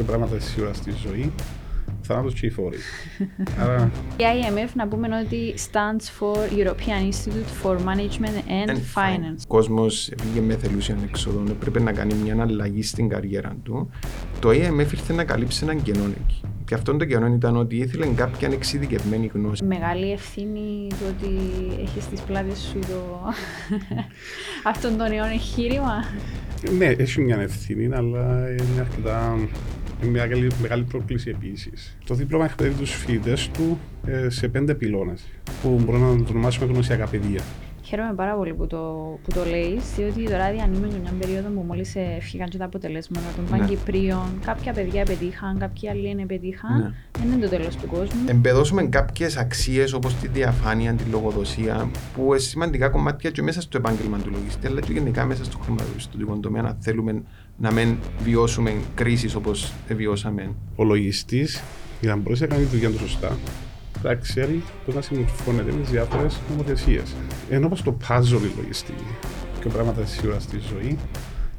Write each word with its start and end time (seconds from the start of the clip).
και 0.00 0.06
πράγματα 0.06 0.40
σίγουρας 0.40 0.76
στη 0.76 0.92
ζωή. 1.06 1.32
Θάνατος 2.02 2.34
και 2.34 2.46
οι 2.46 2.50
φόροι. 2.50 2.76
Άρα... 3.60 3.90
Η 4.16 4.22
IMF 4.22 4.70
να 4.74 4.88
πούμε 4.88 5.08
ότι 5.24 5.54
stands 5.70 6.04
for 6.18 6.36
European 6.36 7.12
Institute 7.12 7.50
for 7.62 7.76
Management 7.76 8.36
and, 8.48 8.70
and 8.70 8.76
Finance. 8.76 9.42
Ο 9.44 9.48
κόσμος 9.48 10.10
βγήκε 10.22 10.40
με 10.40 10.54
θελούσια 10.54 10.96
εξοδών, 11.04 11.48
έπρεπε 11.48 11.80
να 11.80 11.92
κάνει 11.92 12.14
μια 12.14 12.36
αλλαγή 12.40 12.82
στην 12.82 13.08
καριέρα 13.08 13.56
του. 13.62 13.90
Το 14.40 14.48
IMF 14.48 14.78
ήρθε 14.92 15.12
να 15.12 15.24
καλύψει 15.24 15.60
έναν 15.62 15.82
κενό 15.82 16.04
εκεί. 16.04 16.40
Και 16.64 16.74
αυτό 16.74 16.96
το 16.96 17.04
κενό 17.04 17.26
ήταν 17.26 17.56
ότι 17.56 17.76
ήθελε 17.76 18.06
κάποια 18.06 18.48
εξειδικευμένη 18.52 19.30
γνώση. 19.34 19.64
Μεγάλη 19.64 20.12
ευθύνη 20.12 20.86
του 20.88 21.04
ότι 21.08 21.30
έχεις 21.80 22.02
στι 22.02 22.16
πλάτες 22.26 22.58
σου 22.58 22.78
το... 22.78 23.32
αυτόν 24.70 24.96
τον 24.96 25.08
νέο 25.08 25.24
εγχείρημα. 25.24 26.04
Ναι, 26.78 26.86
έχει 26.86 27.20
μια 27.20 27.40
ευθύνη, 27.40 27.94
αλλά 27.94 28.50
είναι 28.50 28.80
αρκετά 28.80 29.36
είναι 30.02 30.10
μια 30.10 30.26
μεγάλη, 30.26 30.48
μεγάλη 30.62 30.82
πρόκληση 30.82 31.30
επίσης. 31.30 31.96
Το 32.06 32.14
δίπλωμα 32.14 32.44
εκπαιδεύει 32.44 32.78
τους 32.78 32.90
φοιτητές 32.90 33.48
του 33.48 33.78
ε, 34.06 34.28
σε 34.28 34.48
πέντε 34.48 34.74
πυλώνες, 34.74 35.24
που 35.62 35.80
μπορούμε 35.84 36.10
να 36.10 36.16
το 36.16 36.30
ονομάσουμε 36.30 36.72
γνωσιακά 36.72 37.06
παιδεία. 37.06 37.42
Χαίρομαι 37.82 38.14
πάρα 38.14 38.34
πολύ 38.34 38.54
που 38.54 38.66
το, 38.66 38.78
που 39.22 39.30
το 39.34 39.44
λέει, 39.44 39.80
διότι 39.96 40.24
τώρα 40.24 40.50
διανύουμε 40.50 40.86
μια 41.02 41.12
περίοδο 41.20 41.48
που 41.48 41.64
μόλις 41.66 41.96
έφυγαν 41.96 42.48
και 42.48 42.58
τα 42.58 42.64
αποτελέσματα 42.64 43.26
των 43.36 43.44
ναι. 43.44 43.58
Παγκυπρίων. 43.58 44.26
Κάποια 44.44 44.72
παιδιά 44.72 45.04
πετύχαν, 45.04 45.58
κάποιοι 45.58 45.88
άλλοι 45.88 46.14
δεν 46.14 46.26
πετύχαν. 46.26 46.80
Ναι. 46.80 46.92
Δεν 47.18 47.32
είναι 47.32 47.46
το 47.46 47.48
τέλος 47.48 47.76
του 47.76 47.86
κόσμου. 47.86 48.20
Εμπεδώσουμε 48.26 48.82
κάποιες 48.82 49.36
αξίες 49.36 49.92
όπως 49.92 50.14
τη 50.14 50.28
διαφάνεια, 50.28 50.92
τη 50.92 51.04
λογοδοσία, 51.10 51.90
που 52.14 52.24
είναι 52.24 52.38
σημαντικά 52.38 52.88
κομμάτια 52.88 53.30
και 53.30 53.42
μέσα 53.42 53.60
στο 53.60 53.76
επάγγελμα 53.76 54.18
του 54.18 54.30
λογιστή, 54.30 54.66
αλλά 54.66 54.80
και 54.80 54.92
γενικά 54.92 55.24
μέσα 55.24 55.44
στο 55.44 55.58
χρηματοπιστωτικό 55.58 56.38
τομέα, 56.38 56.62
να 56.62 56.76
θέλουμε 56.80 57.22
να 57.60 57.72
μην 57.72 57.96
βιώσουμε 58.22 58.74
κρίσεις 58.94 59.34
όπως 59.34 59.72
βιώσαμε. 59.88 60.54
Ο 60.76 60.84
λογιστής, 60.84 61.62
για 62.00 62.10
να 62.10 62.16
μπορέσει 62.16 62.42
να 62.42 62.48
κάνεις 62.48 62.68
τη 62.68 62.76
δουλειά 62.76 62.90
του 62.90 62.98
σωστά, 62.98 63.38
θα 64.02 64.14
ξέρει 64.14 64.62
πώς 64.84 64.94
να 64.94 65.00
συμμορφώνεται 65.00 65.72
με 65.72 65.80
τις 65.80 65.90
διάφορες 65.90 66.40
νομοθεσίες. 66.50 67.14
Ενώ 67.50 67.68
πω 67.68 67.82
το 67.82 67.96
puzzle 68.08 68.42
η 68.42 68.56
λογιστική 68.56 69.04
και 69.60 69.68
πράγματα 69.68 70.06
σίγουρα 70.06 70.40
στη 70.40 70.58
ζωή, 70.58 70.98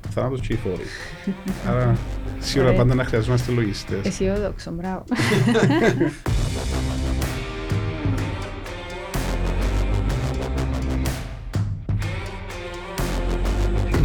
θάνατο 0.10 0.36
και 0.36 0.54
οι 0.54 0.56
φόροι. 0.56 0.86
Άρα 1.70 1.98
σίγουρα 2.40 2.74
πάντα 2.74 2.96
να 2.96 3.04
χρειαζόμαστε 3.04 3.52
λογιστές. 3.52 4.06
Αισιόδοξο, 4.06 4.72
μπράβο. 4.72 5.04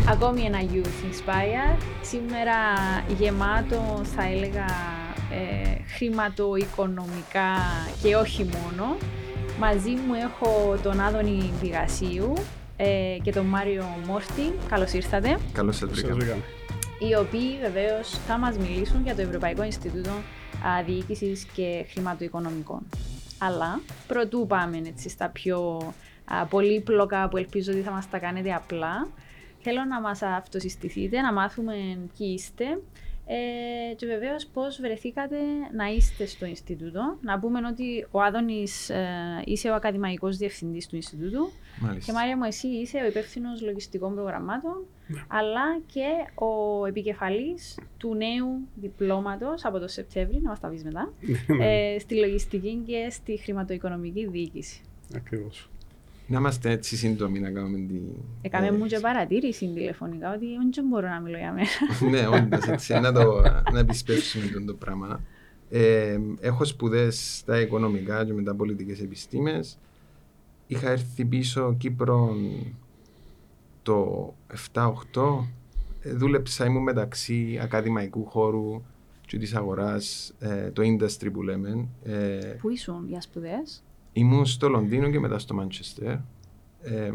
Ακόμη 0.09 0.43
ένα 0.43 0.59
Youth 0.61 1.05
Inspire. 1.07 1.79
Σήμερα 2.03 2.55
γεμάτο, 3.19 4.05
θα 4.05 4.25
έλεγα, 4.25 4.67
ε, 5.31 5.95
χρηματοοικονομικά 5.97 7.57
και 8.03 8.17
όχι 8.17 8.45
μόνο. 8.45 8.97
Μαζί 9.59 9.91
μου 9.91 10.15
έχω 10.15 10.77
τον 10.83 11.01
Άδωνη 11.01 11.53
Βηγασίου 11.61 12.33
ε, 12.77 13.17
και 13.23 13.33
τον 13.33 13.45
Μάριο 13.45 13.85
Μόρτη. 14.07 14.53
Καλώς 14.69 14.93
ήρθατε. 14.93 15.39
Καλώς 15.53 15.81
ήρθατε. 15.81 16.37
Οι 16.99 17.15
οποίοι 17.15 17.59
βεβαίως 17.61 18.09
θα 18.27 18.39
μας 18.39 18.57
μιλήσουν 18.57 19.03
για 19.03 19.15
το 19.15 19.23
Ευρωπαϊκό 19.23 19.63
Ινστιτούτο 19.63 20.13
Διοίκησης 20.87 21.45
και 21.45 21.85
Χρηματοοικονομικών. 21.91 22.81
Αλλά 23.39 23.81
πρωτού 24.07 24.47
πάμε 24.47 24.83
έτσι, 24.87 25.09
στα 25.09 25.29
πιο 25.29 25.79
πολύπλοκα 26.49 27.29
που 27.29 27.37
ελπίζω 27.37 27.73
ότι 27.73 27.81
θα 27.81 27.91
μας 27.91 28.11
τα 28.11 28.19
κάνετε 28.19 28.53
απλά, 28.53 29.09
θέλω 29.67 29.85
να 29.85 30.01
μας 30.01 30.23
αυτοσυστηθείτε, 30.23 31.21
να 31.21 31.33
μάθουμε 31.33 31.75
ποιοι 32.17 32.33
είστε 32.35 32.65
ε, 33.27 33.95
και 33.95 34.07
βεβαίως 34.07 34.47
πώς 34.47 34.81
βρεθήκατε 34.81 35.37
να 35.77 35.87
είστε 35.87 36.27
στο 36.27 36.47
Ινστιτούτο. 36.47 37.19
Να 37.21 37.39
πούμε 37.39 37.67
ότι 37.67 38.07
ο 38.11 38.21
Άδωνης 38.23 38.91
ε, 38.91 39.07
είσαι 39.45 39.69
ο 39.69 39.75
ακαδημαϊκός 39.75 40.37
διευθυντής 40.37 40.87
του 40.87 40.97
Ινστιτούτου. 40.97 41.51
Μάλιστα. 41.81 42.13
Και 42.13 42.19
Μάρια 42.19 42.37
μου, 42.37 42.45
εσύ 42.45 42.69
είσαι 42.69 42.99
ο 42.99 43.07
υπεύθυνος 43.07 43.63
λογιστικών 43.63 44.15
προγραμμάτων, 44.15 44.85
ναι. 45.07 45.21
αλλά 45.29 45.81
και 45.87 46.07
ο 46.45 46.85
επικεφαλής 46.87 47.79
του 47.97 48.15
νέου 48.15 48.69
διπλώματος 48.75 49.65
από 49.65 49.79
το 49.79 49.89
Σεπτέμβριο, 49.89 50.41
να 50.43 50.49
μας 50.49 50.61
τα 50.61 50.69
πεις 50.69 50.85
μετά, 50.85 51.13
ναι, 51.21 51.57
ναι. 51.57 51.93
ε, 51.95 51.99
στη 51.99 52.15
λογιστική 52.15 52.83
και 52.87 53.07
στη 53.11 53.37
χρηματοοικονομική 53.37 54.27
διοίκηση. 54.27 54.81
Ακριβώς. 55.15 55.71
Να 56.27 56.39
είμαστε 56.39 56.71
έτσι 56.71 56.97
σύντομοι 56.97 57.41
να 57.41 57.51
κάνουμε 57.51 57.79
τη... 57.79 58.01
Έκαμε 58.43 58.73
μου 58.73 58.87
και 58.87 59.01
παρατήρηση 59.01 59.73
τηλεφωνικά 59.75 60.35
ότι 60.35 60.47
δεν 60.75 60.85
μπορώ 60.89 61.09
να 61.09 61.21
μιλώ 61.21 61.37
για 61.37 61.53
μένα. 61.53 61.69
ναι, 62.11 62.29
όντως 62.29 62.67
έτσι, 62.67 63.01
να, 63.01 63.13
το, 63.13 63.43
να 63.73 63.79
επισπεύσουμε 63.79 64.65
το 64.67 64.75
πράγμα. 64.75 65.21
Ε, 65.71 66.19
έχω 66.41 66.65
σπουδές 66.65 67.37
στα 67.37 67.61
οικονομικά 67.61 68.25
και 68.25 68.33
μετά 68.33 68.55
πολιτικές 68.55 69.01
επιστήμες. 69.01 69.79
Είχα 70.67 70.91
έρθει 70.91 71.25
πίσω 71.25 71.75
Κύπρο 71.79 72.37
το 73.83 74.35
7-8. 74.73 74.93
Ε, 76.03 76.13
δούλεψα, 76.13 76.65
ήμουν 76.65 76.83
μεταξύ 76.83 77.59
ακαδημαϊκού 77.63 78.25
χώρου 78.25 78.83
και 79.27 79.39
της 79.39 79.55
αγοράς, 79.55 80.35
ε, 80.39 80.71
το 80.71 80.83
industry 80.83 81.33
που 81.33 81.43
λέμε. 81.43 81.89
Ε, 82.05 82.57
Πού 82.61 82.71
ήσουν 82.71 83.07
για 83.09 83.21
σπουδές, 83.21 83.83
Ήμουν 84.17 84.47
στο 84.47 84.69
Λονδίνο 84.69 85.11
και 85.11 85.21
μετά 85.21 85.39
στο 85.39 85.55
Μάντσεστερ. 85.55 86.13
Ε, 86.81 87.13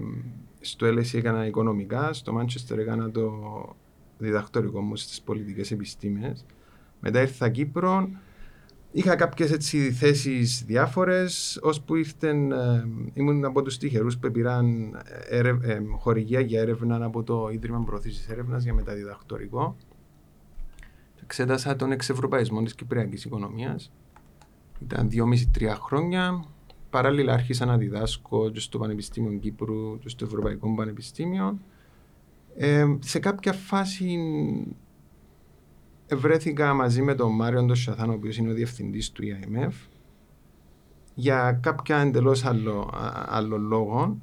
στο 0.60 0.88
LSE 0.88 1.14
έκανα 1.14 1.46
οικονομικά, 1.46 2.14
στο 2.14 2.34
Μάντσεστερ 2.34 2.80
έκανα 2.80 3.12
το 3.12 3.32
διδακτορικό 4.18 4.82
μου 4.82 4.96
στις 4.96 5.22
πολιτικές 5.22 5.72
επιστήμες. 5.72 6.46
Μετά 7.00 7.22
ήρθα 7.22 7.50
Κύπρο, 7.50 8.10
είχα 8.92 9.16
κάποιες 9.16 9.52
έτσι 9.52 9.92
θέσεις 9.92 10.64
διάφορες, 10.66 11.60
ώσπου 11.62 11.96
ήρθαν, 11.96 12.52
ε, 12.52 12.88
ήμουν 13.14 13.46
από 13.46 13.62
τους 13.62 13.78
τυχερούς 13.78 14.18
που 14.18 14.32
πήραν 14.32 14.96
ε, 15.30 15.54
χορηγία 15.98 16.40
για 16.40 16.62
έρευνα 16.62 17.06
από 17.06 17.24
το 17.24 17.50
Ίδρυμα 17.52 17.84
Προωθήσης 17.84 18.30
Έρευνας 18.30 18.64
για 18.64 18.74
μεταδιδακτορικό. 18.74 19.76
Εξέτασα 21.24 21.76
τον 21.76 21.92
εξευρωπαϊσμό 21.92 22.64
της 22.64 22.76
Κυπριακής 22.76 23.26
Οικονομίας. 23.26 23.92
Ήταν 24.80 25.10
δυόμιση-τρία 25.10 25.76
χρόνια, 25.76 26.46
παράλληλα 26.92 27.34
άρχισα 27.34 27.66
να 27.66 27.78
διδάσκω 27.78 28.50
και 28.50 28.60
στο 28.60 28.78
Πανεπιστήμιο 28.78 29.40
Κύπρου 29.40 30.00
και 30.00 30.10
στο 30.10 30.26
Ευρωπαϊκό 30.26 30.76
Πανεπιστήμιο. 30.76 31.60
Ε, 32.56 32.86
σε 33.00 33.20
κάποια 33.20 33.54
φάση 33.54 34.18
βρέθηκα 36.12 36.74
μαζί 36.74 37.02
με 37.02 37.16
τον 37.16 37.36
Μάριο 37.36 37.64
Ντοσιαθάν, 37.64 38.10
ο 38.10 38.14
οποίος 38.14 38.38
είναι 38.38 38.50
ο 38.52 38.54
διευθυντής 38.54 39.12
του 39.12 39.24
IMF, 39.24 39.74
για 41.14 41.60
κάποια 41.62 41.98
εντελώς 41.98 42.46
άλλο, 42.46 42.90
άλλο 43.26 43.58
λόγο. 43.58 44.18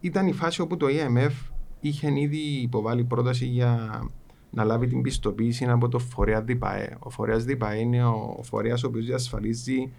Ήταν 0.00 0.26
η 0.26 0.32
φάση 0.32 0.60
όπου 0.60 0.76
το 0.76 0.86
IMF 0.90 1.32
είχε 1.80 2.20
ήδη 2.20 2.38
υποβάλει 2.38 3.04
πρόταση 3.04 3.46
για 3.46 4.02
να 4.50 4.64
λάβει 4.64 4.86
την 4.86 5.02
πιστοποίηση 5.02 5.64
από 5.64 5.88
το 5.88 5.98
φορέα 5.98 6.42
ΔΙΠΑΕ. 6.42 6.96
Ο 6.98 7.10
φορέας 7.10 7.44
ΔΙΠΑΕ 7.44 7.78
είναι 7.78 8.04
ο 8.04 8.40
φορέας 8.42 8.84
ο 8.84 8.86
οποίος 8.86 9.04
διασφαλίζει 9.04 9.92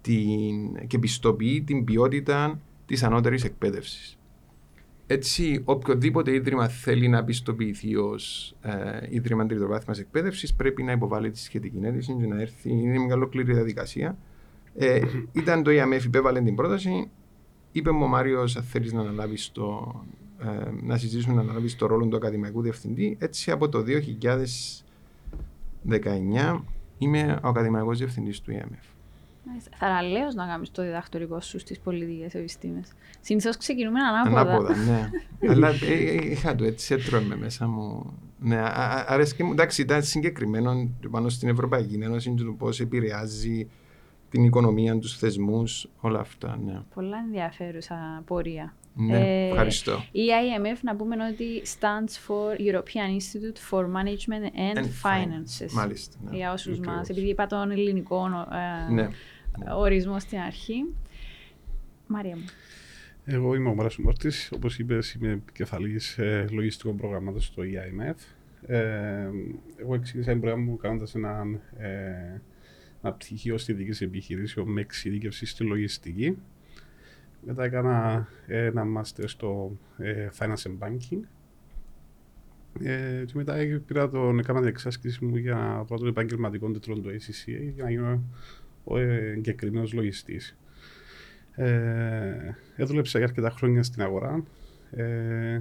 την, 0.00 0.86
και 0.86 0.98
πιστοποιεί 0.98 1.62
την 1.62 1.84
ποιότητα 1.84 2.60
της 2.86 3.02
ανώτερης 3.02 3.44
εκπαίδευσης. 3.44 4.18
Έτσι, 5.10 5.62
οποιοδήποτε 5.64 6.34
ίδρυμα 6.34 6.68
θέλει 6.68 7.08
να 7.08 7.24
πιστοποιηθεί 7.24 7.96
ως 7.96 8.54
ε, 8.62 9.06
ίδρυμα 9.08 9.46
τριτοβάθμιας 9.46 9.98
εκπαίδευσης 9.98 10.54
πρέπει 10.54 10.82
να 10.82 10.92
υποβάλει 10.92 11.30
τη 11.30 11.38
σχετική 11.38 11.78
αίτηση 11.82 12.16
και 12.20 12.26
να 12.26 12.40
έρθει. 12.40 12.70
Είναι 12.70 12.98
μια 12.98 13.14
ολόκληρη 13.14 13.52
διαδικασία. 13.52 14.16
Ε, 14.74 15.00
ήταν 15.32 15.62
το 15.62 15.70
ΙΑΜΕΦ, 15.70 16.04
υπέβαλε 16.04 16.40
την 16.40 16.54
πρόταση. 16.54 17.10
Είπε 17.72 17.90
μου 17.90 18.04
ο 18.04 18.06
Μάριος, 18.06 18.56
αν 18.56 18.62
θέλεις 18.62 18.92
να 18.92 19.00
αναλάβεις 19.00 19.52
το, 19.52 19.94
ε, 20.38 20.70
να 20.82 20.96
συζητήσουμε 20.96 21.34
να 21.34 21.40
αναλάβεις 21.40 21.76
το 21.76 21.86
ρόλο 21.86 22.06
του 22.06 22.16
ακαδημαϊκού 22.16 22.62
διευθυντή. 22.62 23.16
Έτσι, 23.20 23.50
από 23.50 23.68
το 23.68 23.82
2019 23.82 26.64
είμαι 26.98 27.38
ο 27.42 27.48
ακαδημαϊκός 27.48 27.98
διευθυντής 27.98 28.40
του 28.40 28.50
ΙΑΜΕΦ. 28.50 28.86
Θαραλέω 29.78 30.28
να 30.34 30.46
κάνεις 30.46 30.70
το 30.70 30.82
διδακτορικό 30.82 31.40
σου 31.40 31.58
στις 31.58 31.78
πολιτικές 31.78 32.34
επιστήμες. 32.34 32.92
Συνήθως 33.20 33.56
ξεκινούμε 33.56 34.00
ανάποδα. 34.00 34.40
Ανάποδα, 34.40 34.76
ναι. 34.76 35.10
Αλλά 35.52 35.68
ε, 35.68 35.92
ε, 35.92 36.30
είχα 36.30 36.54
το 36.54 36.64
έτσι, 36.64 36.94
έτρωμε 36.94 37.36
μέσα 37.36 37.68
μου. 37.68 38.12
Ναι, 38.40 38.62
αρέσκει 39.06 39.42
μου. 39.42 39.52
Εντάξει, 39.52 39.82
ήταν 39.82 40.02
συγκεκριμένο 40.02 40.90
πάνω 41.10 41.28
στην 41.28 41.48
Ευρωπαϊκή 41.48 41.98
Ένωση 42.02 42.34
του 42.34 42.56
πώς 42.58 42.80
επηρεάζει 42.80 43.68
την 44.30 44.44
οικονομία, 44.44 44.98
τους 44.98 45.18
θεσμούς, 45.18 45.88
όλα 46.00 46.20
αυτά. 46.20 46.58
Ναι. 46.64 46.80
Πολλά 46.94 47.16
ενδιαφέρουσα 47.26 48.22
πορεία. 48.26 48.74
Ναι, 48.94 49.18
ε, 49.18 49.48
ευχαριστώ. 49.48 50.04
Η 50.12 50.20
IMF 50.20 50.78
να 50.82 50.96
πούμε 50.96 51.16
ότι 51.32 51.62
stands 51.78 52.12
for 52.26 52.60
European 52.60 53.08
Institute 53.18 53.58
for 53.70 53.84
Management 53.84 54.44
and, 54.44 54.78
and 54.78 54.84
Finances. 54.84 55.72
Μάλιστα. 55.72 56.16
Ναι. 56.22 56.36
Για 56.36 56.52
όσους 56.52 56.78
μας, 56.78 57.08
επειδή 57.08 57.28
είπα 57.28 57.46
τον 57.46 57.70
ελληνικό 57.70 58.26
ε, 58.88 58.92
ναι. 58.92 59.08
Ναι. 59.58 59.72
ορισμός 59.72 60.22
στην 60.22 60.38
αρχή. 60.38 60.84
Μαρία 62.06 62.36
μου. 62.36 62.44
Εγώ 63.24 63.54
είμαι 63.54 63.68
ο 63.68 63.74
Μάρας 63.74 63.96
Μόρτης. 63.96 64.50
Όπως 64.54 64.78
είπες, 64.78 65.12
είμαι 65.14 65.30
επικεφαλής 65.30 66.18
ε, 66.18 66.46
λογιστικών 66.50 66.96
προγραμμάτων 66.96 67.40
στο 67.40 67.62
EIMF. 67.62 68.14
Ε, 68.66 69.28
εγώ 69.76 69.94
εξήγησα 69.94 70.30
την 70.30 70.40
πρόγραμμα 70.40 70.64
μου 70.64 70.76
κάνοντας 70.76 71.14
ένα, 71.14 71.44
ε, 71.76 72.40
ένα 73.02 73.12
πτυχίο 73.12 73.58
στη 73.58 73.72
δική 73.72 74.04
επιχειρήσεων 74.04 74.72
με 74.72 74.80
εξειδίκευση 74.80 75.46
στη 75.46 75.64
λογιστική. 75.64 76.36
Μετά 77.46 77.64
έκανα 77.64 78.28
ένα 78.46 78.84
μάστερ 78.84 79.28
στο 79.28 79.78
ε, 79.98 80.28
Finance 80.38 80.62
and 80.62 80.78
Banking. 80.78 81.20
Ε, 82.82 83.24
και 83.26 83.32
μετά 83.34 83.54
πήρα 83.86 84.08
τον, 84.08 84.38
έκανα 84.38 84.58
την 84.58 84.68
εξάσκηση 84.68 85.24
μου 85.24 85.36
για 85.36 85.84
πρώτο 85.86 86.06
επαγγελματικό 86.06 86.70
τίτλο 86.70 86.98
του 86.98 87.10
ACCA 87.10 87.72
για 87.74 87.84
να 87.84 87.90
γίνω 87.90 88.22
ο 88.88 88.98
εγκεκριμένος 88.98 89.92
λογιστής. 89.92 90.56
Ε, 91.54 92.54
έδουλεψα 92.76 93.18
για 93.18 93.26
αρκετά 93.26 93.50
χρόνια 93.50 93.82
στην 93.82 94.02
αγορά. 94.02 94.44
Ε, 94.90 95.60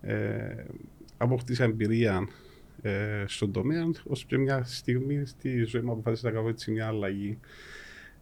ε, 0.00 0.64
απόκτησα 1.16 1.64
εμπειρία 1.64 2.28
ε, 2.82 3.24
στον 3.26 3.52
τομέα, 3.52 3.90
ώστε 4.06 4.36
μια 4.36 4.64
στιγμή 4.64 5.26
στη 5.26 5.62
ζωή 5.62 5.82
μου 5.82 5.92
αποφάσισα 5.92 6.28
να 6.28 6.34
κάνω 6.34 6.48
έτσι 6.48 6.70
μια 6.70 6.86
αλλαγή 6.86 7.38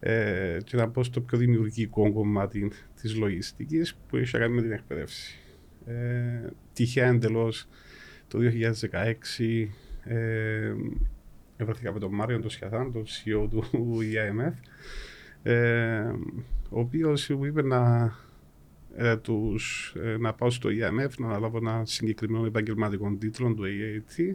ε, 0.01 0.59
και 0.65 0.77
να 0.77 0.89
πω 0.89 1.05
στο 1.05 1.21
πιο 1.21 1.39
δημιουργικό 1.39 2.13
κομμάτι 2.13 2.71
της 3.01 3.17
λογιστικής 3.17 3.97
που 4.09 4.17
έχει 4.17 4.35
να 4.35 4.41
κάνει 4.41 4.55
με 4.55 4.63
την 4.63 4.73
εκπαίδευση. 4.73 5.39
Ε, 5.87 6.49
τυχαία 6.73 7.09
εντελώς 7.09 7.69
το 8.29 8.39
2016 8.91 9.67
ε, 10.05 10.73
βρέθηκα 11.65 11.93
με 11.93 11.99
τον 11.99 12.15
Μάριο 12.15 12.41
τον 12.41 12.51
Σιαθάν, 12.51 12.93
τον 12.93 13.05
CEO 13.05 13.49
του 13.51 13.65
EIMF, 14.01 14.53
ε, 15.43 15.99
ο 16.71 16.81
οποίος 16.81 17.29
μου 17.29 17.45
είπε 17.45 17.63
να, 17.63 18.13
ε, 18.97 19.17
τους, 19.17 19.95
ε, 20.03 20.17
να 20.19 20.35
πάω 20.35 20.51
στο 20.51 20.69
EIMF 20.69 21.11
να 21.19 21.27
αναλάβω 21.27 21.59
ένα 21.59 21.83
συγκεκριμένο 21.85 22.47
επαγγελματικό 22.47 23.17
τίτλο 23.19 23.55
του 23.55 23.63
AAT 23.65 24.35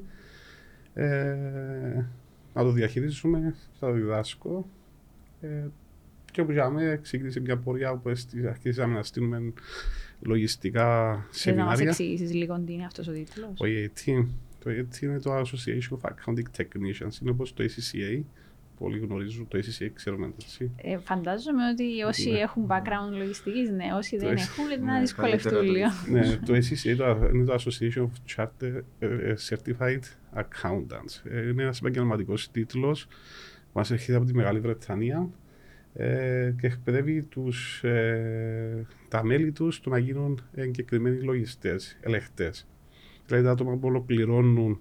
ε, 0.94 2.06
να 2.54 2.64
το 2.64 2.72
διαχειρίζουμε, 2.72 3.56
θα 3.80 3.88
το 3.88 3.94
διδάσκω 3.94 4.70
ε, 5.42 5.68
και 6.32 6.42
όπου 6.42 6.52
για 6.52 6.70
μένα 6.70 6.96
ξεκίνησε 6.96 7.40
μια 7.40 7.58
πορεία 7.58 7.92
όπου 7.92 8.12
αρχίσαμε 8.50 8.94
να 8.94 9.04
στείλουμε 9.04 9.54
λογιστικά 10.20 10.88
σεμινάρια. 11.30 11.76
Θέλω 11.76 11.86
να 11.86 11.86
μας 11.86 12.00
εξηγήσεις 12.00 12.34
λίγο 12.34 12.60
τι 12.60 12.74
είναι 12.74 12.86
αυτός 12.86 13.08
ο 13.08 13.12
τίτλος; 13.12 13.60
Ο 13.60 13.66
EAT, 13.66 14.26
το 14.64 14.70
EAT 14.70 15.02
είναι 15.02 15.20
το 15.20 15.40
Association 15.40 15.98
of 15.98 16.10
Accounting 16.10 16.58
Technicians, 16.62 17.22
είναι 17.22 17.30
όπως 17.32 17.54
το 17.54 17.64
ACCA, 17.64 18.22
πολλοί 18.80 18.98
γνωρίζουν 19.00 19.48
το 19.48 19.58
ACCA, 19.58 19.90
ξέρουμε 19.94 20.34
έτσι. 20.40 20.72
Ε, 20.76 20.98
φαντάζομαι 20.98 21.68
ότι 21.72 22.02
όσοι 22.02 22.30
Ναι. 22.32 22.40
έχουν 22.40 22.66
background 22.68 23.18
λογιστικής, 23.18 23.70
ναι, 23.70 23.86
όσοι 23.96 24.18
Το 24.18 24.26
δεν 24.28 24.36
AC 24.36 24.40
έχουν, 24.40 24.66
είναι 24.66 24.76
ναι, 24.86 24.92
να 24.92 25.00
δυσκολευτούν 25.00 25.52
καλύτερα 25.52 25.92
λίγο. 26.10 26.28
ναι, 26.28 26.38
το 26.46 26.54
ACCA 26.54 26.96
το, 26.98 27.30
είναι 27.34 27.46
το 27.46 27.54
Association 27.54 28.02
of 28.08 28.36
Charter 28.36 28.82
ε, 29.00 29.34
Certified 29.50 30.00
Accountants. 30.36 31.22
Ε, 31.32 31.50
είναι 31.50 31.64
ένας 31.64 31.80
επαγγελματικός 31.80 32.52
τίτλος, 32.52 33.08
μας 33.74 33.92
έρχεται 33.92 34.18
από 34.18 34.26
τη 34.26 34.34
Μεγάλη 34.36 34.60
Βρετανία 34.60 35.30
ε, 35.94 36.54
και 36.62 36.68
εκπαιδεύει 36.68 37.22
τους, 37.22 37.84
ε, 37.84 38.86
τα 39.08 39.24
μέλη 39.24 39.52
τους 39.52 39.80
το 39.82 39.90
να 39.90 39.98
γίνουν 39.98 40.42
εγκεκριμένοι 40.54 41.22
λογιστές, 41.22 41.98
ελεγχτές. 42.02 42.68
Δηλαδή 43.36 43.58
τα 43.58 43.64
άτομα 43.64 43.78
που 43.78 43.88
ολοκληρώνουν 43.88 44.80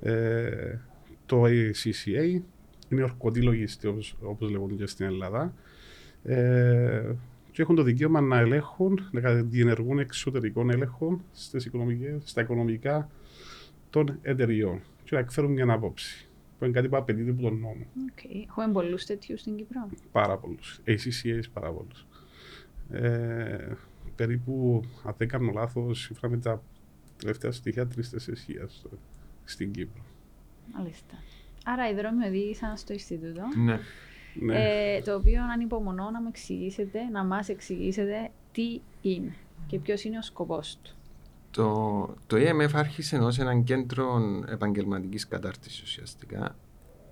ε, 0.00 0.78
το 1.26 1.42
ACCA 1.44 2.40
είναι 2.88 3.02
ορκωτοί 3.02 3.42
λογιστές 3.42 3.90
όπως, 3.90 4.16
όπως 4.22 4.50
λέγονται 4.50 4.74
και 4.74 4.86
στην 4.86 5.06
Ελλάδα 5.06 5.54
ε, 6.24 7.12
και 7.50 7.62
έχουν 7.62 7.74
το 7.74 7.82
δικαίωμα 7.82 8.20
να 8.20 8.38
ελέγχουν, 8.38 9.08
να 9.10 9.32
διενεργούν 9.34 9.98
εξωτερικών 9.98 10.70
έλεγχων 10.70 11.22
στις 11.32 11.64
οικονομικές, 11.64 12.22
στα 12.24 12.40
οικονομικά 12.40 13.10
των 13.90 14.18
εταιριών 14.22 14.80
και 15.04 15.14
να 15.14 15.18
εκφέρουν 15.18 15.52
μια 15.52 15.72
άποψη 15.72 16.28
που 16.58 16.64
είναι 16.64 16.74
κάτι 16.74 16.88
που 16.88 16.96
απαιτείται 16.96 17.30
από 17.30 17.42
τον 17.42 17.58
νόμο. 17.58 17.86
Okay. 18.14 18.44
Έχουμε 18.48 18.72
πολλούς 18.72 19.04
τέτοιους 19.04 19.40
στην 19.40 19.56
Κύπρο; 19.56 19.88
Πάρα 20.12 20.36
πολλούς. 20.36 20.80
ACCA 20.86 21.40
πάρα 21.52 21.70
πολλούς. 21.70 22.06
Ε, 22.90 23.74
περίπου, 24.16 24.82
αν 25.04 25.14
δεν 25.18 25.28
κάνω 25.28 25.50
λάθος, 25.54 26.00
σύμφωνα 26.00 26.34
με 26.34 26.40
τα 26.40 26.62
τελευταία 27.20 27.52
στοιχεία, 27.52 27.86
τρει-τέσσερι 27.86 28.36
χιλιάδες 28.36 28.82
στην 29.44 29.72
Κύπρο. 29.72 30.02
Μάλιστα. 30.76 31.14
Άρα 31.64 31.90
οι 31.90 31.94
δρόμοι 31.94 32.26
οδήγησαν 32.26 32.76
στο 32.76 32.92
Ινστιτούτο, 32.92 33.42
Ναι. 33.64 33.78
Ναι. 34.34 34.94
ε, 34.94 35.02
το 35.02 35.14
οποίο 35.14 35.42
ανυπομονώ 35.52 36.10
να 36.10 36.20
μου 36.20 36.28
εξηγήσετε, 36.28 37.02
να 37.12 37.24
μας 37.24 37.48
εξηγήσετε 37.48 38.30
τι 38.52 38.80
είναι 39.02 39.34
και 39.66 39.78
ποιος 39.78 40.04
είναι 40.04 40.18
ο 40.18 40.22
σκοπός 40.22 40.78
του. 40.82 40.94
Το, 41.50 42.14
το 42.26 42.36
EMF 42.36 42.70
άρχισε 42.72 43.16
ως 43.16 43.38
έναν 43.38 43.64
κέντρο 43.64 44.20
επαγγελματικής 44.48 45.28
κατάρτισης 45.28 45.82
ουσιαστικά. 45.82 46.56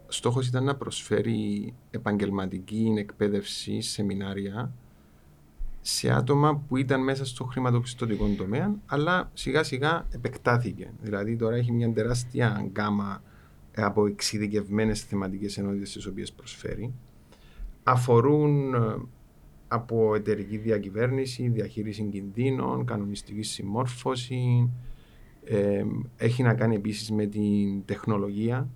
Στόχος 0.08 0.46
ήταν 0.46 0.64
να 0.64 0.76
προσφέρει 0.76 1.74
επαγγελματική 1.90 2.94
εκπαίδευση, 2.98 3.80
σεμινάρια 3.80 4.72
σε 5.90 6.10
άτομα 6.10 6.56
που 6.56 6.76
ήταν 6.76 7.02
μέσα 7.02 7.24
στο 7.26 7.44
χρηματοπιστωτικό 7.44 8.28
τομέα, 8.36 8.74
αλλά 8.86 9.30
σιγά 9.34 9.62
σιγά 9.62 10.06
επεκτάθηκε. 10.10 10.92
Δηλαδή 11.00 11.36
τώρα 11.36 11.56
έχει 11.56 11.72
μια 11.72 11.92
τεράστια 11.92 12.64
γκάμα 12.70 13.22
από 13.76 14.06
εξειδικευμένες 14.06 15.02
θεματικές 15.02 15.58
ενότητες 15.58 15.92
τις 15.92 16.06
οποίες 16.06 16.32
προσφέρει. 16.32 16.94
Αφορούν 17.82 18.74
ε, 18.74 18.78
από 19.68 20.14
εταιρική 20.14 20.56
διακυβέρνηση, 20.56 21.48
διαχείριση 21.48 22.02
κινδύνων, 22.02 22.84
κανονιστική 22.84 23.42
συμμόρφωση. 23.42 24.70
Ε, 25.44 25.84
έχει 26.16 26.42
να 26.42 26.54
κάνει 26.54 26.74
επίσης 26.74 27.10
με 27.10 27.26
την 27.26 27.84
τεχνολογία 27.84 28.68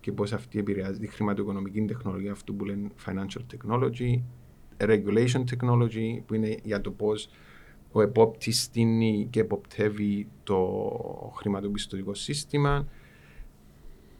και 0.00 0.12
πώς 0.12 0.32
αυτή 0.32 0.58
επηρεάζει 0.58 0.98
τη 0.98 1.06
χρηματοοικονομική 1.06 1.80
τεχνολογία, 1.80 2.32
αυτού 2.32 2.56
που 2.56 2.64
λένε 2.64 2.88
financial 3.06 3.42
technology, 3.54 4.20
regulation 4.80 5.44
technology, 5.50 6.20
που 6.26 6.34
είναι 6.34 6.56
για 6.62 6.80
το 6.80 6.90
πώς 6.90 7.28
ο 7.92 8.02
επόπτης 8.02 8.62
στείνει 8.62 9.26
και 9.30 9.40
εποπτεύει 9.40 10.28
το 10.42 11.32
χρηματοπιστωτικό 11.36 12.14
σύστημα. 12.14 12.88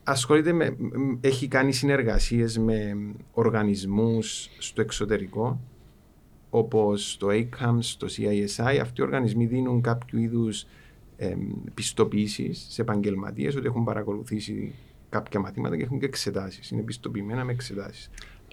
Ασχολείται 0.04 0.52
με, 0.52 0.70
μ, 0.70 1.19
έχει 1.20 1.49
κάνει 1.49 1.72
συνεργασίες 1.72 2.58
με 2.58 2.96
οργανισμούς 3.32 4.49
στο 4.58 4.81
εξωτερικό, 4.81 5.60
όπως 6.50 7.16
το 7.16 7.28
ACAMS, 7.31 7.94
το 7.99 8.06
CISI. 8.16 8.78
Αυτοί 8.81 9.00
οι 9.00 9.04
οργανισμοί 9.04 9.46
δίνουν 9.46 9.81
κάποιο 9.81 10.19
είδους 10.19 10.66
εμ, 11.16 11.40
πιστοποιήσεις 11.75 12.66
σε 12.69 12.82
επαγγελματίες 12.82 13.56
ότι 13.56 13.66
έχουν 13.66 13.84
παρακολουθήσει 13.84 14.75
κάποια 15.08 15.40
μαθήματα 15.40 15.76
και 15.76 15.82
έχουν 15.82 15.99
και 15.99 16.06
εξετάσεις. 16.06 16.70
Είναι 16.70 16.82
πιστοποιημένα 16.82 17.44
με 17.44 17.52
εξετάσεις. 17.52 18.10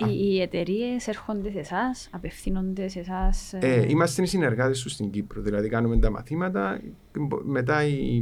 Οι, 0.08 0.34
οι 0.34 0.42
εταιρείες 0.42 1.08
έρχονται 1.08 1.52
σε 1.52 1.60
εσάς, 1.60 2.10
απευθύνονται 2.12 2.88
σε 2.88 3.00
εσάς. 3.00 3.54
Ε, 3.54 3.86
είμαστε 3.90 4.22
οι 4.22 4.26
συνεργάτες 4.26 4.82
τους 4.82 4.92
στην 4.92 5.10
Κύπρο. 5.10 5.42
Δηλαδή, 5.42 5.70
κάνουμε 5.70 5.98
τα 6.00 6.12
μαθήματα. 6.12 6.80
και 7.12 7.20
μπο- 7.20 7.42
Μετά 7.44 7.84
οι, 7.84 8.22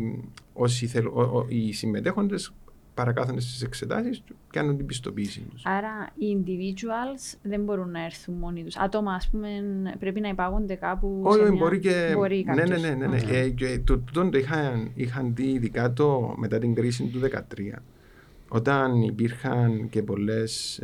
όσοι 0.54 0.88
θέλ, 0.88 1.06
ο, 1.06 1.22
ο, 1.22 1.46
οι 1.48 1.72
συμμετέχοντες 1.74 2.54
παρακάθονται 2.94 3.42
στις 3.42 3.62
εξετάσεις 3.62 4.22
και 4.26 4.34
κάνουν 4.48 4.78
την 4.78 4.86
πιστοποίηση 4.86 5.42
τους. 5.42 5.62
Άρα 5.66 6.10
οι 6.18 6.38
individuals 6.44 7.38
δεν 7.42 7.64
μπορούν 7.64 7.90
να 7.92 8.04
έρθουν 8.06 8.36
μόνοι 8.36 8.64
τους. 8.64 8.78
Άτομα, 8.78 9.14
ας 9.14 9.30
πούμε, 9.30 9.48
πρέπει 10.00 10.20
να 10.20 10.30
υπάγονται 10.30 10.76
κάπου. 10.76 11.22
Όχι, 11.24 11.38
σε 11.38 11.42
όχι, 11.44 11.52
μια... 11.52 11.60
μπορεί 11.64 11.80
και. 11.80 12.12
Μπορεί 12.14 12.44
ναι, 12.48 12.54
ναι, 12.54 12.62
κάποιος. 12.62 12.82
ναι. 12.82 12.90
ναι, 12.90 13.08
ναι. 13.08 13.18
Οκ. 13.18 13.30
Ε, 13.32 13.50
και 13.50 13.80
το, 13.84 13.98
τούτο 14.00 14.30
το 14.30 14.38
είχαν, 14.38 14.92
είχαν 14.96 15.36
δει 15.36 15.44
ειδικά 15.52 15.94
το, 15.94 16.34
μετά 16.38 16.58
την 16.58 16.74
κρίση 16.74 17.04
του 17.04 17.20
2013. 17.20 17.80
Όταν 18.50 19.02
υπήρχαν 19.02 19.90
και 19.90 20.04
πολλές. 20.04 20.82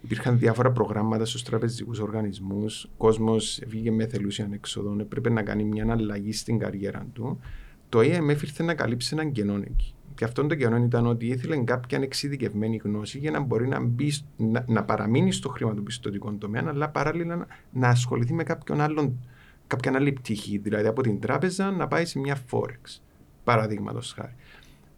Υπήρχαν 0.00 0.38
διάφορα 0.38 0.70
προγράμματα 0.72 1.24
στους 1.24 1.42
τραπεζικούς 1.42 1.98
οργανισμούς. 1.98 2.84
Ο 2.84 2.88
κόσμος 2.96 3.60
βγήκε 3.66 3.90
με 3.90 4.06
εθελούσια 4.06 4.48
έξοδο. 4.52 4.96
Έπρεπε 5.00 5.30
να 5.30 5.42
κάνει 5.42 5.64
μια 5.64 5.86
αλλαγή 5.90 6.32
στην 6.32 6.58
καριέρα 6.58 7.06
του. 7.12 7.40
Το 7.88 7.98
EMF 7.98 8.42
ήρθε 8.42 8.62
να 8.62 8.74
καλύψει 8.74 9.10
έναν 9.12 9.32
κενό 9.32 9.54
εκεί. 9.54 9.94
Και 10.14 10.24
αυτό 10.24 10.46
το 10.46 10.54
κενό 10.54 10.76
ήταν 10.76 11.06
ότι 11.06 11.26
ήθελε 11.26 11.56
κάποια 11.56 11.98
εξειδικευμένη 11.98 12.80
γνώση 12.84 13.18
για 13.18 13.30
να 13.30 13.40
μπορεί 13.40 13.68
να, 13.68 13.80
μπει, 13.80 14.10
σ- 14.10 14.24
να, 14.36 14.64
να 14.68 14.84
παραμείνει 14.84 15.32
στο 15.32 15.48
χρηματοπιστωτικό 15.48 16.32
τομέα, 16.32 16.64
αλλά 16.66 16.88
παράλληλα 16.88 17.36
να, 17.36 17.46
να 17.72 17.88
ασχοληθεί 17.88 18.32
με 18.32 18.42
κάποιον 18.42 18.80
άλλον, 18.80 19.18
κάποια 19.66 19.92
άλλη 19.94 20.12
πτυχή. 20.12 20.58
Δηλαδή 20.58 20.86
από 20.86 21.02
την 21.02 21.20
τράπεζα 21.20 21.70
να 21.70 21.88
πάει 21.88 22.04
σε 22.04 22.18
μια 22.18 22.38
Forex. 22.50 23.00
Παραδείγματος 23.44 24.12
χάρη. 24.12 24.34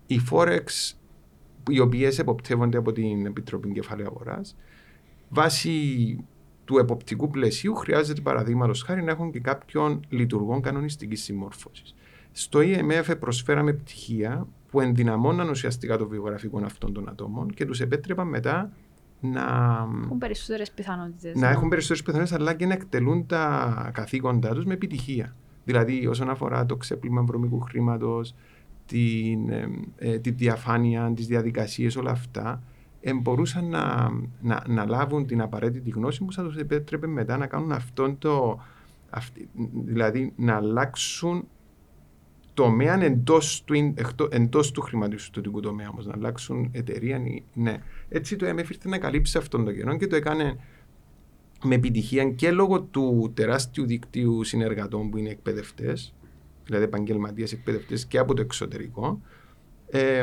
Οι 0.06 0.20
Forex, 0.30 0.94
οι 1.70 1.78
οποίες 1.78 2.18
εποπτεύονται 2.18 2.78
από 2.78 2.92
την 2.92 3.26
Επιτροπή 3.26 3.72
Κεφαλαίου 3.72 4.06
Αγοράς, 4.06 4.56
βάσει 5.32 6.18
του 6.64 6.78
εποπτικού 6.78 7.30
πλαισίου 7.30 7.74
χρειάζεται 7.74 8.20
παραδείγματος 8.20 8.82
χάρη 8.82 9.02
να 9.02 9.10
έχουν 9.10 9.30
και 9.30 9.40
κάποιον 9.40 10.00
λειτουργό 10.08 10.60
κανονιστικής 10.60 11.22
συμμόρφωσης. 11.22 11.94
Στο 12.32 12.60
EMF 12.62 13.14
προσφέραμε 13.20 13.72
πτυχία 13.72 14.46
που 14.70 14.80
ενδυναμώναν 14.80 15.48
ουσιαστικά 15.48 15.96
το 15.96 16.08
βιογραφικό 16.08 16.60
αυτών 16.64 16.92
των 16.92 17.08
ατόμων 17.08 17.50
και 17.50 17.64
τους 17.64 17.80
επέτρεπαν 17.80 18.28
μετά 18.28 18.72
να, 19.20 19.42
Έχουν 20.04 20.18
περισσότερες 20.18 20.70
πιθανότητες. 20.70 21.34
να 21.34 21.48
έχουν 21.48 21.68
περισσότερες 21.68 22.02
πιθανότητες 22.02 22.40
αλλά 22.40 22.54
και 22.54 22.66
να 22.66 22.72
εκτελούν 22.72 23.26
τα 23.26 23.90
καθήκοντά 23.94 24.54
τους 24.54 24.64
με 24.64 24.74
επιτυχία. 24.74 25.36
Δηλαδή, 25.64 26.06
όσον 26.06 26.30
αφορά 26.30 26.66
το 26.66 26.76
ξέπλυμα 26.76 27.22
βρωμικού 27.22 27.60
χρήματος, 27.60 28.34
την, 28.86 29.50
ε, 29.50 29.68
ε, 29.96 30.18
τη 30.18 30.30
διαφάνεια, 30.30 31.12
τις 31.14 31.26
διαδικασίες, 31.26 31.96
όλα 31.96 32.10
αυτά, 32.10 32.50
ε, 32.52 32.81
μπορούσαν 33.22 33.68
να, 33.68 34.10
να, 34.40 34.64
να, 34.68 34.86
λάβουν 34.86 35.26
την 35.26 35.40
απαραίτητη 35.40 35.90
γνώση 35.90 36.24
που 36.24 36.32
θα 36.32 36.42
τους 36.42 36.56
επέτρεπε 36.56 37.06
μετά 37.06 37.36
να 37.36 37.46
κάνουν 37.46 37.72
αυτόν 37.72 38.18
το, 38.18 38.60
αυτή, 39.10 39.48
δηλαδή 39.84 40.32
να 40.36 40.56
αλλάξουν 40.56 41.48
τομέα 42.54 43.02
εντός 43.02 43.64
του, 43.64 43.94
εντός 44.30 44.70
του 44.70 44.80
χρηματιστικού 44.80 45.60
τομέα 45.60 45.88
όμως, 45.88 46.06
να 46.06 46.12
αλλάξουν 46.14 46.68
εταιρεία. 46.72 47.20
Ναι. 47.54 47.82
Έτσι 48.08 48.36
το 48.36 48.46
ΕΜΕΦ 48.46 48.70
ήρθε 48.70 48.88
να 48.88 48.98
καλύψει 48.98 49.38
αυτόν 49.38 49.64
τον 49.64 49.74
καιρό 49.74 49.96
και 49.96 50.06
το 50.06 50.16
έκανε 50.16 50.56
με 51.64 51.74
επιτυχία 51.74 52.30
και 52.30 52.50
λόγω 52.50 52.80
του 52.80 53.32
τεράστιου 53.34 53.86
δικτύου 53.86 54.44
συνεργατών 54.44 55.10
που 55.10 55.16
είναι 55.16 55.30
εκπαιδευτές, 55.30 56.14
δηλαδή 56.64 56.84
επαγγελματίες 56.84 57.52
εκπαιδευτές 57.52 58.06
και 58.06 58.18
από 58.18 58.34
το 58.34 58.42
εξωτερικό. 58.42 59.20
Ε, 59.90 60.22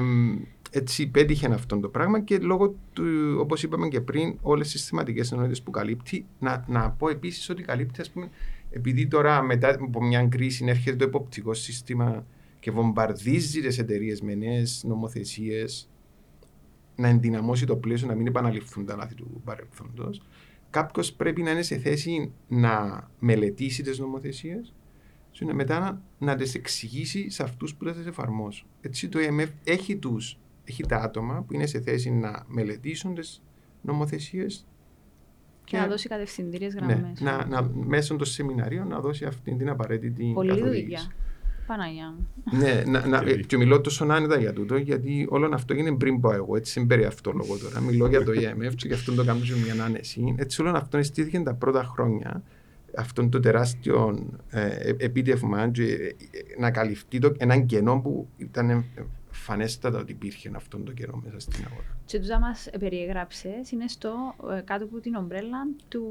έτσι 0.69 1.07
πέτυχε 1.07 1.47
αυτό 1.53 1.79
το 1.79 1.89
πράγμα 1.89 2.19
και 2.21 2.38
λόγω 2.38 2.75
του, 2.93 3.03
όπως 3.39 3.63
είπαμε 3.63 3.88
και 3.88 4.01
πριν, 4.01 4.38
όλες 4.41 4.71
τις 4.71 4.85
θεματικές 4.85 5.31
ενότητες 5.31 5.61
που 5.61 5.71
καλύπτει. 5.71 6.25
Να, 6.39 6.65
να 6.67 6.91
πω 6.91 7.09
επίσης 7.09 7.49
ότι 7.49 7.63
καλύπτει, 7.63 8.01
ας 8.01 8.09
πούμε, 8.09 8.29
επειδή 8.69 9.07
τώρα 9.07 9.41
μετά 9.41 9.77
από 9.79 10.03
μια 10.03 10.27
κρίση 10.27 10.65
έρχεται 10.67 10.95
το 10.95 11.03
εποπτικό 11.03 11.53
σύστημα 11.53 12.25
και 12.59 12.71
βομβαρδίζει 12.71 13.61
τις 13.61 13.77
εταιρείες 13.77 14.21
με 14.21 14.35
νέες 14.35 14.83
νομοθεσίες, 14.88 15.89
να 16.95 17.07
ενδυναμώσει 17.07 17.65
το 17.65 17.75
πλαίσιο, 17.75 18.07
να 18.07 18.15
μην 18.15 18.27
επαναληφθούν 18.27 18.85
τα 18.85 18.95
λάθη 18.95 19.15
του 19.15 19.41
παρελθόντος, 19.45 20.21
κάποιος 20.69 21.13
πρέπει 21.13 21.41
να 21.41 21.51
είναι 21.51 21.61
σε 21.61 21.77
θέση 21.77 22.31
να 22.47 23.07
μελετήσει 23.19 23.83
τις 23.83 23.99
νομοθεσίες 23.99 24.73
και 25.31 25.53
μετά 25.53 25.79
να, 25.79 26.01
να 26.17 26.35
τις 26.35 26.55
εξηγήσει 26.55 27.29
σε 27.29 27.43
αυτούς 27.43 27.75
που 27.75 27.85
θα 27.85 27.91
τις 27.91 28.05
εφαρμόσουν. 28.05 28.67
Έτσι 28.81 29.09
το 29.09 29.19
EMF 29.21 29.47
έχει, 29.63 29.97
τους, 29.97 30.38
έχει 30.69 30.83
τα 30.83 30.97
άτομα 30.97 31.43
που 31.47 31.53
είναι 31.53 31.65
σε 31.65 31.81
θέση 31.81 32.11
να 32.11 32.45
μελετήσουν 32.47 33.15
τις 33.15 33.41
νομοθεσίες 33.81 34.67
και 35.63 35.77
να 35.77 35.88
δώσει 35.88 36.07
κατευθυντήριες 36.07 36.75
γραμμές. 36.75 36.97
Ναι, 36.97 37.31
να, 37.31 37.45
να, 37.45 37.69
μέσω 37.73 38.15
των 38.15 38.25
σεμιναρίων 38.25 38.88
να 38.88 38.99
δώσει 38.99 39.25
αυτή 39.25 39.55
την 39.55 39.69
απαραίτητη 39.69 40.31
Πολύ 40.33 40.61
δουλειά. 40.61 41.11
Παναγιά 41.67 42.15
μου. 42.17 42.27
ναι, 42.57 42.83
να, 42.85 43.07
να, 43.07 43.23
και 43.47 43.57
μιλώ 43.57 43.81
τόσο 43.81 44.05
άνετα 44.05 44.39
για 44.39 44.53
τούτο, 44.53 44.77
γιατί 44.77 45.27
όλο 45.29 45.49
αυτό 45.53 45.73
γίνεται 45.73 45.95
πριν 45.95 46.19
πω 46.19 46.33
εγώ. 46.33 46.55
Έτσι 46.55 46.85
δεν 46.88 47.05
αυτό 47.05 47.31
λόγο 47.31 47.57
τώρα. 47.57 47.79
Μιλώ 47.79 48.07
για 48.07 48.23
το 48.23 48.31
EMF 48.31 48.75
και 48.75 48.88
γι' 48.88 48.93
αυτό 48.93 49.13
το 49.13 49.25
κάνω 49.25 49.43
σε 49.43 49.53
μια 49.59 49.83
άνεση. 49.83 50.35
Έτσι 50.38 50.61
όλο 50.61 50.77
αυτό 50.77 51.03
στήθηκε 51.03 51.39
τα 51.39 51.53
πρώτα 51.53 51.83
χρόνια 51.83 52.43
αυτόν 52.95 53.29
το 53.29 53.39
τεράστιο 53.39 54.27
ε, 54.49 54.93
επίτευγμα 54.97 55.71
να 56.59 56.71
καλυφθεί 56.71 57.19
το, 57.19 57.33
έναν 57.38 57.65
κενό 57.65 57.99
που 57.99 58.27
ήταν 58.38 58.85
φανέστατα 59.39 60.00
ότι 60.00 60.12
υπήρχε 60.12 60.51
αυτόν 60.55 60.86
τον 60.86 60.93
καιρό 60.93 61.22
μέσα 61.24 61.39
στην 61.39 61.65
αγορά. 61.65 61.98
Και 62.05 62.19
τούτα 62.19 62.39
μας 62.39 62.69
περιεγράψε 62.79 63.62
είναι 63.69 63.88
στο 63.88 64.36
ε, 64.58 64.62
κάτω 64.62 64.84
από 64.84 65.00
την 65.00 65.15
ομπρέλα 65.15 65.67
του, 65.88 66.03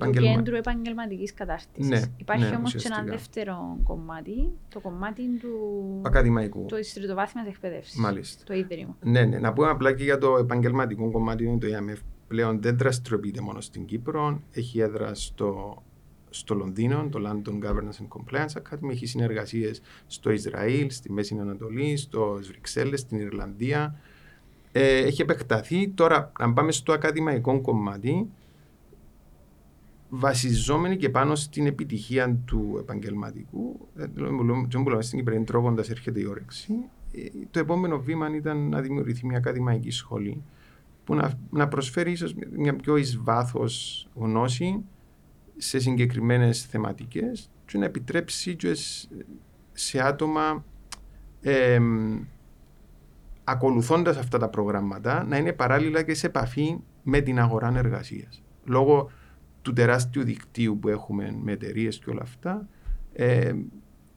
του 0.00 0.10
κέντρου 0.10 0.56
επαγγελματικής 0.56 1.34
κατάρτισης. 1.34 1.88
Ναι, 1.90 2.02
Υπάρχει 2.16 2.50
ναι, 2.50 2.56
όμως 2.56 2.74
και 2.74 2.86
ένα 2.86 3.02
δεύτερο 3.02 3.78
κομμάτι, 3.82 4.52
το 4.68 4.80
κομμάτι 4.80 5.22
του 5.40 5.50
ακαδημαϊκού. 6.04 6.64
Το 6.68 6.76
τριτοβάθμια 6.94 7.44
εκπαίδευσης. 7.48 7.98
Μάλιστα. 7.98 8.44
Το 8.44 8.54
ίδρυμα. 8.54 8.96
Ναι, 9.02 9.24
ναι. 9.24 9.38
Να 9.38 9.52
πούμε 9.52 9.68
απλά 9.68 9.94
και 9.94 10.04
για 10.04 10.18
το 10.18 10.36
επαγγελματικό 10.36 11.10
κομμάτι 11.10 11.44
είναι 11.44 11.58
το 11.58 11.66
ΕΑΜΕΦ. 11.66 12.00
Πλέον 12.28 12.62
δεν 12.62 12.78
δραστηριοποιείται 12.78 13.40
μόνο 13.40 13.60
στην 13.60 13.84
Κύπρο, 13.84 14.42
έχει 14.50 14.80
έδρα 14.80 15.14
στο 15.14 15.82
στο 16.30 16.54
Λονδίνο, 16.54 17.08
το 17.10 17.20
London 17.26 17.66
Governance 17.66 18.02
and 18.02 18.08
Compliance 18.08 18.62
Academy, 18.62 18.90
έχει 18.90 19.06
συνεργασίες 19.06 19.82
στο 20.06 20.30
Ισραήλ, 20.30 20.90
στη 20.90 21.12
Μέση 21.12 21.38
Ανατολή, 21.40 21.96
στο 21.96 22.38
Βρυξέλλες, 22.42 23.00
στην 23.00 23.18
Ιρλανδία. 23.18 24.00
Ε, 24.72 24.96
έχει 24.96 25.22
επεκταθεί. 25.22 25.88
Τώρα, 25.88 26.32
αν 26.38 26.54
πάμε 26.54 26.72
στο 26.72 26.92
ακαδημαϊκό 26.92 27.60
κομμάτι, 27.60 28.28
βασιζόμενοι 30.08 30.96
και 30.96 31.08
πάνω 31.08 31.34
στην 31.34 31.66
επιτυχία 31.66 32.38
του 32.44 32.76
επαγγελματικού, 32.80 33.88
δεν 33.94 34.10
μπορούμε 34.82 35.02
στην 35.02 35.18
Κύπρο, 35.18 35.42
τρώγοντας 35.42 35.90
έρχεται 35.90 36.20
η 36.20 36.24
όρεξη. 36.24 36.72
Ε, 37.12 37.26
το 37.50 37.58
επόμενο 37.58 38.00
βήμα 38.00 38.34
ήταν 38.34 38.68
να 38.68 38.80
δημιουργηθεί 38.80 39.26
μια 39.26 39.38
ακαδημαϊκή 39.38 39.90
σχολή 39.90 40.42
που 41.04 41.14
να, 41.14 41.38
να 41.50 41.68
προσφέρει 41.68 42.10
ίσως 42.10 42.34
μια 42.56 42.76
πιο 42.76 42.96
εις 42.96 43.18
βάθος 43.18 44.06
γνώση 44.14 44.84
σε 45.58 45.78
συγκεκριμένες 45.78 46.64
θεματικές 46.64 47.50
και 47.66 47.78
να 47.78 47.84
επιτρέψει 47.84 48.56
και 48.56 48.76
σε 49.72 50.00
άτομα 50.06 50.64
ε, 51.40 51.80
ακολουθώντας 53.44 54.16
αυτά 54.16 54.38
τα 54.38 54.48
προγράμματα 54.48 55.24
να 55.24 55.36
είναι 55.36 55.52
παράλληλα 55.52 56.02
και 56.02 56.14
σε 56.14 56.26
επαφή 56.26 56.78
με 57.02 57.20
την 57.20 57.38
αγορά 57.38 57.72
εργασίας. 57.76 58.42
Λόγω 58.64 59.10
του 59.62 59.72
τεράστιου 59.72 60.24
δικτύου 60.24 60.78
που 60.78 60.88
έχουμε 60.88 61.36
με 61.42 61.52
εταιρείες 61.52 61.98
και 61.98 62.10
όλα 62.10 62.22
αυτά, 62.22 62.68
ε, 63.12 63.54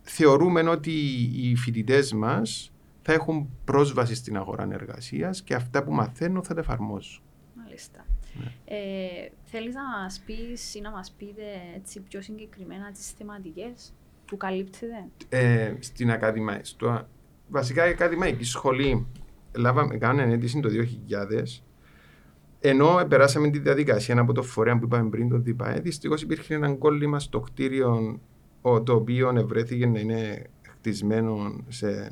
θεωρούμε 0.01 0.61
ότι 0.61 0.91
οι 1.33 1.55
φοιτητές 1.55 2.13
μας 2.13 2.71
θα 3.01 3.13
έχουν 3.13 3.49
πρόσβαση 3.63 4.15
στην 4.15 4.37
αγορά 4.37 4.67
εργασίας 4.71 5.41
και 5.41 5.53
αυτά 5.53 5.83
που 5.83 5.91
μαθαίνουν 5.91 6.43
θα 6.43 6.53
τα 6.53 6.59
εφαρμόσουν. 6.59 7.23
Μάλιστα. 7.55 8.05
Ναι. 8.33 8.51
Ε, 8.65 9.31
θέλεις 9.43 9.73
να 9.73 9.83
μας 9.83 10.21
πεις 10.25 10.75
ή 10.75 10.81
να 10.81 10.91
μας 10.91 11.11
πείτε 11.11 11.43
έτσι 11.75 11.99
πιο 11.99 12.21
συγκεκριμένα 12.21 12.91
τις 12.91 13.11
θεματικές 13.11 13.93
που 14.25 14.37
καλύπτεται; 14.37 15.05
Ε, 15.29 15.73
στην 15.79 16.11
Ακαδημαϊκή, 16.11 16.67
στο, 16.67 17.07
βασικά 17.47 17.87
η 17.87 17.89
Ακαδημαϊκή 17.89 18.43
Σχολή 18.43 19.07
λάβαμε, 19.55 19.97
κάναμε 19.97 20.33
αίτηση 20.33 20.59
το 20.59 20.69
2000 20.69 21.63
ενώ 22.63 23.05
περάσαμε 23.07 23.49
τη 23.49 23.59
διαδικασία 23.59 24.19
από 24.19 24.33
το 24.33 24.43
φορέα 24.43 24.77
που 24.77 24.85
είπαμε 24.85 25.09
πριν, 25.09 25.29
το 25.29 25.37
ΔΙΠΑΕ, 25.37 25.79
δυστυχώς 25.79 26.21
υπήρχε 26.21 26.53
ένα 26.53 26.73
κόλλημα 26.73 27.19
στο 27.19 27.39
κτίριο 27.39 28.19
το 28.61 28.93
οποίο 28.93 29.33
ευρέθηκε 29.37 29.85
να 29.85 29.99
είναι 29.99 30.49
χτισμένο 30.61 31.55
σε 31.67 32.11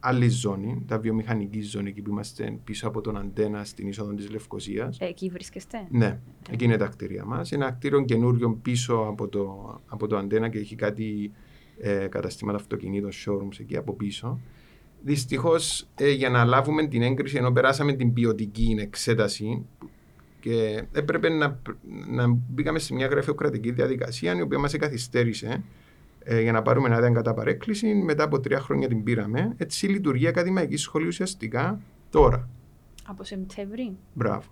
άλλη 0.00 0.28
ζώνη, 0.28 0.84
τα 0.86 0.98
βιομηχανική 0.98 1.60
ζώνη, 1.62 1.88
εκεί 1.88 2.02
που 2.02 2.10
είμαστε 2.10 2.58
πίσω 2.64 2.88
από 2.88 3.00
τον 3.00 3.16
αντένα 3.16 3.64
στην 3.64 3.88
είσοδο 3.88 4.14
της 4.14 4.30
Λευκοσίας. 4.30 4.98
Ε, 5.00 5.04
εκεί 5.04 5.28
βρίσκεστε; 5.28 5.86
Ναι, 5.90 6.18
εκεί 6.50 6.64
είναι 6.64 6.76
τα 6.76 6.86
κτίρια 6.86 7.24
μας. 7.24 7.52
Ένα 7.52 7.70
κτίριο 7.70 8.04
καινούριο 8.04 8.58
πίσω 8.62 8.94
από 8.94 9.28
το, 9.28 9.74
από 9.86 10.06
το 10.06 10.16
αντένα 10.16 10.48
και 10.48 10.58
έχει 10.58 10.74
κάτι 10.74 11.32
ε, 11.78 12.06
καταστήματα 12.06 12.58
αυτοκινήτων, 12.58 13.10
showrooms 13.10 13.60
εκεί 13.60 13.76
από 13.76 13.92
πίσω. 13.92 14.40
Δυστυχώς 15.02 15.88
ε, 15.94 16.10
για 16.10 16.30
να 16.30 16.44
λάβουμε 16.44 16.86
την 16.86 17.02
έγκριση, 17.02 17.36
ενώ 17.36 17.52
περάσαμε 17.52 17.92
την 17.92 18.12
ποιοτική 18.12 18.76
εξέταση 18.80 19.66
και 20.40 20.84
έπρεπε 20.92 21.28
να, 21.28 21.60
να 22.08 22.26
μπήκαμε 22.48 22.78
σε 22.78 22.94
μια 22.94 23.06
γραφειοκρατική 23.06 23.70
διαδικασία 23.70 24.36
η 24.36 24.40
οποία 24.40 24.58
μας 24.58 24.76
καθυστέρησε 24.76 25.62
ε, 26.24 26.40
για 26.40 26.52
να 26.52 26.62
πάρουμε 26.62 26.86
ένα 26.86 26.96
άδεια 26.96 27.10
κατά 27.10 27.34
παρέκκληση. 27.34 27.94
Μετά 27.94 28.24
από 28.24 28.40
τρία 28.40 28.60
χρόνια 28.60 28.88
την 28.88 29.02
πήραμε. 29.02 29.54
Έτσι 29.56 29.86
λειτουργεί 29.86 30.24
η 30.24 30.26
Ακαδημαϊκή 30.26 30.76
Σχολή 30.76 31.06
ουσιαστικά 31.06 31.80
τώρα. 32.10 32.48
Από 33.06 33.24
Σεπτέμβρη. 33.24 33.96
Μπράβο. 34.14 34.48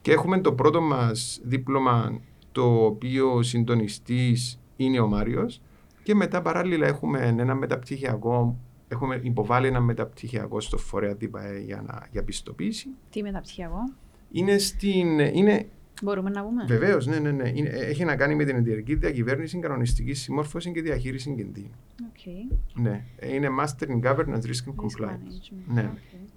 Και 0.00 0.12
έχουμε 0.12 0.40
το 0.40 0.52
πρώτο 0.52 0.80
μας 0.80 1.40
δίπλωμα, 1.44 2.20
το 2.52 2.84
οποίο 2.84 3.42
συντονιστής 3.42 4.60
είναι 4.76 5.00
ο 5.00 5.06
Μάριος. 5.06 5.62
Και 6.02 6.14
μετά 6.14 6.42
παράλληλα 6.42 6.86
έχουμε 6.86 7.34
ένα 7.38 7.54
μεταπτυχιακό. 7.54 8.56
Έχουμε 8.88 9.20
υποβάλει 9.22 9.66
ένα 9.66 9.80
μεταπτυχιακό 9.80 10.60
στο 10.60 10.78
φορέα 10.78 11.16
ΤΥΠΑΕ 11.16 11.58
για, 11.58 11.84
να, 11.86 12.06
για 12.10 12.24
πιστοποίηση. 12.24 12.88
Τι 13.10 13.22
μεταπτυχιακό; 13.22 13.92
Είναι, 14.30 14.58
στην, 14.58 15.18
είναι 15.18 15.68
Μπορούμε 16.02 16.30
να 16.30 16.42
πούμε. 16.42 16.64
Βεβαίως, 16.66 17.06
ναι, 17.06 17.18
ναι, 17.18 17.30
ναι. 17.30 17.48
Είναι, 17.54 17.68
έχει 17.68 18.04
να 18.04 18.16
κάνει 18.16 18.34
με 18.34 18.44
την 18.44 18.56
εταιρική 18.56 18.94
διακυβέρνηση, 18.94 19.58
κανονιστική 19.58 20.14
συμμόρφωση 20.14 20.72
και 20.72 20.82
διαχείριση 20.82 21.34
κινδύνου. 21.34 21.74
Okay. 21.98 22.56
Ναι. 22.74 23.04
Είναι 23.32 23.48
Master 23.60 23.86
in 23.88 24.00
Governance 24.02 24.42
Risk 24.42 24.68
and 24.68 24.74
Compliance. 24.74 25.52
Ναι. 25.66 25.90
Okay. 25.94 26.28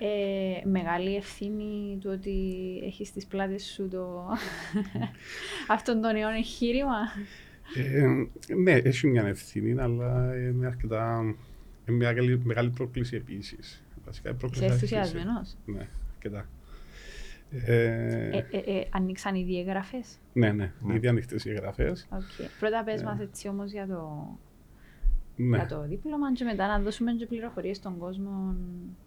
Ε, 0.00 0.68
μεγάλη 0.68 1.16
ευθύνη 1.16 1.98
του 2.00 2.10
ότι 2.12 2.32
έχεις 2.84 3.08
στις 3.08 3.26
πλάτες 3.26 3.64
σου 3.64 3.88
το... 3.88 4.28
αυτόν 5.76 6.00
τον 6.00 6.16
αιώνα 6.16 6.36
εγχείρημα. 6.36 6.98
Ε, 7.74 8.06
ναι, 8.54 8.72
έχει 8.72 9.06
μια 9.06 9.26
ευθύνη, 9.26 9.80
αλλά 9.80 10.36
είναι 10.36 10.66
αρκετά 10.66 11.20
είναι 11.88 11.96
μια 11.96 12.08
μεγάλη, 12.08 12.40
μεγάλη 12.44 12.70
πρόκληση 12.70 13.16
επίσης. 13.16 13.84
Είσαι 14.10 14.64
ενθουσιασμένος. 14.64 15.56
Ναι, 15.64 15.88
αρκετά. 16.14 16.48
Ε, 17.50 18.28
ε, 18.28 18.44
ε, 18.50 18.86
ανοίξαν 18.90 19.34
οι 19.34 19.44
διαγραφέ. 19.44 20.00
Ναι, 20.32 20.52
ναι, 20.52 20.72
ναι. 20.80 20.94
ήδη 20.94 21.08
ανοιχτές 21.08 21.44
οι 21.44 21.50
εγγραφές. 21.50 22.08
Okay. 22.10 22.46
Πρώτα 22.60 22.84
πες 22.84 23.02
μας 23.02 23.20
έτσι 23.20 23.48
όμως 23.48 23.72
για 23.72 23.86
το, 23.86 24.28
ναι. 25.36 25.56
για 25.56 25.66
το 25.66 25.82
δίπλωμα 25.82 26.32
και 26.32 26.44
μετά 26.44 26.66
να 26.66 26.78
δώσουμε 26.78 27.12
και 27.12 27.26
πληροφορίες 27.26 27.76
στον 27.76 27.98
κόσμο 27.98 28.54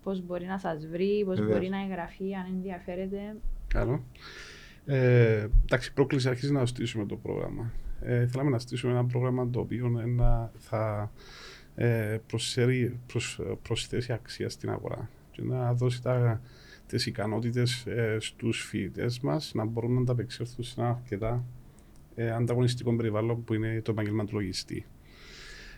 πώς 0.04 0.26
μπορεί 0.26 0.46
να 0.46 0.58
σας 0.58 0.88
βρει, 0.88 1.24
πώς 1.26 1.46
μπορεί 1.46 1.70
να 1.70 1.82
εγγραφεί, 1.82 2.36
αν 2.36 2.46
ενδιαφέρεται. 2.56 3.36
Καλό. 3.68 4.04
Ε, 4.86 5.48
εντάξει, 5.64 5.94
πρόκληση 5.94 6.30
αρχίζει 6.30 6.52
να 6.52 6.66
στήσουμε 6.66 7.06
το 7.06 7.16
πρόγραμμα. 7.16 7.72
Ε, 8.02 8.28
θέλαμε 8.28 8.50
να 8.50 8.60
στήσουμε 8.60 8.92
ένα 8.92 9.06
πρόγραμμα 9.06 9.50
το 9.50 9.60
οποίο 9.60 9.88
να, 9.88 10.52
θα 10.58 11.12
ε, 11.76 12.18
προσφέρει, 12.28 13.00
προσ, 13.08 13.40
προσθέσει 13.62 14.14
αξία 14.14 14.50
στην 14.50 14.70
αγορά 14.70 15.10
και 15.32 15.42
να 15.42 15.74
δώσει 15.74 16.02
τα, 16.02 16.42
τις 16.92 17.06
ικανότητες 17.06 17.86
ε, 17.86 18.18
στους 18.20 18.64
φοιτητές 18.64 19.20
μας 19.20 19.52
να 19.54 19.66
μπορούν 19.66 19.94
να 19.94 20.00
ανταπεξέλθουν 20.00 20.64
σε 20.64 20.82
ένα 20.82 20.90
αρκετά 20.90 21.46
ε, 22.16 22.32
ανταγωνιστικό 22.32 22.96
περιβάλλον 22.96 23.44
που 23.44 23.54
είναι 23.54 23.82
το 23.82 23.92
επάγγελμα 23.92 24.26
του 24.26 24.34
λογιστή. 24.34 24.86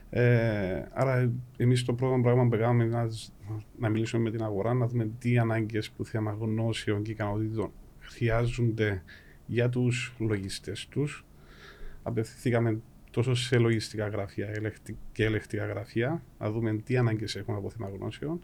Ε, 0.10 0.86
άρα, 0.92 1.32
εμείς 1.58 1.84
το 1.84 1.94
πρώτο 1.94 2.20
πράγμα 2.22 2.48
που 2.48 2.56
έκαναμε 2.56 2.84
είναι 2.84 2.96
να, 2.96 3.08
να 3.80 3.90
μιλήσουμε 3.90 4.22
με 4.24 4.32
την 4.32 4.44
αγορά, 4.44 4.74
να 4.74 4.88
δούμε 4.88 5.10
τι 5.20 5.38
ανάγκες 5.38 5.90
που 5.90 6.06
θέμα 6.06 6.38
γνώσεων 6.40 7.04
και 7.04 7.12
ικανότητων 7.12 7.72
χρειάζονται 8.00 9.04
για 9.46 9.70
τους 9.70 10.14
λογιστές 10.18 10.88
τους. 10.88 11.26
Απευθυνθήκαμε 12.04 12.80
τόσο 13.12 13.34
σε 13.34 13.58
λογιστικά 13.58 14.08
γραφεία 14.08 14.72
και 15.12 15.26
ελεκτικά 15.26 15.66
γραφεία, 15.66 16.24
να 16.40 16.52
δούμε 16.52 16.74
τι 16.74 16.98
ανάγκες 16.98 17.36
έχουν 17.36 17.56
από 17.56 17.70
θέμα 17.70 17.90
γνώσεων. 17.90 18.40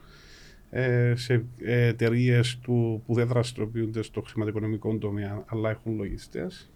Ε, 0.71 1.13
σε 1.15 1.45
εταιρείες 1.59 2.57
που 2.57 3.03
δεν 3.07 3.27
δραστηριοποιούνται 3.27 4.01
στο 4.01 4.21
χρηματοοικονομικό 4.21 4.97
τομέα, 4.97 5.43
αλλά 5.47 5.69
έχουν 5.69 5.95
λογιστές. 5.95 6.71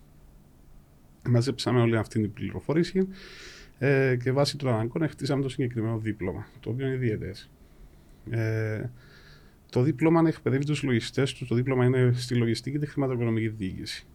Μαζέψαμε 1.29 1.81
όλη 1.81 1.97
αυτή 1.97 2.21
την 2.21 2.33
πληροφόρηση 2.33 3.07
ε, 3.77 4.15
και 4.23 4.31
βάσει 4.31 4.57
των 4.57 4.69
αναγκών 4.69 5.07
χτίσαμε 5.09 5.41
το 5.41 5.49
συγκεκριμένο 5.49 5.97
δίπλωμα, 5.97 6.47
το 6.59 6.69
οποίο 6.69 6.87
είναι 6.87 6.95
διαιτέ. 6.95 7.33
Ε, 8.29 8.89
το 9.69 9.81
δίπλωμα 9.81 10.23
εκπαιδεύει 10.27 10.65
τους 10.65 10.83
λογιστές 10.83 11.33
τους, 11.33 11.47
το 11.47 11.55
δίπλωμα 11.55 11.85
είναι 11.85 12.11
στη 12.15 12.35
λογιστική 12.35 12.77
και 12.77 12.85
τη 12.85 12.91
χρηματοοικονομική 12.91 13.47
διοίκηση. 13.47 14.05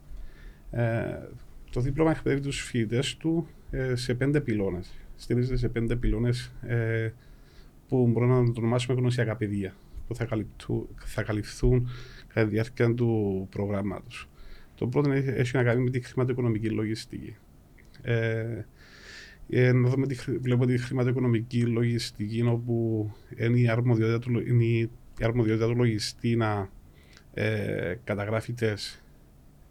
Ε, 0.71 1.19
το 1.71 1.81
δίπλωμα 1.81 2.11
εκπαιδεύει 2.11 2.43
τους 2.43 2.61
φοιτητές 2.61 3.17
του 3.17 3.49
ε, 3.71 3.95
σε 3.95 4.15
πέντε 4.15 4.41
πυλώνες. 4.41 4.91
Στηρίζεται 5.17 5.57
σε 5.57 5.69
πέντε 5.69 5.97
πυλώνες 5.97 6.53
ε, 6.63 7.11
που 7.88 8.07
μπορούμε 8.07 8.40
να 8.40 8.52
το 8.52 8.61
ονομάσουμε 8.61 8.99
γνωσιακά 9.00 9.37
παιδεία, 9.37 9.75
που 10.07 10.14
θα, 10.14 10.25
καλυπτού, 10.25 10.88
θα 11.04 11.23
καλυφθούν 11.23 11.88
κατά 12.26 12.47
τη 12.47 12.52
διάρκεια 12.52 12.95
του 12.95 13.47
προγράμματος. 13.50 14.28
Το 14.75 14.87
πρώτο 14.87 15.11
έχει 15.12 15.57
να 15.57 15.62
κάνει 15.62 15.83
με 15.83 15.90
τη 15.90 16.00
χρηματοοικονομική 16.00 16.71
λογιστική. 16.71 17.37
Ε, 18.02 18.64
ε, 19.49 19.73
να 19.73 19.88
δούμε 19.88 20.07
τη, 20.07 20.14
βλέπω 20.38 20.66
τη 20.66 20.78
χρηματοοικονομική 20.78 21.62
λογιστική 21.62 22.42
όπου 22.42 23.11
είναι 23.37 23.59
η 23.59 23.68
αρμοδιότητα 23.68 24.18
του, 24.18 24.47
είναι 24.47 24.64
η 24.64 24.90
αρμοδιότητα 25.21 25.66
του 25.66 25.76
λογιστή 25.76 26.37
να 26.37 26.71
ε, 27.35 27.95
καταγράφει 28.04 28.52
τις 28.52 29.02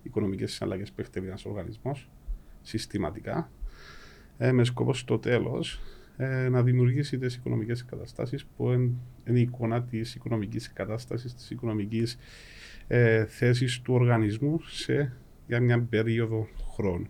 οικονομικές 0.04 0.54
συναλλαγές 0.54 0.92
που 0.92 1.02
έχει 1.02 1.28
ένας 1.28 1.46
οργανισμός 1.46 2.10
συστηματικά 2.62 3.52
ε, 4.38 4.52
με 4.52 4.64
σκοπό 4.64 4.94
στο 4.94 5.20
τέλος 5.20 5.82
ε, 6.18 6.50
να 6.50 6.64
δημιουργήσει 6.64 7.18
τις 7.18 7.36
οικονομικές 7.36 7.86
καταστάσεις 7.86 8.46
που 8.46 8.72
είναι 8.72 9.40
η 9.40 9.42
εικόνα 9.42 9.84
της 9.84 10.16
οικονομικής 10.16 10.74
κατάστασης, 10.74 11.34
της 11.34 11.50
οικονομικής 11.50 12.18
ε, 12.88 13.26
θέσης 13.26 13.82
του 13.82 13.94
οργανισμού 13.94 14.62
σε, 14.62 15.14
για 15.48 15.60
μια 15.60 15.82
περίοδο 15.82 16.48
χρόνου. 16.74 17.08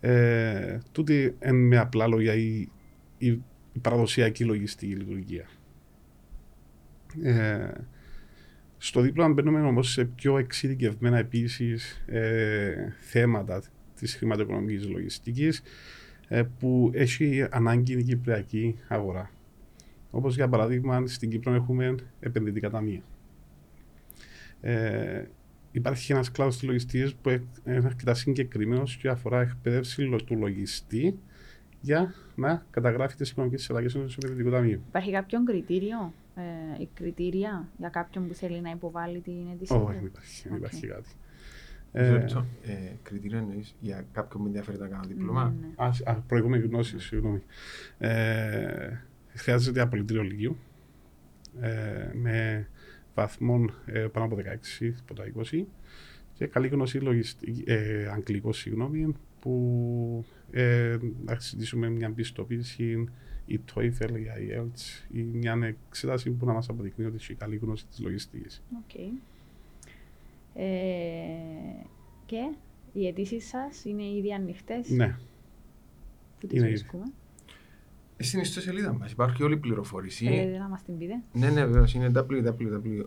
Ε, 0.00 0.78
τούτη 0.92 1.36
είναι 1.44 1.52
με 1.52 1.78
απλά 1.78 2.06
λόγια 2.06 2.34
η, 2.34 2.68
η, 3.18 3.42
παραδοσιακή 3.80 4.44
λογιστική 4.44 4.94
λειτουργία. 4.94 5.46
Ε, 7.22 7.70
στο 8.78 9.00
δίπλωμα 9.00 9.32
μπαίνουμε 9.32 9.60
όμως 9.60 9.90
σε 9.90 10.04
πιο 10.04 10.38
εξειδικευμένα 10.38 11.18
επίσης 11.18 12.04
ε, 12.06 12.94
θέματα 13.00 13.62
της 13.94 14.14
χρηματοοικονομικής 14.14 14.88
λογιστικής 14.88 15.58
ε, 15.58 15.62
που 16.58 16.90
έχει 16.94 17.46
ανάγκη 17.50 17.98
η 17.98 18.02
κυπριακή 18.02 18.78
αγορά. 18.88 19.30
Όπως 20.10 20.34
για 20.34 20.48
παράδειγμα, 20.48 21.06
στην 21.06 21.30
Κύπρο 21.30 21.54
έχουμε 21.54 21.94
επενδυτικά 22.20 22.70
ταμεία. 22.70 23.02
Ε, 24.60 25.24
υπάρχει 25.72 26.12
ένας 26.12 26.30
κλάδος 26.30 26.58
τη 26.58 26.66
λογιστική 26.66 27.14
που 27.22 27.30
είναι 27.30 27.82
αρκετά 27.84 28.14
συγκεκριμένος 28.14 28.96
και 28.96 29.08
αφορά 29.08 29.40
εκπαίδευση 29.40 30.16
του 30.24 30.36
λογιστή 30.36 31.18
για 31.80 32.14
να 32.34 32.66
καταγράφει 32.70 33.16
τις 33.16 33.30
οικονομικές 33.30 33.62
συναλλαγέ 33.62 33.88
στο 33.88 34.00
επενδυτικό 34.22 34.50
ταμείο. 34.50 34.80
Υπάρχει 34.88 35.10
κάποιο 35.10 35.44
κριτήριο 35.44 36.12
ε, 36.36 36.82
ή 36.82 36.88
κριτήρια 36.94 37.68
για 37.78 37.88
κάποιον 37.88 38.28
που 38.28 38.34
θέλει 38.34 38.60
να 38.60 38.70
υποβάλει 38.70 39.20
την 39.20 39.46
αίτηση. 39.52 39.72
Όχι, 39.74 39.92
δεν 39.94 40.04
υπάρχει, 40.04 40.48
okay. 40.50 40.56
υπάρχει 40.56 40.86
κάτι. 40.86 41.08
Ε, 41.96 42.26
ε, 42.62 42.96
κριτήρια 43.02 43.38
εννοείς 43.38 43.74
για 43.80 44.04
κάποιον 44.12 44.42
που 44.42 44.46
ενδιαφέρεται 44.46 44.82
να 44.82 44.88
κάνει 44.88 45.06
δίπλωμα; 45.06 45.54
Ναι, 45.60 45.66
ναι. 45.66 45.90
Α, 46.04 46.14
προηγούμενη 46.14 46.66
γνώση, 46.66 46.98
συγγνώμη. 46.98 47.42
Ε, 47.98 48.90
χρειάζεται 49.34 49.80
απολυτήριο 49.80 50.22
λυκείου 50.22 50.56
ε, 51.60 52.10
με 52.12 52.68
βαθμών 53.14 53.74
ε, 53.86 53.98
πάνω 54.00 54.26
από 54.26 54.36
16, 54.80 54.92
από 55.00 55.14
τα 55.14 55.24
20 55.52 55.64
και 56.34 56.46
καλή 56.46 56.68
γνώση 56.68 57.00
ε, 57.64 58.06
αγγλικό, 58.06 58.52
συγγνώμη, 58.52 59.14
που 59.40 60.24
ε, 60.50 60.96
να 61.24 61.38
συζητήσουμε 61.38 61.88
μια 61.88 62.10
πιστοποίηση 62.10 63.08
η 63.46 63.60
TOEFL, 63.74 64.10
η 64.10 64.26
IELTS 64.38 65.04
ή 65.12 65.22
μια 65.22 65.76
εξέταση 65.88 66.30
που 66.30 66.46
να 66.46 66.52
μας 66.52 66.68
αποδεικνύει 66.68 67.06
ότι 67.06 67.16
έχει 67.16 67.34
καλή 67.34 67.56
γνώση 67.56 67.86
της 67.86 68.00
λογιστικής. 68.00 68.62
Okay. 68.72 69.33
Ε, 70.54 70.64
και 72.26 72.54
οι 72.92 73.06
αιτήσεις 73.06 73.48
σας 73.48 73.84
είναι 73.84 74.02
ήδη 74.02 74.32
ανοιχτές; 74.32 74.88
Ναι. 74.88 75.16
Πού 76.40 76.46
τις 76.46 76.62
βρίσκουμε. 76.62 77.04
Στην 78.16 78.40
ιστοσελίδα 78.40 78.92
μας 78.92 79.12
υπάρχει 79.12 79.42
όλη 79.42 79.54
η 79.54 79.56
πληροφόρηση. 79.56 80.24
Θέλετε 80.24 80.58
να 80.58 80.68
μας 80.68 80.82
την 80.82 80.98
πείτε. 80.98 81.22
Ναι, 81.32 81.48
ναι, 81.50 81.64
βεβαίως. 81.64 81.94
Είναι 81.94 82.10
www.eimf.eu. 82.14 83.06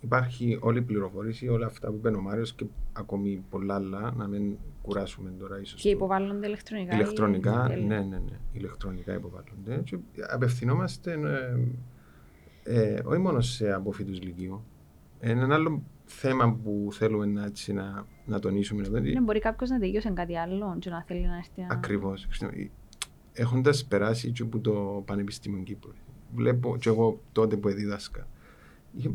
Υπάρχει 0.00 0.58
όλη 0.60 0.78
η 0.78 0.82
πληροφόρηση, 0.82 1.48
όλα 1.48 1.66
αυτά 1.66 1.88
που 1.88 1.94
είπε 1.96 2.08
ο 2.08 2.20
Μάριος 2.20 2.54
και 2.54 2.64
ακόμη 2.92 3.44
πολλά 3.50 3.74
άλλα. 3.74 4.14
Να 4.16 4.26
μην 4.26 4.56
κουράσουμε 4.82 5.30
τώρα 5.38 5.60
ίσως. 5.60 5.80
Και 5.80 5.88
υποβάλλονται 5.88 6.46
ηλεκτρονικά. 6.46 6.94
Ηλεκτρονικά, 6.94 7.68
ναι, 7.68 8.00
ναι, 8.00 8.18
ναι. 8.18 8.38
Ηλεκτρονικά 8.52 9.14
υποβάλλονται. 9.14 9.82
Και 9.84 9.98
απευθυνόμαστε 10.30 11.12
ε, 11.12 12.86
ε, 12.94 13.00
όχι 13.04 13.20
μόνο 13.20 13.40
σε 13.40 13.72
αποφύτου 13.72 14.12
λυκείου. 14.12 14.64
Ένα 15.20 15.54
άλλο 15.54 15.82
θέμα 16.04 16.52
που 16.52 16.88
θέλουμε 16.92 17.26
να, 17.26 17.44
έτσι, 17.44 17.72
να, 17.72 18.06
να 18.26 18.38
τονίσουμε. 18.38 18.88
Ναι, 18.88 19.20
μπορεί 19.20 19.38
κάποιος 19.38 19.70
να 19.70 19.78
τελειώσει 19.78 20.12
κάτι 20.12 20.38
άλλο 20.38 20.76
και 20.78 20.90
να 20.90 21.04
θέλει 21.06 21.26
να 21.26 21.36
έρθει. 21.36 21.66
Ακριβώς 21.68 22.26
έχοντας 23.38 23.84
περάσει 23.84 24.30
και 24.30 24.42
από 24.42 24.58
το 24.58 25.02
Πανεπιστήμιο 25.06 25.62
Κύπρου, 25.62 25.92
βλέπω 26.34 26.76
και 26.76 26.88
εγώ 26.88 27.20
τότε 27.32 27.56
που 27.56 27.68
δίδασκα, 27.68 28.26
είχε 28.96 29.10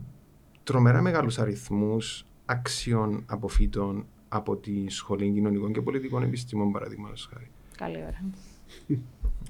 τρομερά 0.63 1.01
μεγάλους 1.01 1.39
αριθμούς 1.39 2.25
αξιών 2.45 3.23
αποφύτων 3.25 4.05
από 4.27 4.55
τη 4.55 4.89
Σχολή 4.89 5.31
Κοινωνικών 5.31 5.73
και 5.73 5.81
Πολιτικών 5.81 6.23
Επιστημών, 6.23 6.71
παραδείγματος 6.71 7.29
χάρη. 7.33 7.49
Καλή 7.77 7.97
ώρα. 7.97 8.23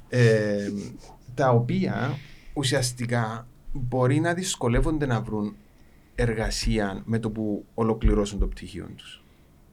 Ε, 0.09 0.71
τα 1.35 1.49
οποία 1.49 2.17
ουσιαστικά 2.53 3.47
μπορεί 3.71 4.19
να 4.19 4.33
δυσκολεύονται 4.33 5.05
να 5.05 5.21
βρουν 5.21 5.55
εργασία 6.15 7.01
με 7.05 7.19
το 7.19 7.31
που 7.31 7.65
ολοκληρώσουν 7.73 8.39
το 8.39 8.47
πτυχίο 8.47 8.89
τους. 8.95 9.23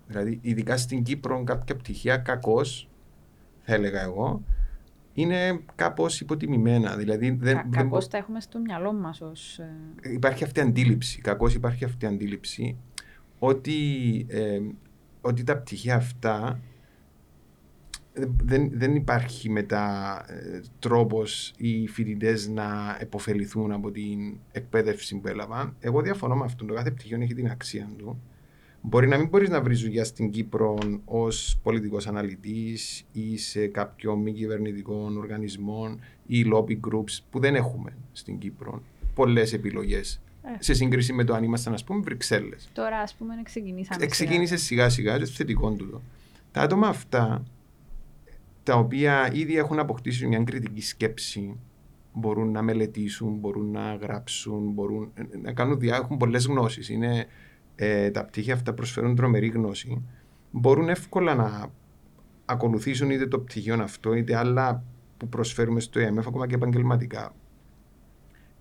Δηλαδή, 0.06 0.38
ειδικά 0.42 0.76
στην 0.76 1.02
Κύπρο, 1.02 1.44
κάποια 1.44 1.76
πτυχία 1.76 2.16
κακώς, 2.16 2.88
θα 3.60 3.74
έλεγα 3.74 4.02
εγώ, 4.02 4.44
είναι 5.12 5.60
κάπως 5.74 6.20
υποτιμημένα. 6.20 6.96
Δηλαδή, 6.96 7.30
δεν, 7.30 7.54
Κα, 7.56 7.68
δεν... 7.70 7.90
τα 8.10 8.16
έχουμε 8.16 8.40
στο 8.40 8.58
μυαλό 8.58 8.92
μας 8.92 9.20
ως. 9.20 9.58
Ε, 9.58 10.12
υπάρχει 10.12 10.44
αυτή 10.44 10.58
η 10.58 10.62
αντίληψη. 10.62 11.20
Κακώς 11.20 11.54
υπάρχει 11.54 11.84
αυτή 11.84 12.04
η 12.04 12.08
αντίληψη 12.08 12.76
ότι, 13.38 13.76
ε, 14.28 14.60
ότι 15.20 15.44
τα 15.44 15.58
πτυχία 15.58 15.94
αυτά 15.94 16.60
δεν, 18.42 18.70
δεν 18.72 18.94
υπάρχει 18.94 19.50
μετά 19.50 20.16
ε, 20.28 20.60
τρόπος 20.78 21.52
οι 21.56 21.88
φοιτητές 21.88 22.48
να 22.48 22.96
επωφεληθούν 23.00 23.72
από 23.72 23.90
την 23.90 24.36
εκπαίδευση 24.52 25.16
που 25.16 25.28
έλαβαν. 25.28 25.76
Εγώ 25.80 26.00
διαφωνώ 26.00 26.36
με 26.36 26.44
αυτό. 26.44 26.64
Το 26.64 26.74
κάθε 26.74 26.90
πτυχίο 26.90 27.18
έχει 27.20 27.34
την 27.34 27.50
αξία 27.50 27.90
του. 27.98 28.20
Μπορεί 28.82 29.08
να 29.08 29.18
μην 29.18 29.28
μπορείς 29.28 29.48
να 29.48 29.60
βρεις 29.62 29.80
δουλειά 29.80 30.04
στην 30.04 30.30
Κύπρο 30.30 30.78
ως 31.04 31.58
πολιτικός 31.62 32.06
αναλυτής 32.06 33.04
ή 33.12 33.36
σε 33.36 33.66
κάποιο 33.66 34.16
μη 34.16 34.32
κυβερνητικό 34.32 35.12
οργανισμό 35.16 35.98
ή 36.26 36.44
lobby 36.54 36.78
groups 36.88 37.18
που 37.30 37.40
δεν 37.40 37.54
έχουμε 37.54 37.92
στην 38.12 38.38
Κύπρο. 38.38 38.82
Πολλές 39.14 39.52
επιλογές. 39.52 40.20
Ε. 40.42 40.48
Σε 40.58 40.74
σύγκριση 40.74 41.12
με 41.12 41.24
το 41.24 41.34
αν 41.34 41.42
ήμασταν, 41.42 41.72
ας 41.72 41.84
πούμε, 41.84 42.00
Βρυξέλλες. 42.00 42.68
Τώρα, 42.72 42.98
ας 42.98 43.14
πούμε, 43.14 43.34
ξεκινήσαμε. 43.42 44.06
Ξεκίνησε 44.06 44.56
σιγά 44.56 44.88
σιγά, 44.88 45.18
το 45.18 45.26
θετικό 45.26 45.70
του. 45.70 46.02
Τα 46.52 46.60
άτομα 46.60 46.88
αυτά, 46.88 47.42
τα 48.62 48.74
οποία 48.74 49.30
ήδη 49.32 49.56
έχουν 49.56 49.78
αποκτήσει 49.78 50.26
μια 50.26 50.42
κριτική 50.42 50.82
σκέψη, 50.82 51.56
μπορούν 52.12 52.50
να 52.50 52.62
μελετήσουν, 52.62 53.34
μπορούν 53.34 53.70
να 53.70 53.94
γράψουν, 53.94 54.70
μπορούν 54.72 55.12
να 55.42 55.52
κάνουν 55.52 55.78
διά, 55.78 55.96
έχουν 55.96 56.16
πολλές 56.16 56.46
γνώσεις. 56.46 56.88
Είναι 56.88 57.26
ε, 57.74 58.10
τα 58.10 58.24
πτυχία 58.24 58.54
αυτά 58.54 58.74
προσφέρουν 58.74 59.14
τρομερή 59.16 59.48
γνώση, 59.48 60.02
μπορούν 60.50 60.88
εύκολα 60.88 61.34
να 61.34 61.70
ακολουθήσουν 62.44 63.10
είτε 63.10 63.26
το 63.26 63.38
πτυχίο 63.38 63.82
αυτό, 63.82 64.14
είτε 64.14 64.36
άλλα 64.36 64.84
που 65.16 65.28
προσφέρουμε 65.28 65.80
στο 65.80 66.00
ΕΜΕΦ, 66.00 66.26
ακόμα 66.26 66.46
και 66.46 66.54
επαγγελματικά. 66.54 67.34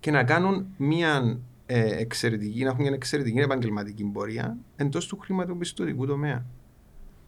Και 0.00 0.10
να 0.10 0.24
κάνουν 0.24 0.66
μια 0.76 1.38
ε, 1.66 1.96
εξαιρετική, 2.00 2.62
να 2.62 2.68
έχουν 2.68 2.82
μια 2.82 2.92
εξαιρετική 2.92 3.38
επαγγελματική 3.38 4.04
πορεία 4.04 4.56
εντός 4.76 5.06
του 5.06 5.18
χρηματοπιστωτικού 5.18 6.06
τομέα. 6.06 6.44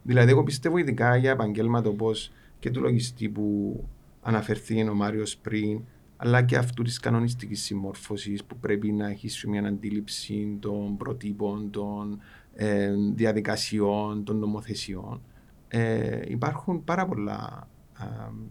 Δηλαδή, 0.03 0.31
εγώ 0.31 0.43
πιστεύω 0.43 0.77
ειδικά 0.77 1.17
για 1.17 1.31
επαγγέλματα 1.31 1.89
όπως 1.89 2.33
και 2.63 2.71
του 2.71 2.81
λογιστή 2.81 3.29
που 3.29 3.77
αναφερθεί 4.23 4.89
ο 4.89 4.95
Μάριος 4.95 5.37
πριν, 5.37 5.81
αλλά 6.17 6.43
και 6.43 6.57
αυτού 6.57 6.83
της 6.83 6.99
κανονιστικής 6.99 7.63
συμμόρφωσης 7.63 8.45
που 8.45 8.57
πρέπει 8.57 8.93
να 8.93 9.09
έχει 9.09 9.49
μια 9.49 9.67
αντίληψη 9.67 10.57
των 10.61 10.97
προτύπων, 10.97 11.71
των 11.71 12.19
ε, 12.55 12.93
διαδικασιών, 13.15 14.25
των 14.25 14.37
νομοθεσιών. 14.39 15.21
Ε, 15.69 16.21
υπάρχουν 16.27 16.85
πάρα, 16.85 17.07
πολλά, 17.07 17.69
ε, 18.01 18.05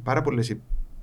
πάρα 0.04 0.22
πολλές 0.22 0.58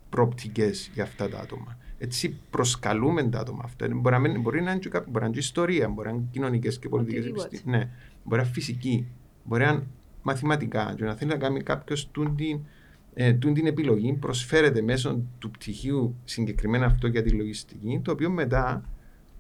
προοπτικές 0.09 0.90
για 0.94 1.03
αυτά 1.03 1.29
τα 1.29 1.38
άτομα. 1.38 1.79
Έτσι 1.99 2.38
προσκαλούμε 2.51 3.29
τα 3.29 3.38
άτομα 3.38 3.62
αυτά. 3.64 3.88
Μπορεί 3.94 4.14
να, 4.14 4.40
μπορεί 4.40 4.62
να, 4.62 4.71
είναι, 4.71 4.81
μπορεί 5.09 5.21
να 5.21 5.27
είναι 5.27 5.38
ιστορία, 5.38 5.88
μπορεί 5.88 6.09
να 6.09 6.14
είναι 6.14 6.29
κοινωνικές 6.31 6.79
και 6.79 6.88
πολιτικές 6.88 7.27
επιστήμες. 7.27 7.64
Ναι, 7.64 7.90
μπορεί 8.25 8.40
να 8.40 8.42
είναι 8.42 8.53
φυσική, 8.53 9.07
μπορεί 9.44 9.64
να 9.64 9.71
είναι 9.71 9.87
μαθηματικά. 10.23 10.94
Και 10.97 11.05
να 11.05 11.14
θέλει 11.14 11.31
να 11.31 11.37
κάνει 11.37 11.62
κάποιος 11.62 12.11
την, 12.11 12.61
ε, 13.20 13.33
την 13.33 13.66
επιλογή, 13.66 14.12
προσφέρεται 14.12 14.83
μέσω 14.83 15.22
του 15.38 15.50
πτυχίου 15.50 16.14
συγκεκριμένα 16.24 16.87
αυτό 16.87 17.07
για 17.07 17.22
τη 17.22 17.31
λογιστική, 17.31 18.00
το 18.04 18.12
οποίο 18.12 18.31
μετά 18.31 18.85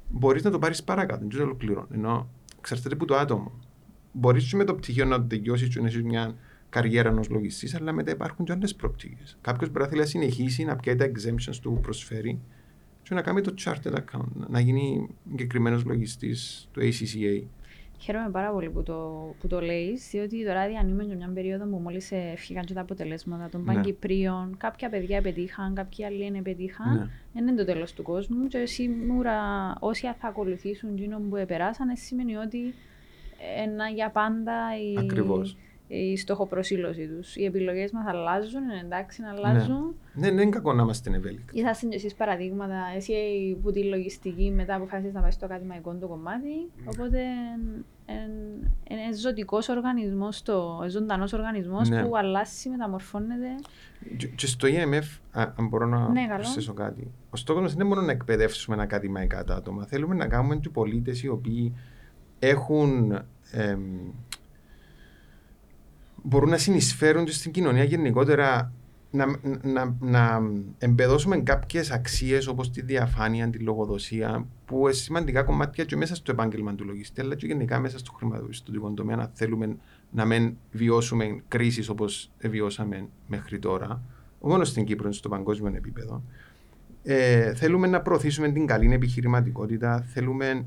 μπορείς 0.08 0.42
να 0.42 0.50
το 0.50 0.58
πάρεις 0.58 0.82
παρακάτω. 0.82 1.20
Δεν 1.20 1.38
το 1.38 1.42
ολοκληρώνει. 1.42 1.86
Ενώ 1.92 2.28
εξαρτάται 2.58 2.94
από 2.94 3.04
το 3.04 3.16
άτομο. 3.16 3.52
Μπορείς 4.12 4.52
με 4.52 4.64
το 4.64 4.74
πτυχίο 4.74 5.04
να 5.04 5.16
το 5.16 5.26
τελειώσεις 5.26 5.68
και 5.68 5.80
να 5.80 5.86
έχεις 5.86 6.02
μια 6.02 6.34
καριέρα 6.68 7.08
ενός 7.08 7.28
λογιστής, 7.28 7.74
αλλά 7.74 7.92
μετά 7.92 8.10
υπάρχουν 8.10 8.44
και 8.44 8.52
άλλες 8.52 8.74
προοπτικές. 8.74 9.38
Κάποιος 9.40 9.70
μπορεί 9.70 9.96
να 9.96 10.04
συνεχίσει 10.04 10.64
να 10.64 10.76
πιάει 10.76 10.96
τα 10.96 11.04
exemptions 11.04 11.56
του 11.62 11.72
που 11.72 11.80
προσφέρει 11.80 12.38
και 13.02 13.14
να 13.14 13.22
κάνει 13.22 13.40
το 13.40 13.54
chartered 13.64 13.94
account, 13.94 14.46
να 14.48 14.60
γίνει 14.60 15.08
εγκεκριμένος 15.30 15.84
λογιστής 15.84 16.68
του 16.72 16.80
ACCA. 16.80 17.42
Χαίρομαι 18.00 18.30
πάρα 18.30 18.50
πολύ 18.50 18.70
που 18.70 18.82
το, 18.82 19.30
που 19.40 19.46
το 19.46 19.60
λέεις, 19.60 20.08
διότι 20.10 20.44
τώρα 20.44 20.68
διανύουμε 20.68 21.02
για 21.02 21.16
μια 21.16 21.30
περίοδο 21.34 21.64
που 21.64 21.76
μόλις 21.76 22.12
έφυγαν 22.12 22.64
και 22.64 22.74
τα 22.74 22.80
αποτελέσματα 22.80 23.48
των 23.48 23.64
ναι. 23.64 23.74
Παγκυπρίων. 23.74 24.56
Κάποια 24.56 24.88
παιδιά 24.88 25.22
πετύχαν, 25.22 25.74
κάποιοι 25.74 26.04
άλλοι 26.04 26.30
δεν 26.30 26.42
πετύχαν. 26.42 26.98
Ναι. 26.98 27.08
Δεν 27.32 27.46
είναι 27.46 27.56
το 27.56 27.64
τέλος 27.64 27.92
του 27.92 28.02
κόσμου. 28.02 28.46
Και 28.46 28.66
σίγουρα 28.66 29.36
όσοι 29.80 30.06
θα 30.18 30.28
ακολουθήσουν 30.28 30.96
εκείνο 30.96 31.20
που 31.28 31.36
επεράσαν, 31.36 31.96
σημαίνει 31.96 32.36
ότι 32.36 32.74
ένα 33.56 33.88
για 33.88 34.10
πάντα. 34.10 34.54
Η... 34.92 34.98
Ακριβώς 34.98 35.56
η 35.88 36.16
στοχοπροσύλωση 36.16 37.06
τους. 37.06 37.36
Οι 37.36 37.44
επιλογές 37.44 37.90
μας 37.90 38.06
αλλάζουν, 38.06 38.62
είναι 38.62 38.80
εντάξει 38.84 39.22
να 39.22 39.30
αλλάζουν. 39.30 39.94
Ναι, 40.14 40.28
ναι, 40.28 40.34
ναι 40.34 40.42
είναι 40.42 40.50
κακό 40.50 40.72
να 40.72 40.82
είμαστε 40.82 41.16
ευέλικτοι. 41.16 41.58
Είσαστε 41.58 41.88
εσεί 41.90 42.14
παραδείγματα. 42.16 42.76
Εσύ 42.96 43.14
που 43.62 43.70
τη 43.70 43.84
λογιστική 43.84 44.50
μετά 44.50 44.74
αποφάσισες 44.74 45.14
να 45.14 45.20
πάει 45.20 45.30
στο 45.30 45.44
ακαδημαϊκό 45.44 45.94
το 45.94 46.06
κομμάτι. 46.06 46.70
Οπότε 46.84 47.18
είναι 48.90 49.16
ζωτικός 49.16 49.68
οργανισμός, 49.68 50.42
ζωντανός 50.88 51.32
οργανισμός 51.32 51.88
ναι. 51.88 52.02
που 52.02 52.16
αλλάζει, 52.16 52.68
μεταμορφώνεται. 52.68 53.54
Και 54.34 54.46
στο 54.46 54.68
EMF, 54.70 55.18
αν 55.32 55.68
μπορώ 55.68 55.86
να 55.86 56.08
ναι, 56.08 56.26
προσθέσω 56.34 56.72
κάτι, 56.72 57.10
ο 57.30 57.36
στόχος 57.36 57.62
μας 57.62 57.74
δεν 57.74 57.80
είναι 57.80 57.94
μόνο 57.94 58.06
να 58.06 58.12
εκπαιδεύσουμε 58.12 58.76
ένα 58.76 58.84
ακαδημαϊκά 58.84 59.44
άτομα. 59.48 59.86
Θέλουμε 59.86 60.14
να 60.14 60.26
κάνουμε 60.26 60.56
του 60.56 60.70
πολίτες 60.70 61.22
οι 61.22 61.28
οποίοι 61.28 61.74
έχουν. 62.38 63.12
Εμ, 63.52 63.80
μπορούν 66.28 66.48
να 66.48 66.58
συνεισφέρουν 66.58 67.28
στην 67.28 67.52
κοινωνία 67.52 67.84
γενικότερα 67.84 68.72
να, 69.10 69.26
να, 69.62 69.96
να 70.00 70.40
εμπεδώσουμε 70.78 71.36
κάποιες 71.36 71.90
αξίες 71.90 72.46
όπως 72.46 72.70
τη 72.70 72.82
διαφάνεια, 72.82 73.50
τη 73.50 73.58
λογοδοσία, 73.58 74.46
που 74.64 74.78
είναι 74.78 74.92
σημαντικά 74.92 75.42
κομμάτια 75.42 75.84
και 75.84 75.96
μέσα 75.96 76.14
στο 76.14 76.30
επάγγελμα 76.30 76.74
του 76.74 76.84
λογιστή, 76.84 77.20
αλλά 77.20 77.34
και 77.34 77.46
γενικά 77.46 77.78
μέσα 77.78 77.98
στο 77.98 78.12
χρηματοπιστωτικό 78.12 78.90
τομέα, 78.90 79.16
να 79.16 79.30
θέλουμε 79.34 79.76
να 80.10 80.24
μην 80.24 80.56
βιώσουμε 80.72 81.42
κρίσεις 81.48 81.88
όπως 81.88 82.30
βιώσαμε 82.40 83.08
μέχρι 83.26 83.58
τώρα, 83.58 84.02
μόνο 84.40 84.64
στην 84.64 84.84
Κύπρο, 84.84 85.12
στο 85.12 85.28
παγκόσμιο 85.28 85.72
επίπεδο. 85.76 86.22
Ε, 87.02 87.54
θέλουμε 87.54 87.86
να 87.86 88.00
προωθήσουμε 88.00 88.48
την 88.48 88.66
καλή 88.66 88.92
επιχειρηματικότητα, 88.92 90.04
θέλουμε 90.08 90.64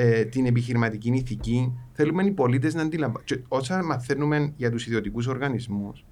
ε, 0.00 0.24
την 0.24 0.46
επιχειρηματική 0.46 1.10
ηθική. 1.10 1.72
Θέλουμε 1.92 2.24
οι 2.24 2.30
πολίτες 2.30 2.74
να 2.74 2.82
αντιλαμβάνουν. 2.82 3.44
Όσα 3.48 3.84
μαθαίνουμε 3.84 4.52
για 4.56 4.70
τους 4.70 4.86
ιδιωτικούς 4.86 5.26
οργανισμούς, 5.26 6.04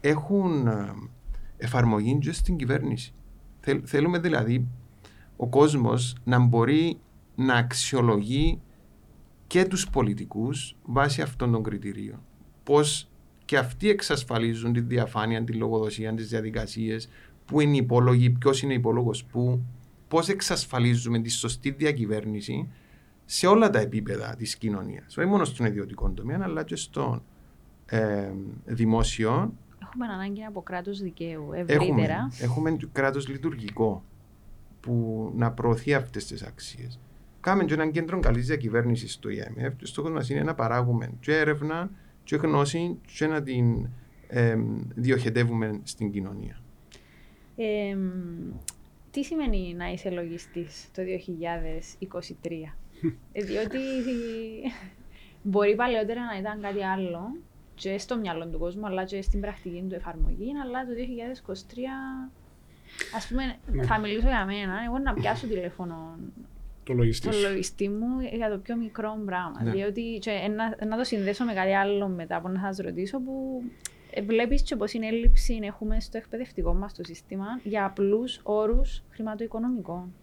έχουν 0.00 0.66
ε, 0.66 0.92
εφαρμογή 1.56 2.18
και 2.18 2.32
στην 2.32 2.56
κυβέρνηση. 2.56 3.14
θέλουμε 3.84 4.18
δηλαδή 4.18 4.66
ο 5.36 5.48
κόσμος 5.48 6.16
να 6.24 6.38
μπορεί 6.38 6.98
να 7.34 7.54
αξιολογεί 7.54 8.60
και 9.46 9.64
τους 9.64 9.90
πολιτικούς 9.90 10.76
βάσει 10.84 11.22
αυτών 11.22 11.52
των 11.52 11.62
κριτηρίων. 11.62 12.20
Πώς 12.62 13.10
και 13.44 13.58
αυτοί 13.58 13.88
εξασφαλίζουν 13.88 14.72
τη 14.72 14.80
διαφάνεια, 14.80 15.44
τη 15.44 15.52
λογοδοσία, 15.52 16.14
τις 16.14 16.28
διαδικασίες, 16.28 17.08
πού 17.44 17.60
είναι 17.60 17.74
οι 17.74 17.78
υπόλογοι, 17.78 18.30
ποιος 18.30 18.62
είναι 18.62 18.74
υπόλογος 18.74 19.24
πού, 19.24 19.64
πώς 20.08 20.28
εξασφαλίζουμε 20.28 21.18
τη 21.18 21.30
σωστή 21.30 21.70
διακυβέρνηση 21.70 22.68
σε 23.32 23.46
όλα 23.46 23.70
τα 23.70 23.78
επίπεδα 23.78 24.34
της 24.38 24.56
κοινωνίας. 24.56 25.16
Όχι 25.16 25.26
μόνο 25.26 25.44
στον 25.44 25.66
ιδιωτικό 25.66 26.10
τομέα, 26.10 26.40
αλλά 26.42 26.62
και 26.64 26.76
στον 26.76 27.22
ε, 27.86 28.30
δημόσιο. 28.64 29.54
Έχουμε 29.82 30.06
ανάγκη 30.06 30.44
από 30.44 30.62
κράτος 30.62 31.00
δικαίου 31.00 31.48
ευρύτερα. 31.52 32.28
Έχουμε, 32.40 32.70
έχουμε 32.70 32.76
κράτος 32.92 33.28
λειτουργικό 33.28 34.04
που 34.80 35.32
να 35.36 35.52
προωθεί 35.52 35.94
αυτές 35.94 36.26
τις 36.26 36.42
αξίες. 36.42 36.98
Κάμε 37.40 37.64
και 37.64 37.74
έναν 37.74 37.90
κέντρο 37.90 38.20
καλής 38.20 38.46
διακυβέρνησης 38.46 39.12
στο 39.12 39.28
IMF. 39.28 39.72
Το 39.78 39.86
στόχος 39.86 40.10
μας 40.10 40.30
είναι 40.30 40.42
να 40.42 40.54
παράγουμε 40.54 41.10
και 41.20 41.36
έρευνα 41.36 41.90
και 42.24 42.36
γνώση 42.36 42.98
και 43.16 43.26
να 43.26 43.42
την 43.42 43.88
ε, 44.28 44.56
διοχετεύουμε 44.94 45.80
στην 45.82 46.10
κοινωνία. 46.10 46.60
Ε, 47.56 47.96
τι 49.10 49.24
σημαίνει 49.24 49.74
να 49.74 49.92
είσαι 49.92 50.10
λογιστής 50.10 50.88
το 50.92 51.02
2023? 52.42 52.79
Ε, 53.32 53.42
διότι 53.42 53.78
μπορεί 55.42 55.74
παλαιότερα 55.74 56.24
να 56.24 56.38
ήταν 56.38 56.60
κάτι 56.60 56.84
άλλο 56.84 57.36
και 57.74 57.98
στο 57.98 58.16
μυαλό 58.16 58.46
του 58.46 58.58
κόσμου, 58.58 58.86
αλλά 58.86 59.04
και 59.04 59.22
στην 59.22 59.40
πρακτική 59.40 59.84
του 59.88 59.94
εφαρμογή, 59.94 60.52
αλλά 60.64 60.86
το 60.86 60.92
2023, 61.44 61.54
ας 63.16 63.26
πούμε, 63.26 63.56
ναι. 63.72 63.82
θα 63.82 63.98
μιλήσω 63.98 64.26
για 64.26 64.44
μένα, 64.44 64.74
εγώ 64.86 64.98
να 64.98 65.14
πιάσω 65.14 65.46
τηλέφωνο 65.46 66.18
το 66.84 66.92
λογιστής, 66.92 67.40
το 67.40 67.48
λογιστή 67.48 67.88
μου 67.88 68.20
για 68.32 68.50
το 68.50 68.58
πιο 68.58 68.76
μικρό 68.76 69.22
πράγμα. 69.24 69.62
Ναι. 69.62 69.70
Διότι 69.70 70.18
και, 70.20 70.30
να, 70.30 70.86
να, 70.86 70.96
το 70.96 71.04
συνδέσω 71.04 71.44
με 71.44 71.52
κάτι 71.52 71.72
άλλο 71.72 72.08
μετά 72.08 72.36
από 72.36 72.48
να 72.48 72.60
σας 72.60 72.76
ρωτήσω 72.78 73.20
που 73.20 73.62
ε, 74.10 74.22
βλέπεις 74.22 74.62
και 74.62 74.76
πώ 74.76 74.84
είναι 74.92 75.06
έλλειψη 75.06 75.58
έχουμε 75.62 76.00
στο 76.00 76.16
εκπαιδευτικό 76.16 76.74
μας 76.74 76.94
το 76.94 77.04
σύστημα 77.04 77.46
για 77.62 77.84
απλούς 77.84 78.40
όρους 78.42 79.02
χρηματοοικονομικών. 79.10 80.14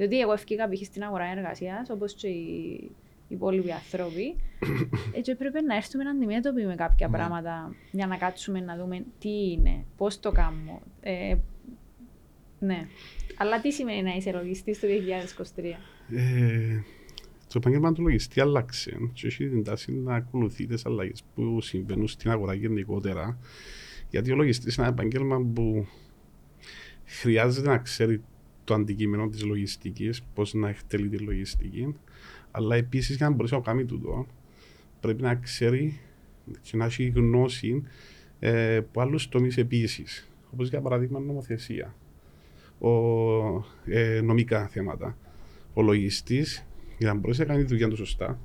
Διότι 0.00 0.20
εγώ 0.20 0.32
ευκήκα 0.32 0.68
π.χ. 0.68 0.84
στην 0.84 1.02
αγορά 1.02 1.24
εργασίας, 1.24 1.90
όπως 1.90 2.14
και 2.14 2.28
οι 2.28 2.90
υπόλοιποι 3.28 3.72
άνθρωποι. 3.72 4.36
Έτσι 5.18 5.34
πρέπει 5.34 5.64
να 5.64 5.76
έρθουμε 5.76 6.04
να 6.04 6.10
αντιμετωπίσουμε 6.10 6.74
κάποια 6.74 7.08
ναι. 7.08 7.16
πράγματα 7.16 7.74
για 7.90 8.06
να 8.06 8.16
κάτσουμε 8.16 8.60
να 8.60 8.76
δούμε 8.76 9.04
τι 9.18 9.50
είναι, 9.50 9.84
πώς 9.96 10.20
το 10.20 10.32
κάνουμε. 10.32 10.78
Ε, 11.00 11.36
ναι. 12.58 12.86
Αλλά 13.36 13.60
τι 13.60 13.72
σημαίνει 13.72 14.02
να 14.02 14.14
είσαι 14.14 14.32
λογιστής 14.32 14.80
το 14.80 14.86
2023. 15.56 15.62
Ε, 16.16 16.80
το 17.46 17.54
επάγγελμα 17.56 17.92
του 17.92 18.02
λογιστή 18.02 18.40
άλλαξε 18.40 18.96
και 19.12 19.26
έχει 19.26 19.48
την 19.48 19.64
τάση 19.64 19.92
να 19.92 20.14
ακολουθεί 20.14 20.66
τις 20.66 20.86
αλλαγές 20.86 21.22
που 21.34 21.60
συμβαίνουν 21.60 22.08
στην 22.08 22.30
αγορά 22.30 22.54
γενικότερα. 22.54 23.38
Γιατί 24.10 24.32
ο 24.32 24.36
λογιστής 24.36 24.76
είναι 24.76 24.86
ένα 24.86 24.94
επάγγελμα 24.94 25.40
που 25.54 25.86
χρειάζεται 27.04 27.68
να 27.68 27.78
ξέρει 27.78 28.22
το 28.64 28.74
αντικείμενο 28.74 29.28
της 29.28 29.44
λογιστικής, 29.44 30.22
πώς 30.34 30.54
να 30.54 30.68
εκτελεί 30.68 31.08
τη 31.08 31.18
λογιστική. 31.18 31.94
Αλλά 32.50 32.76
επίσης 32.76 33.16
για 33.16 33.28
να 33.28 33.34
μπορέσει 33.34 33.54
να 33.54 33.60
κάνει 33.60 33.84
τούτο, 33.84 34.26
πρέπει 35.00 35.22
να 35.22 35.34
ξέρει 35.34 36.00
και 36.62 36.76
να 36.76 36.84
έχει 36.84 37.08
γνώση 37.08 37.82
ε, 38.38 38.76
από 38.76 39.00
άλλους 39.00 39.28
τομείς 39.28 39.56
επίσης. 39.56 40.30
Όπως 40.52 40.68
για 40.68 40.80
παράδειγμα 40.80 41.20
νομοθεσία, 41.20 41.94
ο, 42.78 42.90
ε, 43.84 44.20
νομικά 44.20 44.68
θέματα. 44.68 45.16
Ο 45.74 45.82
λογιστής, 45.82 46.66
για 46.98 47.12
να 47.12 47.18
μπορέσει 47.18 47.40
να 47.40 47.46
κάνει 47.46 47.62
τη 47.62 47.68
δουλειά 47.68 47.88
του 47.88 47.96
σωστά, 47.96 48.38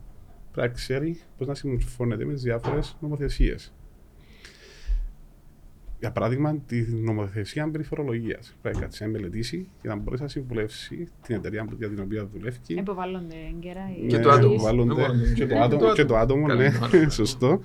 πρέπει 0.51 0.67
να 0.67 0.73
ξέρει 0.73 1.19
πώς 1.37 1.47
να 1.47 1.53
συμφωνείται 1.53 2.25
με 2.25 2.33
τις 2.33 2.41
διάφορες 2.41 2.97
νομοθεσίες 3.01 3.73
για 5.99 6.11
παράδειγμα, 6.11 6.57
τη 6.67 6.81
νομοθεσία 6.81 7.69
περί 7.71 7.83
φορολογίας. 7.83 8.55
Πρέπει 8.61 8.77
να 8.77 8.87
να 8.99 9.07
μελετήσει 9.07 9.67
και 9.81 9.87
να 9.87 9.95
μπορέσει 9.95 10.21
να 10.23 10.27
συμβουλεύσει 10.29 11.07
την 11.21 11.35
εταιρεία 11.35 11.67
για 11.77 11.89
την 11.89 11.99
οποία 11.99 12.27
δουλεύει. 12.33 12.57
Υποβάλλονται 12.67 13.35
έγκαιρα. 13.55 13.81
Και 14.07 14.19
το 14.19 14.29
άτομο. 14.29 14.55
Και 15.35 15.45
το 15.45 15.59
άτομο, 15.59 15.93
και 15.93 16.05
το 16.05 16.15
άτομο, 16.17 16.47
ναι, 16.53 16.69
σωστό. 17.09 17.61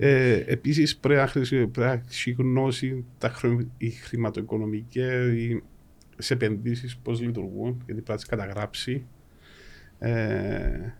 Ε, 0.00 0.32
Επίσης, 0.46 0.96
πρέπει 0.96 1.20
να 1.20 1.26
χρησι- 1.26 1.66
πρέπει 1.66 1.78
να 1.80 2.02
έχει 2.08 2.30
γνώση 2.30 3.04
τα 3.18 3.28
χρη- 3.28 3.66
οι 3.78 3.90
χρηματοοικονομικέ, 3.90 5.06
οι- 5.36 5.62
σε 6.18 6.34
επενδύσεις, 6.34 6.96
πώς 6.96 7.20
λειτουργούν, 7.20 7.68
γιατί 7.68 7.84
πρέπει 7.86 8.10
να 8.10 8.16
τις 8.16 8.24
καταγράψει. 8.26 9.04
Ε, 9.98 10.92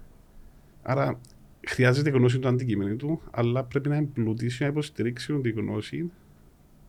άρα, 0.83 1.21
χρειάζεται 1.67 2.11
γνώση 2.11 2.39
του 2.39 2.49
αντικειμένου 2.49 2.97
του, 2.97 3.21
αλλά 3.31 3.65
πρέπει 3.65 3.89
να 3.89 3.97
εμπλουτίσει, 3.97 4.63
να 4.63 4.69
υποστηρίξει 4.69 5.33
τη 5.33 5.51
γνώση 5.51 6.11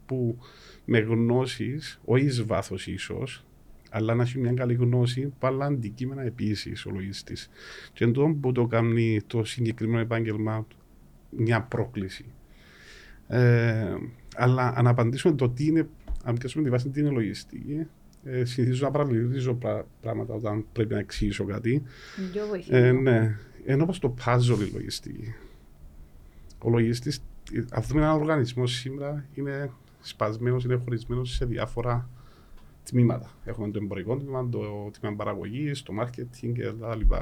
που 0.06 0.38
με 0.86 1.00
γνώσεις, 1.00 2.00
όχι 2.06 2.26
εις 2.26 2.44
βάθος 2.44 2.88
ίσως, 2.88 3.46
αλλά 3.90 4.16
να 4.16 4.24
έχει 4.24 4.40
μια 4.40 4.54
καλή 4.54 4.74
γνώση 4.74 5.32
από 5.36 5.48
άλλα 5.48 5.66
αντικείμενα 5.66 6.22
επίσης 6.22 6.86
ο 6.86 6.92
λογιστής. 6.92 7.50
Και 7.94 8.04
εντό 8.04 8.34
που 8.42 8.52
το 8.52 8.66
κάνει 8.68 9.22
το 9.28 9.44
συγκεκριμένο 9.44 10.00
επάγγελμα 10.00 10.68
μια 11.30 11.62
πρόκληση. 11.62 12.26
Ε, 13.28 13.96
αλλά 14.36 14.74
αν 14.76 14.88
απαντήσουμε 14.88 15.36
το 15.36 15.50
τι 15.50 15.66
είναι, 15.66 15.88
αν 16.24 16.38
πιάσουμε 16.38 16.64
τη 16.64 16.70
βάση 16.70 16.90
τι 16.90 17.00
είναι 17.00 17.10
λογιστική, 17.10 17.86
ε, 18.24 18.46
συνηθίζω 18.46 18.86
να 18.86 18.92
παραλυρίζω 18.92 19.54
πρά- 19.54 19.88
πράγματα 20.02 20.34
όταν 20.34 20.66
πρέπει 20.72 20.94
να 20.94 21.00
εξηγήσω 21.00 21.44
κάτι. 21.44 21.84
Πιο 22.32 22.46
βοηθητικό. 22.48 22.78
Ε, 22.78 22.92
ναι. 22.92 23.38
Ενώ 23.66 23.84
όπως 23.84 24.00
το 24.00 24.14
puzzle 24.26 24.60
η 24.68 24.72
λογιστική. 24.74 25.34
Ο 26.64 26.70
λογιστής, 26.70 27.24
αυτό 27.72 27.94
είναι 27.94 28.04
ένα 28.04 28.14
οργανισμό 28.14 28.68
σήμερα, 28.68 29.26
είναι 29.34 29.72
σπασμένος, 30.02 30.64
είναι 30.64 30.76
χωρισμένος 30.76 31.32
σε 31.34 31.46
διάφορα 31.46 32.10
τμήματα. 32.84 33.32
Έχουμε 33.46 33.72
το 33.72 33.80
εμπορικό 33.82 34.18
τμήμα, 34.18 34.50
το 34.50 34.92
τμήμα 35.00 35.16
παραγωγής, 35.16 35.84
το 35.84 35.94
marketing 36.02 36.52
κτλ. 36.54 37.16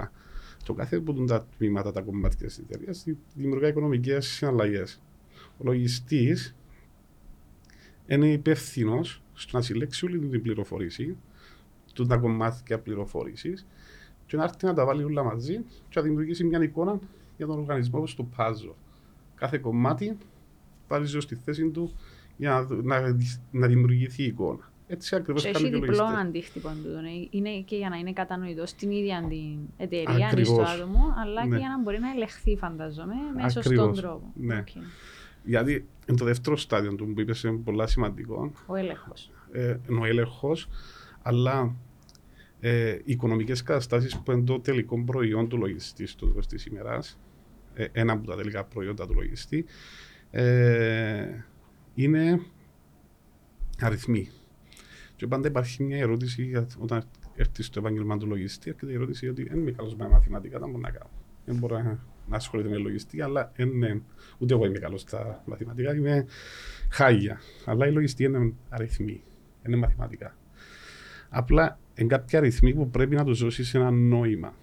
Το 0.66 0.74
κάθε 0.74 0.96
από 0.96 1.26
τα 1.26 1.48
τμήματα, 1.58 1.92
τα 1.92 2.02
κομμάτια 2.02 2.48
τη 2.48 2.56
εταιρεία 2.60 2.94
δημιουργά 3.36 3.68
οικονομικές 3.68 4.28
συναλλαγές. 4.28 5.02
Ο 5.58 5.64
λογιστής 5.64 6.56
είναι 8.08 8.32
υπεύθυνος 8.32 9.22
στο 9.34 9.58
να 9.58 9.64
συλλέξει 9.64 10.06
όλη 10.06 10.20
την 10.20 10.42
πληροφορήση, 10.42 11.18
του 11.94 12.06
τα 12.06 12.18
κομμάτια 12.18 12.80
πληροφόρησης 12.80 13.68
και 14.28 14.38
να 14.38 14.44
έρθει 14.44 14.66
να 14.66 14.74
τα 14.74 14.86
βάλει 14.86 15.04
όλα 15.04 15.24
μαζί 15.24 15.54
και 15.90 16.00
να 16.00 16.02
δημιουργήσει 16.02 16.44
μια 16.44 16.64
εικόνα 16.64 17.00
για 17.38 17.46
τον 17.48 17.60
οργανισμό 17.60 17.98
όπως 18.00 18.16
το 18.16 18.28
puzzle. 18.38 18.74
Κάθε 19.36 19.58
κομμάτι 19.58 20.18
βάζει 20.88 21.20
στη 21.20 21.36
θέση 21.36 21.70
του 21.70 21.92
για 22.38 22.50
να, 22.50 22.64
δου- 22.64 22.84
να, 22.86 23.18
να 23.52 23.68
δημιουργηθεί 23.68 24.24
η 24.24 24.26
εικόνα. 24.26 24.72
Έτσι 24.90 25.16
ακριβώς 25.16 25.44
Και 25.44 25.52
κάνει 25.52 25.66
έχει 25.66 25.74
και 25.74 25.78
ο 25.78 25.82
διπλό 25.82 25.98
λογιστής. 26.04 26.26
αντίκτυπο 26.26 26.70
τούτο. 26.84 27.02
ναι. 27.02 27.10
Είναι 27.30 27.62
και 27.66 27.76
για 27.76 27.90
να 27.90 27.96
είναι 27.98 28.14
κατανοητός 28.14 28.70
στην 28.70 28.92
ίδια 28.92 29.26
την 29.30 29.58
εταιρεία, 29.78 30.18
ή 30.20 30.24
Ακριβώς. 30.24 30.48
στο 30.48 30.62
άτομο, 30.62 31.14
αλλά 31.22 31.46
Ναι. 31.46 31.56
και 31.56 31.60
για 31.60 31.70
να 31.70 31.82
μπορεί 31.82 32.00
να 32.00 32.10
ελεγχθεί, 32.12 32.58
φανταζόμαι, 32.58 33.14
με 33.36 33.42
σωστόν 33.50 33.74
Ακριβώς. 33.74 34.00
τρόπο. 34.02 34.32
Ναι. 34.36 34.58
Οκ. 34.58 34.68
Γιατί 35.44 35.86
είναι 36.08 36.18
το 36.18 36.26
δεύτερο 36.26 36.58
στάδιο 36.58 36.96
του 36.96 37.14
που 37.14 37.20
είπες 37.22 37.44
είναι 37.44 37.58
πολύ 37.58 37.90
σημαντικό. 37.90 38.52
Ο 38.66 38.76
έλεγχος. 38.76 39.32
ε, 39.52 39.78
είναι 39.90 40.00
ο 40.00 40.06
έλεγχος, 40.06 40.68
αλλά 41.22 41.76
ε, 42.60 42.92
οι 42.92 43.02
οικονομικές 43.06 43.64
καταστάσεις 43.64 44.20
που 44.20 44.32
είναι 44.32 44.44
το 44.44 44.60
τελικό 44.60 45.04
προϊόν 45.04 45.50
του 45.50 45.58
λογιστή 45.58 46.06
στο 46.06 46.28
τέλο 46.28 46.46
της 46.46 46.66
ημέρας, 46.66 47.20
ε, 47.74 47.86
ένα 47.92 48.14
από 48.14 48.28
τα 48.28 48.36
τελικά 48.36 48.64
προϊόντα 48.64 49.08
του 49.08 49.14
λογιστή, 49.14 49.66
ε, 50.32 51.28
είναι 51.94 52.42
αριθμοί. 53.80 54.30
Και 55.16 55.28
πάντα 55.28 55.48
υπάρχει 55.48 55.84
μια 55.84 55.98
ερώτηση 55.98 56.44
για, 56.44 56.68
όταν 56.80 57.04
έρθει 57.36 57.64
στο 57.64 57.80
επάγγελμα 57.80 58.18
του 58.18 58.28
λογιστή, 58.28 58.70
έρχεται 58.70 58.92
η 58.92 58.96
ερώτηση 58.96 59.28
ότι 59.28 59.44
δεν 59.44 59.60
είμαι 59.60 59.72
καλός 59.72 59.96
με 59.96 60.08
μαθηματικά, 60.08 60.60
δεν 60.60 60.70
μπορώ 60.70 60.82
να 60.82 60.90
κάνω. 60.90 61.10
Δεν 61.46 61.56
μπορώ 61.56 61.78
να, 61.78 62.00
να 62.28 62.36
ασχοληθώ 62.36 62.70
με 62.70 62.78
λογιστή, 62.78 63.22
αλλά 63.22 63.52
εν, 63.56 63.84
εν, 63.84 64.04
ούτε 64.38 64.54
εγώ 64.54 64.66
είμαι 64.66 64.80
καλός 64.80 65.02
στα 65.02 65.44
μαθηματικά, 65.46 65.96
είμαι 65.96 66.26
χάγια. 66.90 67.40
Αλλά 67.66 67.88
η 67.88 67.92
λογιστή 67.92 68.24
είναι 68.24 68.54
αριθμοί, 68.70 69.24
είναι 69.66 69.76
μαθηματικά. 69.76 70.36
Απλά 71.30 71.80
είναι 71.98 72.08
κάποια 72.10 72.40
αριθμοί 72.40 72.74
που 72.74 72.90
πρέπει 72.90 73.16
να 73.16 73.24
τους 73.24 73.40
δώσεις 73.42 73.74
ένα 73.74 73.92
νόημα. 73.92 74.54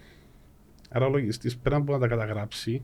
Άρα 0.90 1.07
ο 1.07 1.11
λογιστής 1.11 1.57
πέρα 1.57 1.77
από 1.77 1.92
να 1.92 1.99
τα 1.99 2.07
καταγράψει 2.09 2.83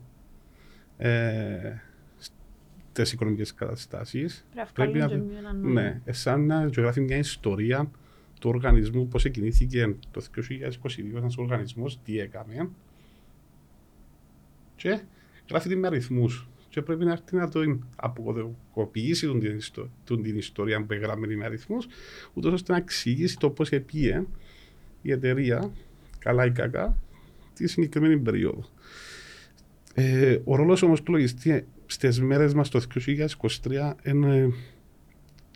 ε, 0.97 1.73
στις 2.17 3.11
οικονομικές 3.11 3.53
καταστάσεις, 3.53 4.45
Πρέπει 4.73 4.97
να 4.97 5.07
να- 5.07 5.07
βγάλει 5.15 5.35
ένα 5.37 5.53
νόημα. 5.53 5.81
ναι, 5.81 6.01
σαν 6.13 6.45
να 6.45 6.65
γράφει 6.65 7.01
μια 7.01 7.17
ιστορία 7.17 7.91
του 8.39 8.49
οργανισμού, 8.49 9.07
πώς 9.07 9.25
εκκινήθηκε 9.25 9.95
το 10.11 10.21
2022 10.21 11.17
ένας 11.17 11.37
οργανισμός, 11.37 11.99
τι 12.03 12.19
έκαμε. 12.19 12.69
Και 14.75 14.99
γράφει 15.49 15.69
την 15.69 15.79
με 15.79 15.87
αριθμούς. 15.87 16.47
Και 16.71 16.81
πρέπει 16.81 17.05
να 17.05 17.11
έρθει 17.11 17.35
να 17.35 17.49
το 17.49 17.79
αποκωδικοποιήσει 17.95 19.25
τον 19.25 19.39
την, 19.39 19.55
ιστο- 19.57 19.89
τον 20.03 20.21
την 20.23 20.37
ιστορία 20.37 20.83
που 20.83 20.93
έγραψε 20.93 21.35
με 21.35 21.45
αριθμούς, 21.45 21.87
ούτως 22.33 22.53
ώστε 22.53 22.71
να 22.71 22.77
εξηγήσει 22.77 23.37
το 23.37 23.49
πώς 23.49 23.69
επίε 23.69 24.23
η 25.01 25.11
εταιρεία, 25.11 25.71
καλά 26.19 26.45
ή 26.45 26.51
κακά, 26.51 26.97
τη 27.53 27.67
συγκεκριμένη 27.67 28.17
περίοδο. 28.17 28.65
Ε, 29.93 30.37
ο 30.43 30.55
ρόλος 30.55 30.81
όμως 30.81 31.03
του 31.03 31.11
λογιστή 31.11 31.65
στις 31.85 32.21
μέρες 32.21 32.53
μας 32.53 32.69
το 32.69 32.81
2023 33.63 33.93
είναι 34.03 34.53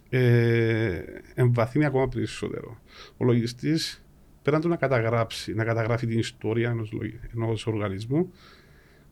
ε, 0.10 1.04
εμβαθύνει 1.34 1.86
ακόμα 1.86 2.08
περισσότερο. 2.08 2.78
Ο 3.18 3.26
λογιστής 3.26 4.04
πέραν 4.42 4.62
του 4.62 4.68
να 4.68 4.76
καταγράψει, 4.76 5.54
να 5.54 5.64
καταγράφει 5.64 6.08
την 6.08 6.20
ιστορία 6.20 6.70
ενός, 6.70 6.92
λογι- 6.92 7.20
ενός 7.36 7.68
οργανισμού, 7.68 8.32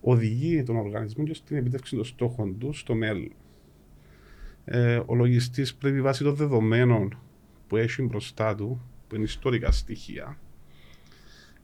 οδηγεί 0.03 0.63
τον 0.63 0.75
οργανισμό 0.75 1.23
και 1.23 1.33
στην 1.33 1.57
επιτεύξη 1.57 1.95
των 1.95 2.05
στόχων 2.05 2.57
του 2.57 2.73
στο 2.73 2.95
μέλλον. 2.95 3.31
Ε, 4.65 5.01
ο 5.05 5.15
λογιστής 5.15 5.75
πρέπει 5.75 6.01
βάσει 6.01 6.23
των 6.23 6.35
δεδομένων 6.35 7.17
που 7.67 7.77
έχει 7.77 8.01
μπροστά 8.01 8.55
του, 8.55 8.81
που 9.07 9.15
είναι 9.15 9.23
ιστορικά 9.23 9.71
στοιχεία, 9.71 10.37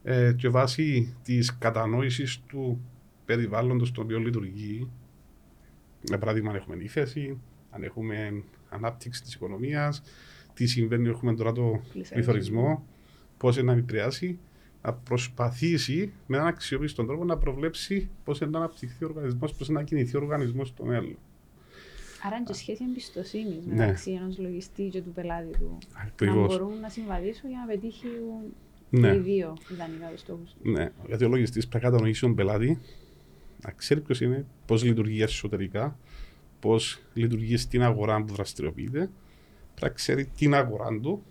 ε, 0.02 0.32
και 0.36 0.48
βάσει 0.48 1.14
της 1.22 1.58
κατανόησης 1.58 2.40
του 2.46 2.80
περιβάλλοντος 3.24 3.88
στο 3.88 4.02
οποίο 4.02 4.18
λειτουργεί, 4.18 4.90
για 6.02 6.18
παράδειγμα 6.18 6.50
αν 6.50 6.56
έχουμε 6.56 6.76
ύφεση, 6.76 7.38
αν 7.70 7.82
έχουμε 7.82 8.42
ανάπτυξη 8.68 9.22
της 9.22 9.34
οικονομίας, 9.34 10.02
τι 10.54 10.66
συμβαίνει, 10.66 11.08
έχουμε 11.08 11.34
τώρα 11.34 11.52
το 11.52 11.62
Πληθωρισμό. 11.92 12.12
πληθωρισμό, 12.14 12.86
πώς 13.36 13.56
είναι 13.56 13.72
να 13.72 13.78
επηρεάσει, 13.78 14.38
να 14.82 14.92
προσπαθήσει 14.92 16.12
με 16.26 16.36
έναν 16.36 16.48
αξιόπιστο 16.48 17.04
τρόπο 17.04 17.24
να 17.24 17.36
προβλέψει 17.38 18.08
πώς 18.24 18.40
είναι 18.40 18.50
να 18.50 18.58
αναπτυχθεί 18.58 19.04
ο 19.04 19.08
οργανισμός, 19.08 19.54
πώς 19.54 19.68
είναι 19.68 19.78
να 19.78 19.84
κινηθεί 19.84 20.16
ο 20.16 20.20
οργανισμός 20.20 20.68
στο 20.68 20.84
μέλλον. 20.84 21.16
Άρα 22.26 22.36
είναι 22.36 22.44
και 22.46 22.52
σχέση 22.52 22.84
εμπιστοσύνης 22.88 23.66
Ναι. 23.66 23.74
μεταξύ 23.74 24.10
ενός 24.10 24.38
λογιστή 24.38 24.88
και 24.88 25.02
του 25.02 25.12
πελάτη 25.12 25.50
του. 25.58 25.78
Να 25.94 26.00
Ακριβώς. 26.00 26.46
μπορούν 26.58 26.80
να 26.80 26.88
συμβαδίσουν 26.88 27.48
για 27.50 27.58
να 27.58 27.66
πετύχουν 27.66 28.54
Ναι. 28.90 29.10
και 29.10 29.16
οι 29.16 29.20
δύο 29.20 29.56
ιδανικά 29.72 30.06
τους 30.10 30.20
στόχους. 30.20 30.56
Ναι, 30.62 30.88
γιατί 31.06 31.24
ο 31.24 31.28
λογιστής 31.28 31.68
πρέπει 31.68 31.84
να 31.84 31.90
κατανοήσει 31.90 32.20
τον 32.20 32.34
πελάτη, 32.34 32.78
να 33.64 33.70
ξέρει 33.70 34.00
ποιος 34.00 34.20
είναι, 34.20 34.46
πώς 34.66 34.84
λειτουργεί 34.84 35.22
εσωτερικά, 35.22 35.98
πώς 36.60 37.00
λειτουργεί 37.14 37.56
στην 37.56 37.82
αγορά 37.82 38.22
που 38.24 38.34
δραστηριοποιείται, 38.34 38.98
πρέπει 39.74 39.80
να 39.80 39.88
ξέρει 39.88 40.24
την 40.26 40.54
αγορά 40.54 41.00
του 41.00 41.22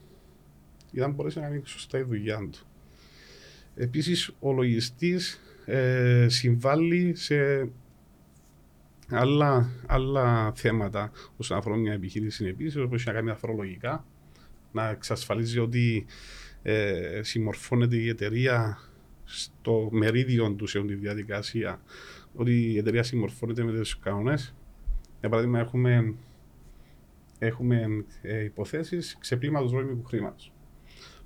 για 0.92 1.08
να 1.08 1.14
μπορέσει 1.14 1.40
να 1.40 1.48
κάνει 1.48 1.62
σωστά 1.66 1.98
η 1.98 2.04
δουλειά 2.04 2.38
του. 2.52 2.60
Επίσης, 3.82 4.32
ο 4.40 4.54
λογιστής 4.54 5.40
ε, 5.66 6.26
συμβάλλει 6.30 7.16
σε 7.16 7.70
άλλα, 9.10 9.70
άλλα 9.88 10.52
θέματα 10.56 11.12
όσον 11.38 11.58
αφορά 11.58 11.76
μια 11.76 11.94
επιχείρηση 11.94 12.46
επίσης, 12.46 12.76
όπως 12.76 13.00
έχει 13.00 13.08
να 13.08 13.14
κάνει 13.14 13.26
με 13.26 13.32
τα 13.32 13.38
φορολογικά, 13.38 14.06
να 14.72 14.90
εξασφαλίζει 14.90 15.60
ότι 15.60 16.06
ε, 16.62 17.20
συμμορφώνεται 17.24 17.96
η 17.96 18.08
εταιρεία 18.08 18.80
στο 19.24 19.90
μερίδιο 19.92 20.54
του 20.54 20.68
σε 20.68 20.78
όλη 20.78 20.88
τη 20.88 21.00
διαδικασία, 21.00 21.82
ότι 22.36 22.72
η 22.72 22.78
εταιρεία 22.78 23.04
συμμορφώνεται 23.04 23.64
με 23.64 23.72
τους 23.72 24.00
κανόνες. 24.00 24.56
Για 25.20 25.30
παράδειγμα, 25.30 25.60
έχουμε, 25.60 26.14
έχουμε 27.40 28.06
ε, 28.22 28.44
υποθέσεις 28.44 29.18
ξεπλήματος 29.20 29.72
νόμιμου 29.72 30.04
χρήματος. 30.04 30.52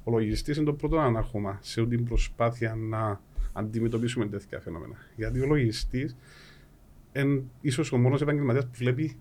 Ο 0.04 0.12
λογιστής 0.12 0.58
είναι 0.58 0.66
το 0.66 0.74
πρώτο 0.74 0.98
ανάχωμα 1.00 1.58
σε 1.62 1.80
όλη 1.80 1.90
την 1.90 2.06
προσπάθεια 2.06 2.76
να 2.76 3.22
αντιμετωπίσουμε 3.54 4.26
τέτοια 4.26 4.60
φαινόμενα. 4.60 4.96
Γιατί 5.16 5.40
ο 5.40 5.46
λογιστής 5.46 6.16
είναι 7.14 7.44
ίσως 7.62 7.92
ο 7.92 7.98
μόνος 7.98 8.22
επαγγελματίας 8.22 8.66
που 8.66 8.72
βλέπει 8.74 9.18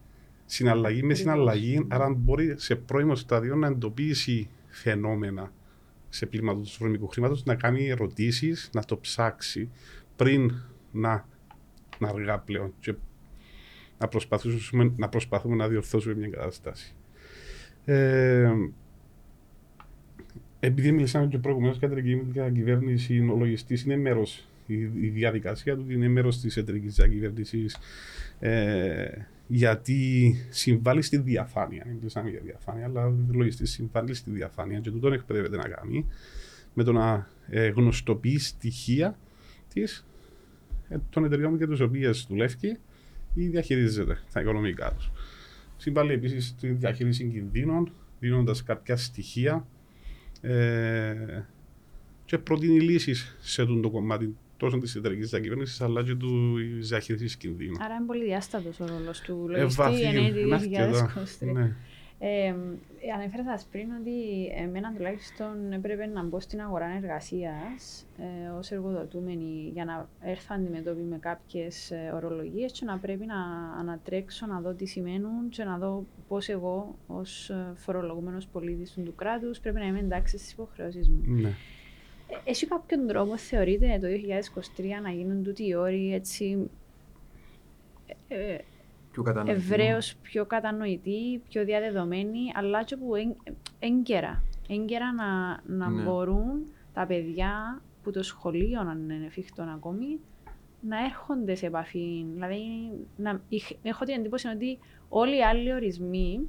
συναλλαγή 0.47 1.03
με 1.03 1.15
συναλλαγή, 1.15 1.87
άρα 1.89 2.15
μπορεί 2.15 2.55
σε 2.59 2.77
πρώιμο 2.77 3.15
στάδιο 3.15 3.55
να 3.57 3.67
εντοπίσει 3.67 4.49
φαινόμενα 4.69 5.53
σε 6.09 6.27
πλήμα 6.27 6.55
του 6.55 6.65
βρωμικού 6.79 7.09
χρήματος, 7.09 7.45
να 7.45 7.55
κάνει 7.55 7.89
ερωτήσεις, 7.89 8.71
να 8.73 8.85
το 8.85 8.99
ψάξει 8.99 9.71
πριν 10.17 10.53
να, 10.93 11.27
να 11.99 12.09
αργά 12.09 12.39
πλέον 12.39 12.75
και 12.81 12.95
να 13.99 14.09
προσπαθούμε, 14.09 14.93
να 14.97 15.09
προσπαθούμε 15.09 15.57
να 15.57 15.69
διορθώσουμε 15.69 16.15
μια 16.15 16.29
κατάσταση. 16.29 16.95
Ε, 17.85 18.53
επειδή 20.65 20.93
μιλήσαμε 20.93 21.27
και 21.27 21.39
προηγουμένως 21.39 21.79
για 21.79 21.89
την 21.89 22.21
διακυβέρνηση, 22.33 23.19
ο 23.33 23.37
λογιστής 23.37 23.83
είναι 23.83 23.97
μέρος. 23.97 24.47
Η, 24.67 24.75
η 24.81 25.09
διαδικασία 25.09 25.77
του 25.77 25.85
είναι 25.89 26.09
μέρος 26.09 26.41
της 26.41 26.57
εταιρική 26.57 26.89
διακυβέρνηση. 26.89 27.67
Ε, 28.39 29.09
γιατί 29.47 30.35
συμβάλλει 30.51 31.03
στη 31.03 31.17
διαφάνεια. 31.17 31.83
Δεν 31.87 31.95
μιλήσαμε 31.95 32.31
για 32.31 32.41
διαφάνεια, 32.45 32.85
αλλά 32.85 33.07
ο 33.07 33.15
λογιστής 33.33 33.71
συμβάλλει 33.71 34.15
στη 34.15 34.31
διαφάνεια 34.31 34.79
και 34.81 34.91
τούτον 34.91 35.13
εκπαιδεύεται 35.13 35.57
να 35.57 35.69
κάνει 35.69 36.07
με 36.75 36.83
το 36.83 36.93
να 36.93 37.29
ε, 37.49 37.69
γνωστοποιεί 37.69 38.39
στοιχεία 38.39 39.19
της, 39.75 40.07
ε, 40.89 40.97
των 41.11 41.25
εταιριών 41.25 41.57
για 41.57 41.69
τις 41.69 41.81
οποίες 41.81 42.27
δουλεύει 42.29 42.79
ή 43.35 43.47
διαχειρίζεται 43.47 44.19
τα 44.33 44.41
οικονομικά 44.41 44.93
τους. 44.93 45.11
Συμβάλλει 45.77 46.13
επίσης 46.13 46.47
στη 46.47 46.69
διαχείριση 46.69 47.25
κινδύνων, 47.25 47.93
δίνοντας 48.21 48.63
κάποια 48.63 48.97
στοιχεία 48.97 49.67
ε, 50.43 51.43
και 52.25 52.39
προτείνει 52.39 52.81
λύσεις 52.81 53.37
σε 53.41 53.63
αυτό 53.63 53.81
το 53.81 53.91
κομμάτι 53.91 54.37
τόσο 54.57 54.79
της 54.79 54.95
εταιρική 54.95 55.25
διακυβέρνησης 55.25 55.81
αλλά 55.81 56.03
και 56.03 56.15
του 56.15 56.57
διαχείρισης 56.81 57.37
κινδύνου. 57.37 57.77
Άρα 57.81 57.95
είναι 57.95 58.07
πολύ 58.07 58.25
διάστατος 58.25 58.81
ο 58.81 58.87
ρόλος 58.87 59.21
του 59.21 59.47
λογιστή 59.49 60.03
εν 60.03 60.35
2023. 61.41 61.71
Ναι. 62.23 62.29
Ε, 62.29 63.13
ανέφερα 63.15 63.59
σα 63.59 63.67
πριν 63.67 63.89
ότι 64.01 64.47
εμένα 64.57 64.93
τουλάχιστον 64.97 65.73
έπρεπε 65.73 66.07
να 66.07 66.23
μπω 66.23 66.41
στην 66.41 66.61
αγορά 66.61 66.87
εργασίας 66.97 68.07
ε, 68.19 68.49
ως 68.49 68.71
εργοδοτούμενη 68.71 69.71
για 69.73 69.85
να 69.85 70.09
έρθω 70.21 70.55
αντιμετώπιση 70.59 71.07
με 71.07 71.19
κάποιες 71.19 71.93
ορολογίες 72.15 72.73
και 72.73 72.85
να 72.85 72.99
πρέπει 72.99 73.27
να 73.27 73.37
ανατρέξω 73.79 74.47
να 74.47 74.61
δω 74.61 74.73
τι 74.73 74.87
σημαίνουν 74.87 75.49
και 75.49 75.65
να 75.65 75.79
δω 75.79 76.05
πώς 76.29 76.49
εγώ 76.49 76.99
ως 77.07 77.51
φορολογούμενος 77.75 78.47
πολίτης 78.47 78.93
του 78.93 79.15
κράτους 79.15 79.61
πρέπει 79.61 79.79
να 79.79 79.87
είμαι 79.87 79.99
εντάξει 79.99 80.39
στις 80.39 80.53
υποχρεώσεις 80.53 81.09
μου. 81.09 81.23
Ναι. 81.27 81.49
Ε, 82.29 82.51
έχει 82.51 82.67
κάποιον 82.67 83.07
τρόπο, 83.07 83.39
θεωρείτε, 83.39 83.99
το 84.01 84.07
2023 84.77 85.03
να 85.03 85.11
γίνουν 85.11 85.43
τούτοι 85.43 85.67
οι 85.67 85.75
όροι 85.75 86.15
έτσι 86.15 86.71
ε, 88.29 88.57
πιο 89.13 89.45
ευρέως 89.47 90.15
πιο 90.23 90.47
κατανοητοί, 90.47 91.43
πιο 91.49 91.65
διαδεδομένοι, 91.65 92.53
αλλά 92.55 92.83
και 92.83 92.97
που 92.97 93.13
έγκαιρα. 93.79 94.43
Έγκαιρα 94.69 95.13
να, 95.13 95.61
να 95.67 95.91
ναι. 95.91 96.03
μπορούν 96.03 96.67
τα 96.93 97.07
παιδιά 97.07 97.83
που 98.03 98.11
το 98.11 98.23
σχολείο, 98.23 98.81
αν 98.81 99.11
είναι 99.11 99.27
εφικτό 99.27 99.63
ακόμη, 99.63 100.21
να 100.81 101.05
έρχονται 101.05 101.55
σε 101.55 101.67
επαφή. 101.67 102.27
Δηλαδή, 102.33 102.61
να, 103.17 103.41
έχω 103.83 104.05
την 104.05 104.15
εντύπωση 104.15 104.49
ότι 104.49 104.79
όλοι 105.09 105.37
οι 105.37 105.43
άλλοι 105.43 105.73
ορισμοί 105.73 106.49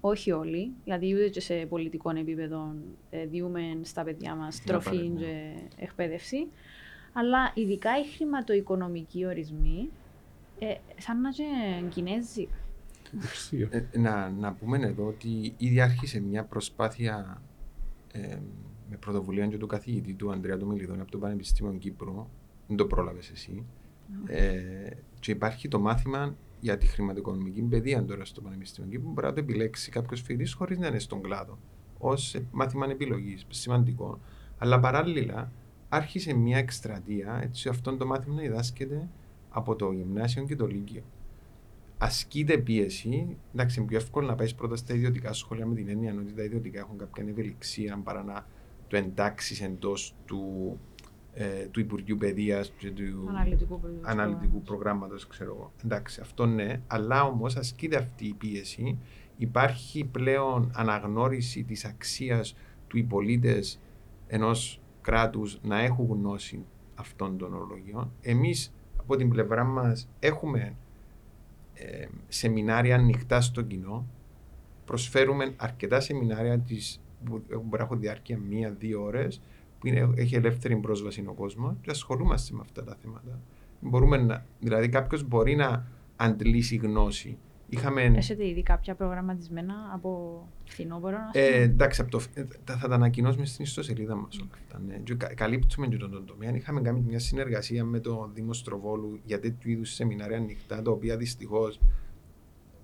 όχι 0.00 0.30
όλοι, 0.30 0.72
δηλαδή 0.84 1.14
ούτε 1.14 1.28
και 1.28 1.40
σε 1.40 1.54
πολιτικό 1.54 2.10
επίπεδο 2.10 2.74
ε, 3.10 3.26
διούμε 3.26 3.60
στα 3.82 4.02
παιδιά 4.02 4.34
μας 4.34 4.62
τροφή 4.62 4.96
ναι. 4.96 5.20
και 5.20 5.52
εκπαίδευση. 5.76 6.46
Αλλά 7.12 7.52
ειδικά 7.54 7.90
οι 7.98 8.04
χρηματοοικονομικοί 8.16 9.26
ορισμοί, 9.26 9.90
ε, 10.58 10.74
σαν 10.96 11.20
να 11.20 11.30
είναι 11.38 11.88
Κινέζοι. 11.88 12.48
Ε, 13.70 13.98
να, 13.98 14.30
να 14.30 14.52
πούμε 14.52 14.78
εδώ 14.78 15.06
ότι 15.06 15.54
ήδη 15.56 15.80
άρχισε 15.80 16.20
μια 16.20 16.44
προσπάθεια 16.44 17.42
ε, 18.12 18.38
με 18.90 18.96
πρωτοβουλία 18.96 19.46
και 19.46 19.56
του 19.56 19.66
καθηγητή 19.66 20.14
του 20.14 20.30
Ανδρέα 20.30 20.56
του 20.56 20.66
Μιλιδόνη 20.66 21.00
από 21.00 21.10
το 21.10 21.18
Πανεπιστήμιο 21.18 21.72
Κύπρου. 21.72 22.26
Δεν 22.66 22.76
το 22.76 22.86
πρόλαβες 22.86 23.30
εσύ. 23.30 23.64
Ε, 24.26 24.90
και 25.20 25.30
υπάρχει 25.30 25.68
το 25.68 25.80
μάθημα 25.80 26.36
για 26.60 26.78
τη 26.78 26.86
χρηματοοικονομική 26.86 27.62
παιδεία 27.62 28.04
τώρα 28.04 28.24
στο 28.24 28.40
Πανεπιστήμιο 28.40 28.90
και 28.90 28.98
που 28.98 29.10
μπορεί 29.10 29.26
να 29.26 29.32
το 29.32 29.40
επιλέξει 29.40 29.90
κάποιος 29.90 30.20
φοιτητής 30.20 30.52
χωρίς 30.52 30.78
να 30.78 30.86
είναι 30.86 30.98
στον 30.98 31.22
κλάδο. 31.22 31.58
Ω 31.98 32.12
μάθημα 32.50 32.90
επιλογής, 32.90 33.46
σημαντικό. 33.48 34.20
Αλλά 34.58 34.80
παράλληλα 34.80 35.52
άρχισε 35.88 36.34
μια 36.34 36.58
εκστρατεία 36.58 37.40
έτσι 37.42 37.68
αυτό 37.68 37.96
το 37.96 38.06
μάθημα 38.06 38.34
να 38.34 38.40
διδάσκεται 38.40 39.08
από 39.56 39.76
το 39.76 39.92
γυμνάσιο 39.92 40.44
και 40.44 40.56
το 40.56 40.66
λύκειο. 40.66 41.02
Ασκείται 41.98 42.58
πίεση, 42.58 43.36
εντάξει, 43.54 43.78
είναι 43.78 43.88
πιο 43.88 43.96
εύκολο 43.96 44.26
να 44.26 44.34
πάει 44.34 44.54
πρώτα 44.54 44.76
στα 44.76 44.94
ιδιωτικά 44.94 45.32
σχολεία 45.32 45.66
με 45.66 45.74
την 45.74 45.88
έννοια 45.88 46.14
ότι 46.18 46.32
τα 46.32 46.42
ιδιωτικά 46.42 46.78
έχουν 46.78 46.98
κάποια 46.98 47.24
ευελιξία 47.28 48.00
παρά 48.04 48.22
να 48.22 48.46
το 48.88 48.96
εντάξεις 48.96 49.60
εντός 49.60 50.14
του 50.24 50.78
ε, 51.38 51.66
του 51.70 51.80
Υπουργείου 51.80 52.16
Παιδείας 52.16 52.72
και 52.78 52.90
του 52.90 53.26
αναλυτικού, 53.28 53.80
αναλυτικού 54.02 54.62
προγράμματος, 54.62 55.26
ξέρω 55.26 55.54
εγώ. 55.54 55.72
Εντάξει, 55.84 56.20
αυτό 56.20 56.46
ναι, 56.46 56.80
αλλά 56.86 57.24
όμως 57.24 57.56
ασκείται 57.56 57.96
αυτή 57.96 58.26
η 58.26 58.32
πίεση. 58.32 58.98
Υπάρχει 59.36 60.04
πλέον 60.04 60.70
αναγνώριση 60.74 61.64
της 61.64 61.84
αξίας 61.84 62.56
του 62.88 62.98
οι 62.98 63.02
πολίτες 63.02 63.80
ενός 64.26 64.80
κράτους 65.00 65.58
να 65.62 65.78
έχουν 65.78 66.06
γνώση 66.06 66.64
αυτών 66.94 67.38
των 67.38 67.54
ορολογιών. 67.54 68.12
Εμείς 68.20 68.74
από 69.06 69.16
την 69.16 69.28
πλευρά 69.28 69.64
μας 69.64 70.08
έχουμε 70.18 70.76
ε, 71.74 72.06
σεμινάρια 72.28 72.94
ανοιχτά 72.94 73.40
στο 73.40 73.62
κοινό. 73.62 74.06
Προσφέρουμε 74.84 75.54
αρκετά 75.56 76.00
σεμινάρια 76.00 76.58
τις, 76.58 77.00
που 77.24 77.42
μπορεί 77.48 77.68
να 77.70 77.82
έχουν 77.82 78.00
διάρκεια 78.00 78.38
μία-δύο 78.38 79.02
ώρες 79.02 79.40
που 79.78 79.86
είναι, 79.86 80.12
έχει 80.16 80.34
ελεύθερη 80.34 80.76
πρόσβαση 80.76 81.24
ο 81.28 81.32
κόσμος 81.32 81.74
και 81.80 81.90
ασχολούμαστε 81.90 82.54
με 82.54 82.60
αυτά 82.62 82.84
τα 82.84 82.96
θέματα. 83.02 83.40
Μπορούμε 83.80 84.16
να, 84.16 84.46
δηλαδή, 84.60 84.88
κάποιος 84.88 85.22
μπορεί 85.22 85.56
να 85.56 85.86
αντλήσει 86.16 86.76
γνώση. 86.76 87.38
Είχαμε... 87.68 88.02
Έχετε 88.02 88.46
ήδη 88.46 88.62
κάποια 88.62 88.94
προγραμματισμένα 88.94 89.74
από 89.92 90.42
φθινόπωρο, 90.64 91.18
ε, 91.32 91.62
εντάξει, 91.62 92.00
από 92.00 92.10
το, 92.10 92.22
ε, 92.34 92.44
θα, 92.64 92.76
θα 92.76 92.88
τα 92.88 92.94
ανακοινώσουμε 92.94 93.46
στην 93.46 93.64
ιστοσελίδα 93.64 94.14
μας 94.14 94.38
όλα 94.38 94.50
αυτά. 94.52 94.80
Ναι. 94.86 94.96
Και 94.96 95.14
καλύπτουμε 95.14 95.86
και 95.86 95.96
τον, 95.96 96.10
τον 96.10 96.26
τομέα. 96.26 96.54
Είχαμε 96.54 96.80
κάνει 96.80 97.00
μια 97.00 97.18
συνεργασία 97.18 97.84
με 97.84 98.00
το 98.00 98.30
Δήμο 98.34 98.52
Στροβόλου 98.52 99.20
για 99.24 99.40
τέτοιου 99.40 99.70
είδους 99.70 99.94
σεμινάρια 99.94 100.36
ανοιχτά, 100.36 100.82
τα 100.82 100.90
οποία 100.90 101.16
δυστυχώς 101.16 101.80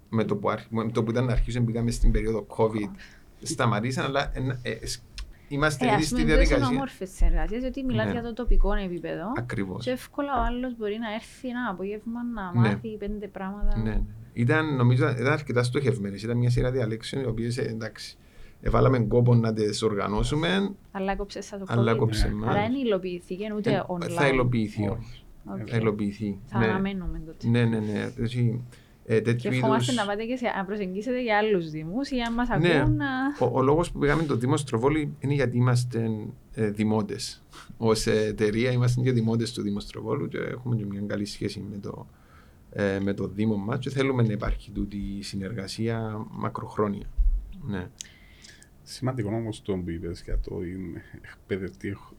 με, 0.08 0.24
το 0.24 0.36
που, 0.36 0.48
με 0.68 0.90
το 0.90 1.02
που 1.02 1.10
ήταν 1.10 1.24
να 1.24 1.32
αρχίσουμε, 1.32 1.64
πήγαμε 1.64 1.90
στην 1.90 2.10
περίοδο 2.10 2.46
COVID, 2.56 2.90
σταματήσαν, 3.42 4.04
αλλά 4.04 4.32
ε, 4.62 4.70
ε, 4.70 4.78
Είμαστε 5.48 5.88
ε, 5.88 5.92
ήδη 5.92 6.04
στη 6.04 6.24
διαδικασία. 6.24 6.56
Είναι 6.56 6.66
όμορφε 6.66 7.04
συνεργασίε, 7.04 7.58
γιατί 7.58 7.84
μιλάτε 7.84 8.06
ναι. 8.06 8.12
για 8.12 8.22
το 8.22 8.32
τοπικό 8.32 8.72
επίπεδο. 8.72 9.32
Ακριβώς. 9.36 9.84
Και 9.84 9.90
εύκολα 9.90 10.40
ο 10.40 10.44
άλλος 10.44 10.76
μπορεί 10.76 10.98
να 10.98 11.14
έρθει 11.14 11.48
ένα 11.48 11.68
απόγευμα 11.70 12.20
να 12.24 12.60
ναι. 12.60 12.68
μάθει 12.68 12.96
πέντε 12.96 13.28
πράγματα. 13.28 13.78
Ναι, 13.78 13.90
ναι. 13.90 14.02
Ήταν, 14.32 14.76
νομίζω, 14.76 15.08
ήταν 15.08 15.32
αρκετά 15.32 15.62
στοχευμένες. 15.62 16.22
Ήταν 16.22 16.36
μια 16.36 16.50
σειρά 16.50 16.70
διαλέξεων 16.70 17.22
οι 17.22 17.26
οποίες 17.26 17.58
εντάξει. 17.58 18.16
Εβάλαμε 18.60 18.98
κόπο 18.98 19.34
να 19.34 19.52
τις 19.52 19.82
οργανώσουμε. 19.82 20.74
Αλλά 20.92 21.16
κόψε 21.16 21.40
το 21.50 21.64
Αλλά 21.66 21.94
κόψε 21.94 22.28
ναι. 22.28 22.46
Αλλά 22.46 22.60
δεν 22.60 22.74
υλοποιηθήκε 22.74 23.52
ούτε 23.56 23.70
ε, 23.70 23.82
online. 23.86 24.10
Θα 24.10 24.28
υλοποιηθεί. 24.28 24.90
Okay. 25.44 25.66
Θα 25.66 25.76
υλοποιηθεί. 25.76 26.38
Θα 26.46 26.58
ναι. 26.58 26.64
αναμένουμε 26.64 27.22
τότε. 27.26 27.48
Ναι, 27.48 27.64
ναι, 27.64 27.78
ναι. 27.78 28.12
Ε, 29.04 29.20
και 29.20 29.50
φοβάστε 29.50 29.92
είδους... 29.92 30.04
να 30.04 30.06
πάτε 30.06 30.24
και 30.24 30.36
σε, 30.36 30.46
να 30.56 30.64
προσεγγίσετε 30.64 31.22
για 31.22 31.38
άλλους 31.38 31.70
Δήμους 31.70 32.10
ή 32.10 32.20
αν 32.20 32.34
μας 32.34 32.48
ναι. 32.48 32.80
ακούν. 32.80 32.96
Να... 32.96 33.06
Ο, 33.46 33.58
ο 33.58 33.62
λόγος 33.62 33.90
που 33.90 33.98
πήγαμε 33.98 34.22
το 34.22 34.36
Δήμο 34.36 34.56
Στροβόλη 34.56 35.14
είναι 35.18 35.34
γιατί 35.34 35.56
είμαστε 35.56 36.10
ε, 36.54 36.70
δημότες. 36.70 37.42
Ω 37.76 37.90
εταιρεία 38.10 38.70
είμαστε 38.70 39.00
και 39.00 39.12
δημότες 39.12 39.52
του 39.52 39.62
Δήμου 39.62 39.80
Στροβόλου 39.80 40.28
και 40.28 40.38
έχουμε 40.38 40.76
και 40.76 40.86
μια 40.86 41.00
καλή 41.06 41.24
σχέση 41.24 41.64
με 41.70 41.78
το, 41.78 42.06
ε, 42.72 42.98
με 43.00 43.14
το 43.14 43.28
Δήμο 43.28 43.56
μα 43.56 43.78
και 43.78 43.90
θέλουμε 43.90 44.22
να 44.22 44.32
υπάρχει 44.32 44.70
τούτη 44.70 44.96
η 44.96 45.22
συνεργασία 45.22 46.26
μακροχρόνια. 46.30 47.06
Ναι. 47.66 47.88
Σημαντικό 48.82 49.28
όμως 49.28 49.62
το 49.62 49.76
που 49.76 49.90
είπες 49.90 50.22
για 50.22 50.38
το, 50.38 50.58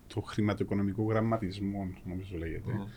το 0.07 0.21
χρηματοοικονομικό 0.21 1.03
γραμματισμό, 1.03 1.87
νομίζω 2.05 2.37
λέγεται. 2.37 2.71
Mm. 2.75 2.87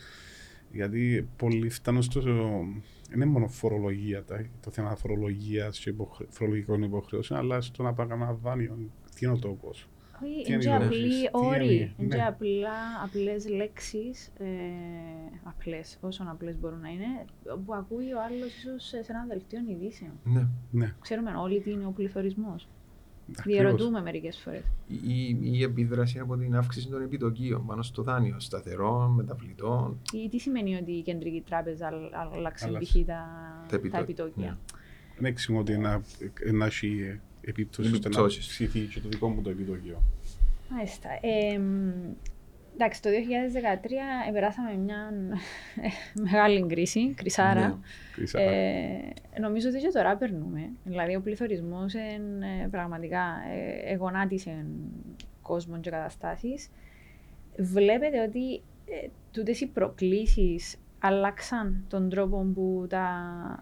Γιατί 0.72 1.28
πολλοί 1.36 1.68
φτάνουν 1.68 2.02
στο. 2.02 2.20
Δεν 2.20 3.14
είναι 3.14 3.24
μόνο 3.24 3.48
φορολογία, 3.48 4.24
το 4.60 4.70
θέμα 4.70 4.96
φορολογίας 4.96 5.78
και 5.78 5.94
φορολογικών 6.28 6.82
υποχρεώσεων, 6.82 7.40
αλλά 7.40 7.60
στο 7.60 7.82
να 7.82 7.92
πάμε 7.92 8.14
ένα 8.14 8.32
δάνειο. 8.32 8.78
Τι 9.14 9.26
είναι 9.26 9.34
ο 9.34 9.38
τόπο. 9.38 9.70
Όχι, 10.22 10.52
είναι 10.52 10.74
απλοί 10.74 11.28
όροι. 11.32 11.94
Είναι 11.98 12.26
απλά 12.26 13.02
απλές 13.04 13.48
λέξεις, 13.48 14.32
ε, 14.38 14.44
απλές, 15.42 15.98
όσο 16.00 16.24
απλές 16.28 16.58
μπορούν 16.58 16.80
να 16.80 16.88
είναι, 16.88 17.24
που 17.64 17.74
ακούει 17.74 18.12
ο 18.12 18.18
άλλος 18.26 18.56
ίσως 18.56 18.84
σε 18.84 19.12
ένα 19.12 19.26
δελτίο 19.28 19.60
ειδήσεων. 19.68 20.10
Ναι. 20.24 20.46
ναι. 20.70 20.94
Ξέρουμε 21.00 21.30
όλοι 21.36 21.60
τι 21.60 21.70
είναι 21.70 21.86
ο 21.86 21.90
πληθωρισμός. 21.90 22.68
Διερωτούμε 23.44 24.02
μερικές 24.02 24.38
φορές. 24.38 24.62
Η, 24.86 25.38
η 25.40 25.62
επίδραση 25.62 26.18
από 26.18 26.36
την 26.36 26.56
αύξηση 26.56 26.88
των 26.88 27.02
επιτοκίων 27.02 27.66
πάνω 27.66 27.82
στο 27.82 28.02
δάνειο, 28.02 28.40
σταθερό, 28.40 29.08
μεταβλητό. 29.08 29.96
Ή 30.12 30.28
τι 30.28 30.38
σημαίνει 30.38 30.76
ότι 30.76 30.92
η 30.92 31.02
κεντρική 31.02 31.42
τράπεζα 31.46 31.90
άλλαξε 32.34 32.68
π.χ. 32.68 32.94
τα, 33.06 33.26
τα 33.90 33.98
επιτόκια. 33.98 34.46
Ναι. 34.46 34.56
Δεν 35.16 35.24
εξηγώ 35.24 35.58
ότι 35.58 35.78
να 36.52 36.64
έχει 36.64 37.20
επίπτωση 37.46 37.92
ώστε 37.92 38.08
να 38.08 38.26
ψηθεί 38.26 38.80
και 38.80 39.00
το 39.00 39.08
δικό 39.08 39.28
μου 39.28 39.42
το 39.42 39.50
επιτόκιο. 39.50 40.02
Μάλιστα. 40.68 41.08
Εντάξει, 42.78 43.02
το 43.02 43.08
2013 44.28 44.32
περάσαμε 44.32 44.74
μια 44.74 45.12
μεγάλη 46.30 46.66
κρίση, 46.66 47.14
κρυσάρα. 47.14 47.68
Ναι. 47.68 47.74
Κρίσα. 48.14 48.40
Ε, 48.40 49.14
νομίζω 49.40 49.68
ότι 49.68 49.78
και 49.78 49.88
τώρα 49.92 50.16
περνούμε. 50.16 50.70
Δηλαδή, 50.84 51.16
ο 51.16 51.20
πληθωρισμός 51.20 51.94
ε, 51.94 52.20
πραγματικά 52.70 53.24
ε, 53.54 53.92
εγωνάτισε 53.92 54.66
κόσμο 55.42 55.80
και 55.80 55.90
καταστάσεις. 55.90 56.70
Βλέπετε 57.56 58.22
ότι 58.22 58.62
ε, 58.86 59.08
τούτες 59.32 59.60
οι 59.60 59.66
προκλήσεις 59.66 60.76
αλλάξαν 60.98 61.84
τον 61.88 62.08
τρόπο 62.08 62.50
που 62.54 62.86
τα 62.88 63.08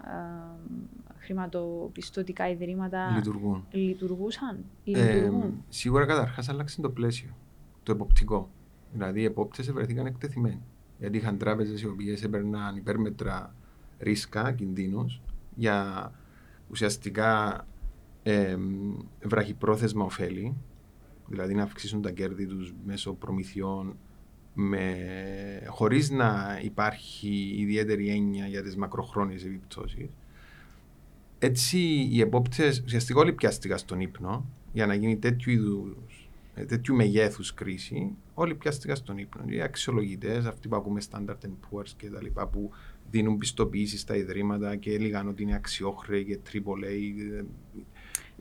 ε, 0.07 1.04
χρηματοπιστωτικά 1.25 2.51
ιδρύματα 2.51 3.11
Λειτουργούν. 3.15 3.65
λειτουργούσαν 3.71 4.65
ή 4.85 4.99
Ε, 4.99 5.15
λειτουργούν; 5.15 5.65
σίγουρα 5.69 6.07
καταρχάς 6.07 6.49
άλλαξε 6.49 6.81
το 6.81 6.91
πλαίσιο, 6.91 7.37
το 7.83 7.93
εποπτικό. 7.93 8.51
Δηλαδή 8.93 9.21
οι 9.21 9.25
επόπτες 9.25 9.73
βρεθήκαν 9.73 10.07
εκτεθειμένοι. 10.07 10.63
Γιατί 10.99 11.17
είχαν 11.17 11.39
τράπεζες 11.39 11.83
οι 11.83 11.87
οποίες 11.87 12.23
έπαιρναν 12.23 12.77
υπέρμετρα 12.77 13.55
ρίσκα, 13.99 14.53
κινδύνους, 14.53 15.21
για 15.55 16.11
ουσιαστικά 16.71 17.65
ε, 18.23 18.57
βραχυπρόθεσμα 19.23 20.05
ωφέλη, 20.05 20.55
δηλαδή 21.27 21.55
να 21.55 21.63
αυξήσουν 21.63 22.03
τα 22.03 22.11
κέρδη 22.11 22.47
τους 22.47 22.75
μέσω 22.85 23.13
προμηθειών 23.13 23.97
με, 24.55 24.97
χωρίς 25.69 26.11
να 26.11 26.61
υπάρχει 26.63 27.55
ιδιαίτερη 27.59 28.09
έννοια 28.09 28.47
για 28.47 28.63
τις 28.63 28.77
μακροχρόνιες 28.77 29.45
επιπτώσεις. 29.45 30.17
Έτσι 31.45 31.79
οι 32.11 32.21
επόπτες 32.21 32.83
ουσιαστικά 32.85 33.21
όλοι 33.21 33.33
πιάστηκαν 33.33 33.79
στον 33.79 34.01
ύπνο 34.01 34.45
για 34.73 34.87
να 34.87 34.95
γίνει 34.95 35.17
τέτοιου 35.17 35.53
είδους, 35.53 36.29
ε, 36.55 36.65
τέτοιου 36.65 36.95
μεγέθους 36.95 37.55
κρίση, 37.55 38.11
όλοι 38.35 38.55
πιάστηκαν 38.55 38.97
στον 38.97 39.19
ύπνο. 39.19 39.45
Οι 39.47 39.61
αξιολογητές, 39.61 40.45
αυτοί 40.45 40.69
που 40.69 40.77
ακούμε 40.77 41.01
Standard 41.11 41.37
Poor's 41.71 41.89
και 41.97 42.11
τα 42.11 42.23
λοιπά, 42.23 42.47
που 42.47 42.71
δίνουν 43.11 43.39
πιστοποίηση 43.39 43.99
στα 43.99 44.17
ιδρύματα 44.17 44.77
και 44.77 44.93
έλεγαν 44.93 45.29
ότι 45.29 45.43
είναι 45.43 45.55
αξιόχρεοι 45.55 46.25
και 46.25 46.39
AAA. 46.53 47.15
ε, 47.37 47.45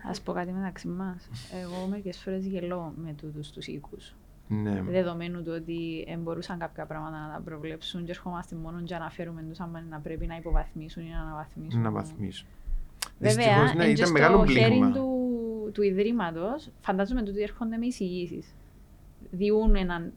Α 0.10 0.22
πω 0.24 0.32
κάτι 0.34 0.52
μεταξύ 0.52 0.88
μας. 0.88 1.30
Εγώ 1.62 1.88
μερικές 1.90 2.18
φορές 2.18 2.46
γελώ 2.46 2.94
με 3.04 3.14
τούτους 3.14 3.50
τους 3.50 3.68
οίκους. 3.68 4.16
Ναι. 4.48 4.82
Δεδομένου 4.82 5.44
του 5.44 5.52
ότι 5.56 6.06
ε, 6.08 6.18
μπορούσαν 6.18 6.60
κάποια 6.60 6.86
πράγματα 6.86 7.28
να 7.28 7.34
τα 7.34 7.42
προβλέψουν 7.42 8.06
και 8.06 8.12
ερχόμαστε 8.12 8.56
μόνο 8.56 8.80
για 8.84 9.00
να 9.00 9.10
φέρουμε 9.10 9.42
τους 9.50 9.60
άμα 9.60 9.82
να 9.82 10.00
πρέπει 10.00 10.26
να 10.26 10.36
υποβαθμίσουν 10.36 11.04
ή 11.04 11.10
να 11.10 11.22
αναβαθμίσουν. 11.22 11.82
Να 11.82 11.92
βαθμίσουν. 11.92 12.48
Βέβαια, 13.30 13.46
Δυστυχώς, 13.46 13.74
ναι, 13.74 13.82
εν 13.84 13.88
και 13.88 13.94
ήταν 13.94 14.06
στο 14.06 14.14
μεγάλο 14.20 14.46
χέρι 14.46 14.68
πλήγμα. 14.70 14.92
του, 14.92 15.08
του 15.74 15.82
Ιδρύματος, 15.84 16.70
φαντάζομαι 16.82 17.20
ότι 17.28 17.42
έρχονται 17.42 17.78
με 17.78 17.86
εισηγήσεις. 17.86 18.56
Διούν 19.32 19.76
έναν, 19.76 20.14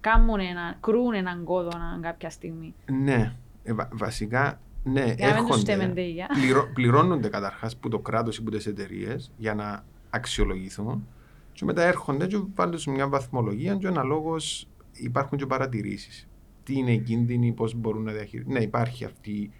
κάνουν 0.00 0.40
έναν, 0.40 0.76
κρούν 0.80 1.14
έναν 1.14 1.44
κόδωνα 1.44 1.98
κάποια 2.02 2.30
στιγμή. 2.30 2.74
Ναι, 3.02 3.32
ε, 3.62 3.72
βα- 3.74 3.88
βασικά 3.92 4.60
ναι, 4.84 5.00
Για 5.00 5.04
να 5.04 5.08
μην 5.10 5.16
τους 5.18 5.26
έρχονται, 5.26 5.58
στέμενται 5.60 6.02
για. 6.02 6.26
πληρω- 6.32 6.68
πληρώνονται 6.74 7.28
καταρχάς 7.28 7.76
που 7.76 7.88
το 7.88 7.98
κράτος 7.98 8.36
ή 8.38 8.42
που 8.42 8.50
τις 8.50 8.66
εταιρείες 8.66 9.32
για 9.36 9.54
να 9.54 9.84
αξιολογηθούν 10.10 11.06
και 11.52 11.64
μετά 11.64 11.82
έρχονται 11.82 12.26
και 12.26 12.40
βάλουν 12.54 12.78
σε 12.78 12.90
μια 12.90 13.08
βαθμολογία 13.08 13.74
και 13.76 13.86
αναλόγως 13.86 14.68
υπάρχουν 14.92 15.38
και 15.38 15.46
παρατηρήσεις. 15.46 16.28
Τι 16.62 16.74
είναι 16.78 16.92
οι 16.92 16.98
κίνδυνοι, 16.98 17.52
πώς 17.52 17.74
μπορούν 17.74 18.02
να 18.02 18.12
διαχειριστούν. 18.12 18.52
Ναι, 18.54 18.60
υπάρχει 18.60 19.04
αυτή 19.04 19.50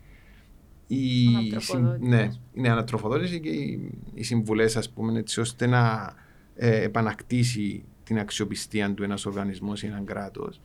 η, 0.95 1.27
Ανατροφοδότηση. 1.37 2.09
ναι, 2.09 2.29
είναι 2.53 2.69
ανατροφοδότηση 2.69 3.41
και 3.41 3.49
οι, 3.49 3.91
οι 4.15 4.23
συμβουλές 4.23 4.77
ας 4.77 4.91
πούμε 4.91 5.19
έτσι 5.19 5.41
ώστε 5.41 5.67
να 5.67 6.15
ε, 6.55 6.83
επανακτήσει 6.83 7.85
την 8.05 8.19
αξιοπιστία 8.19 8.95
του 8.95 9.03
ένας 9.03 9.27
οργανισμός 9.27 9.83
ή 9.83 9.87
έναν 9.87 10.05
κράτος. 10.05 10.61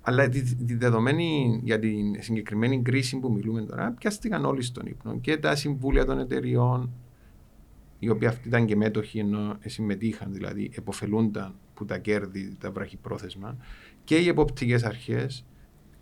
Αλλά 0.00 0.28
τη, 0.28 0.54
τη 0.54 0.74
δεδομένη 0.74 1.60
για 1.64 1.78
την 1.78 2.22
συγκεκριμένη 2.22 2.82
κρίση 2.82 3.18
που 3.18 3.32
μιλούμε 3.32 3.62
τώρα, 3.62 3.90
πιάστηκαν 3.90 4.44
όλοι 4.44 4.62
στον 4.62 4.86
ύπνο 4.86 5.18
και 5.18 5.36
τα 5.36 5.54
συμβούλια 5.54 6.04
των 6.04 6.18
εταιριών, 6.18 6.90
οι 7.98 8.08
οποίοι 8.08 8.28
αυτοί 8.28 8.48
ήταν 8.48 8.66
και 8.66 8.76
μέτοχοι 8.76 9.18
ενώ 9.18 9.58
συμμετείχαν, 9.66 10.32
δηλαδή 10.32 10.70
εποφελούνταν 10.74 11.54
που 11.74 11.84
τα 11.84 11.98
κέρδη, 11.98 12.56
τα 12.60 12.70
βραχυπρόθεσμα, 12.70 13.56
και 14.04 14.16
οι 14.16 14.28
εποπτικές 14.28 14.82
αρχές 14.82 15.44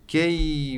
και 0.05 0.25
οι, 0.25 0.73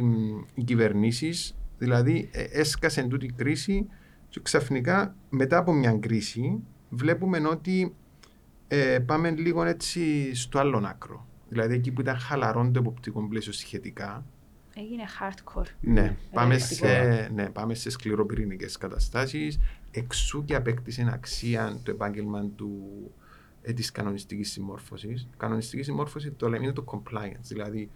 οι 0.55 0.63
κυβερνήσεις, 0.65 1.55
δηλαδή 1.81 2.29
ε, 2.33 2.43
έσκασε 2.43 3.03
τούτη 3.03 3.27
η 3.27 3.33
κρίση 3.37 3.87
και 4.29 4.41
ξαφνικά 4.43 5.15
μετά 5.31 5.59
από 5.59 5.73
μια 5.73 5.93
κρίση 5.93 6.63
βλέπουμε 6.91 7.39
ότι 7.49 7.95
ε, 8.69 8.99
πάμε 8.99 9.31
λίγο 9.31 9.65
έτσι 9.65 10.35
στο 10.35 10.59
άλλο 10.59 10.83
άκρο. 10.87 11.27
Δηλαδή 11.49 11.75
εκεί 11.75 11.91
που 11.93 12.01
ήταν 12.01 12.17
χαλαρό 12.19 12.71
το 12.71 12.79
εποπτικό 12.81 13.29
πλαίσιο 13.29 13.53
σχετικά, 13.53 14.25
Έγινε 14.75 15.03
hardcore. 15.21 15.67
ναι, 15.81 16.17
πάμε 16.33 16.49
Ρεαλιστικό. 16.49 16.87
σε, 16.87 17.31
ναι, 17.35 17.49
πάμε 17.51 17.75
σε 17.75 17.91
σκληροπυρηνικές 17.91 18.77
καταστάσεις. 18.77 19.59
Εξού 19.91 20.45
και 20.45 20.55
απέκτησε 20.55 21.11
αξία 21.13 21.81
το 21.83 21.91
επάγγελμα 21.91 22.45
του, 22.57 22.81
ε, 23.63 23.73
της 23.73 23.91
κανονιστικής 23.91 24.51
συμμόρφωσης. 24.51 25.29
Κανονιστική 25.37 25.83
συμμόρφωση 25.83 26.31
το 26.31 26.49
λέμε 26.49 26.65
είναι 26.65 26.73
το 26.73 26.85
compliance. 26.87 27.41
Δηλαδή 27.43 27.91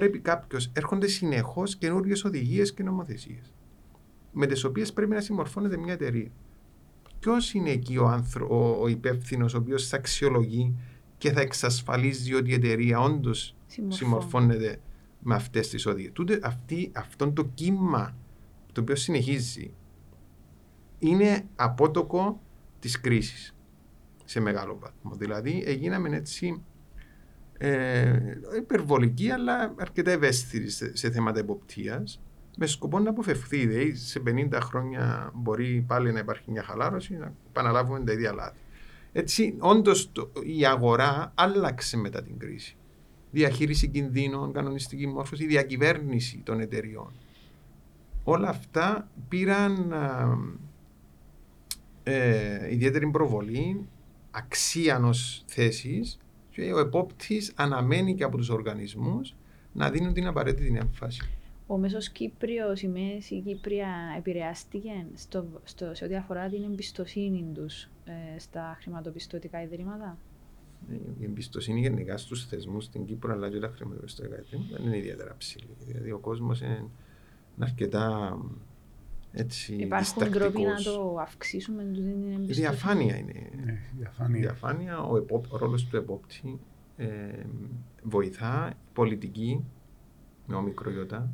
πρέπει 0.00 0.18
κάποιος, 0.18 0.70
έρχονται 0.72 1.06
συνεχώς 1.06 1.76
καινούριες 1.76 2.24
οδηγίες 2.24 2.72
και 2.74 2.82
νομοθεσίες 2.82 3.52
με 4.32 4.46
τις 4.46 4.64
οποίες 4.64 4.92
πρέπει 4.92 5.10
να 5.12 5.20
συμμορφώνεται 5.20 5.76
μια 5.76 5.92
εταιρεία. 5.92 6.30
Ποιος 7.18 7.52
είναι 7.54 7.70
εκεί 7.70 7.96
ο, 7.96 8.06
άνθρω, 8.06 8.46
ο, 8.50 8.82
ο 8.82 8.88
υπεύθυνος 8.88 9.54
ο 9.54 9.58
οποίος 9.58 9.88
θα 9.88 9.96
αξιολογεί 9.96 10.74
και 11.18 11.32
θα 11.32 11.40
εξασφαλίζει 11.40 12.34
ότι 12.34 12.50
η 12.50 12.54
εταιρεία 12.54 13.00
όντως 13.00 13.56
Συμμορφώνεται. 13.66 13.94
συμμορφώνεται 14.04 14.80
με 15.20 15.34
αυτές 15.34 15.68
τις 15.68 15.86
οδηγίες. 15.86 16.12
Τούτε 16.12 16.40
αυτή, 16.42 16.90
αυτό 16.94 17.32
το 17.32 17.44
κύμα 17.54 18.16
το 18.72 18.80
οποίο 18.80 18.96
συνεχίζει 18.96 19.74
είναι 20.98 21.44
απότοκο 21.56 22.40
της 22.78 23.00
κρίσης 23.00 23.54
σε 24.24 24.40
μεγάλο 24.40 24.78
βαθμό. 24.80 25.14
Δηλαδή 25.14 25.62
έγιναμε 25.66 26.16
έτσι 26.16 26.62
ε, 27.62 28.18
υπερβολικοί 28.56 29.30
αλλά 29.30 29.74
αρκετά 29.78 30.10
ευαίσθητοι 30.10 30.70
σε, 30.70 30.96
σε 30.96 31.10
θέματα 31.10 31.38
εποπτείας 31.38 32.20
με 32.56 32.66
σκοπό 32.66 32.98
να 32.98 33.10
αποφευχθεί. 33.10 33.66
Δηλαδή 33.66 33.94
σε 33.94 34.22
50 34.26 34.58
χρόνια 34.62 35.30
μπορεί 35.34 35.84
πάλι 35.86 36.12
να 36.12 36.18
υπάρχει 36.18 36.50
μια 36.50 36.62
χαλάρωση 36.62 37.14
να 37.16 37.32
επαναλάβουμε 37.48 38.00
τα 38.04 38.12
ίδια 38.12 38.32
λάθη. 38.32 38.58
Έτσι, 39.12 39.54
όντως 39.58 40.12
το- 40.12 40.30
η 40.56 40.66
αγορά 40.66 41.32
άλλαξε 41.34 41.96
μετά 41.96 42.22
την 42.22 42.38
κρίση 42.38 42.74
διαχείριση 43.30 43.88
κινδύνων, 43.88 44.52
κανονιστική 44.52 45.06
μόρφωση, 45.06 45.46
διακυβέρνηση 45.46 46.40
των 46.44 46.60
εταιριών. 46.60 47.12
Όλα 48.24 48.48
αυτά 48.48 49.08
πήραν 49.28 49.92
α, 49.92 50.36
ε, 52.02 52.72
ιδιαίτερη 52.72 53.10
προβολή, 53.10 53.86
αξία 54.30 54.98
ως 55.04 55.44
θέσης 55.46 56.18
και 56.60 56.72
ο 56.72 56.78
επόπτης 56.78 57.52
αναμένει 57.56 58.14
και 58.14 58.24
από 58.24 58.36
τους 58.36 58.48
οργανισμούς 58.48 59.34
να 59.72 59.90
δίνουν 59.90 60.12
την 60.12 60.26
απαραίτητη 60.26 60.78
έμφαση. 60.78 61.30
Ο 61.66 61.78
μέσος 61.78 62.08
Κύπριος, 62.08 62.82
η 62.82 62.88
μέση 62.88 63.40
Κύπρια 63.40 63.88
επηρεάστηκε 64.18 65.06
στο, 65.14 65.46
στο, 65.64 65.94
σε 65.94 66.04
ό,τι 66.04 66.16
αφορά 66.16 66.48
την 66.48 66.62
εμπιστοσύνη 66.62 67.46
τους 67.54 67.82
ε, 68.04 68.38
στα 68.38 68.78
χρηματοπιστωτικά 68.80 69.62
ιδρύματα; 69.62 70.18
Η 71.20 71.24
εμπιστοσύνη 71.24 71.80
γενικά 71.80 72.16
στους 72.16 72.46
θεσμούς 72.46 72.84
στην 72.84 73.04
Κύπρο 73.04 73.32
αλλά 73.32 73.50
και 73.50 73.58
τα 73.58 73.72
χρηματοπιστωτικά 73.76 74.36
ιδρύματα 74.38 74.76
δεν 74.76 74.86
είναι 74.86 74.96
ιδιαίτερα 74.96 75.34
ψηλή. 75.38 75.76
Δηλαδή 75.86 76.10
ο 76.10 76.18
κόσμος 76.18 76.60
είναι 76.60 76.84
αρκετά 77.58 78.36
έτσι, 79.32 79.74
Υπάρχουν 79.74 80.14
τρόποι 80.18 80.38
να 80.38 80.46
διστακτικός. 80.46 80.84
το 80.84 81.16
αυξήσουμε 81.20 81.82
τούτη 81.82 82.00
την 82.00 82.06
Η 82.06 82.12
εμπιστοσύνη. 82.34 82.52
διαφάνεια 82.52 83.16
είναι 83.16 83.50
Ναι, 83.64 83.78
διαφάνεια. 83.98 84.38
Η 84.38 84.40
διαφάνεια, 84.40 84.98
ο, 84.98 85.16
επόπ, 85.16 85.52
ο 85.52 85.56
ρόλος 85.56 85.84
του 85.86 85.96
επόπτη 85.96 86.58
ε, 86.96 87.06
βοηθά, 88.02 88.70
η 88.72 88.76
πολιτική 88.92 89.64
με 90.46 90.54
όμικρο 90.56 90.90
ιώτα, 90.90 91.30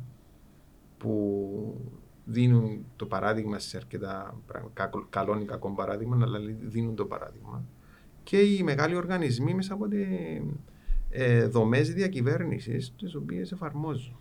που 0.97 1.81
δίνουν 2.25 2.85
το 2.95 3.05
παράδειγμα 3.05 3.59
σε 3.59 3.77
αρκετά 3.77 4.39
πράγματα, 4.47 4.73
κακο- 4.83 5.05
καλό 5.09 5.39
ή 5.39 5.45
κακό 5.45 5.71
παράδειγμα, 5.73 6.17
αλλά 6.21 6.39
δίνουν 6.61 6.95
το 6.95 7.05
παράδειγμα. 7.05 7.63
Και 8.23 8.37
οι 8.39 8.63
μεγάλοι 8.63 8.95
οργανισμοί 8.95 9.53
μέσα 9.53 9.73
από 9.73 9.87
τι 9.87 9.97
ε, 11.09 11.45
δομές 11.47 11.93
διακυβέρνησης, 11.93 12.93
τις 12.97 13.15
οποίες 13.15 13.51
εφαρμόζουν. 13.51 14.15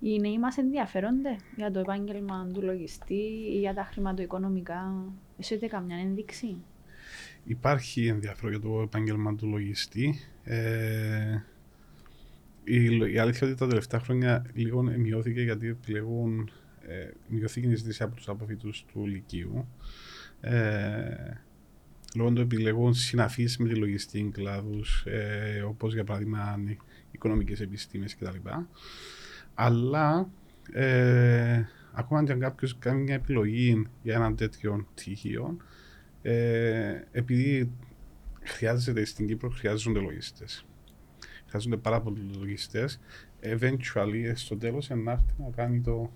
Οι 0.00 0.18
νέοι 0.20 0.38
μας 0.38 0.56
ενδιαφέρονται 0.58 1.36
για 1.56 1.70
το 1.70 1.78
επάγγελμα 1.78 2.50
του 2.52 2.62
λογιστή 2.62 3.22
ή 3.54 3.58
για 3.58 3.74
τα 3.74 3.84
χρηματοοικονομικά. 3.84 5.04
Έχετε 5.38 5.66
καμιά 5.66 5.96
ένδειξη; 5.96 6.56
Υπάρχει 7.44 8.06
ενδιαφέρον 8.06 8.50
για 8.50 8.60
το 8.60 8.80
επάγγελμα 8.80 9.34
του 9.34 9.46
λογιστή. 9.46 10.18
Ε, 10.44 11.38
η, 12.64 12.88
λο- 12.88 13.06
η 13.06 13.18
αλήθεια 13.18 13.40
είναι 13.42 13.50
ότι 13.50 13.60
τα 13.60 13.66
τελευταία 13.68 14.00
χρόνια 14.00 14.46
λίγο 14.54 14.82
μειώθηκε 14.82 15.42
γιατί 15.42 15.68
επιλεγούν, 15.68 16.50
ε, 16.88 17.10
μειώθηκε 17.28 17.66
η 17.66 17.74
ζήτηση 17.74 18.02
από 18.02 18.16
τους 18.16 18.28
αποφύτους 18.28 18.84
του 18.92 19.06
Λυκείου. 19.06 19.68
Ε, 20.40 21.40
λόγω 22.16 22.32
του 22.32 22.40
επιλεγούν 22.40 22.94
συναφείς 22.94 23.56
με 23.58 23.68
τη 23.68 23.74
λογιστή 23.74 24.30
κλάδους, 24.32 25.04
ε, 25.06 25.62
όπως 25.68 25.94
για 25.94 26.04
παράδειγμα 26.04 26.58
η 26.68 26.76
οικονομικές 27.10 27.60
επιστήμες 27.60 28.16
κτλ. 28.16 28.48
Αλλά 29.58 30.30
ε, 30.72 31.64
ακόμα 31.92 32.24
και 32.24 32.32
αν 32.32 32.40
κάποιος 32.40 32.78
κάνει 32.78 33.02
μια 33.02 33.14
επιλογή 33.14 33.86
για 34.02 34.14
έναν 34.14 34.36
τέτοιο 34.36 34.86
πτυχίο, 34.94 35.56
ε, 36.22 37.00
επειδή 37.12 37.72
χρειάζεται 38.42 39.04
στην 39.04 39.26
Κύπρο, 39.26 39.48
χρειάζονται 39.48 39.98
λογιστές. 39.98 40.66
Χρειάζονται 41.46 41.76
πάρα 41.76 42.00
πολλοί 42.00 42.20
λογιστές. 42.38 43.00
Eventually, 43.42 44.32
στο 44.34 44.56
τέλος, 44.56 44.88
να 44.88 45.12
έρθει 45.12 45.34
να 45.38 45.50
κάνει, 45.56 45.80
το, 45.80 46.10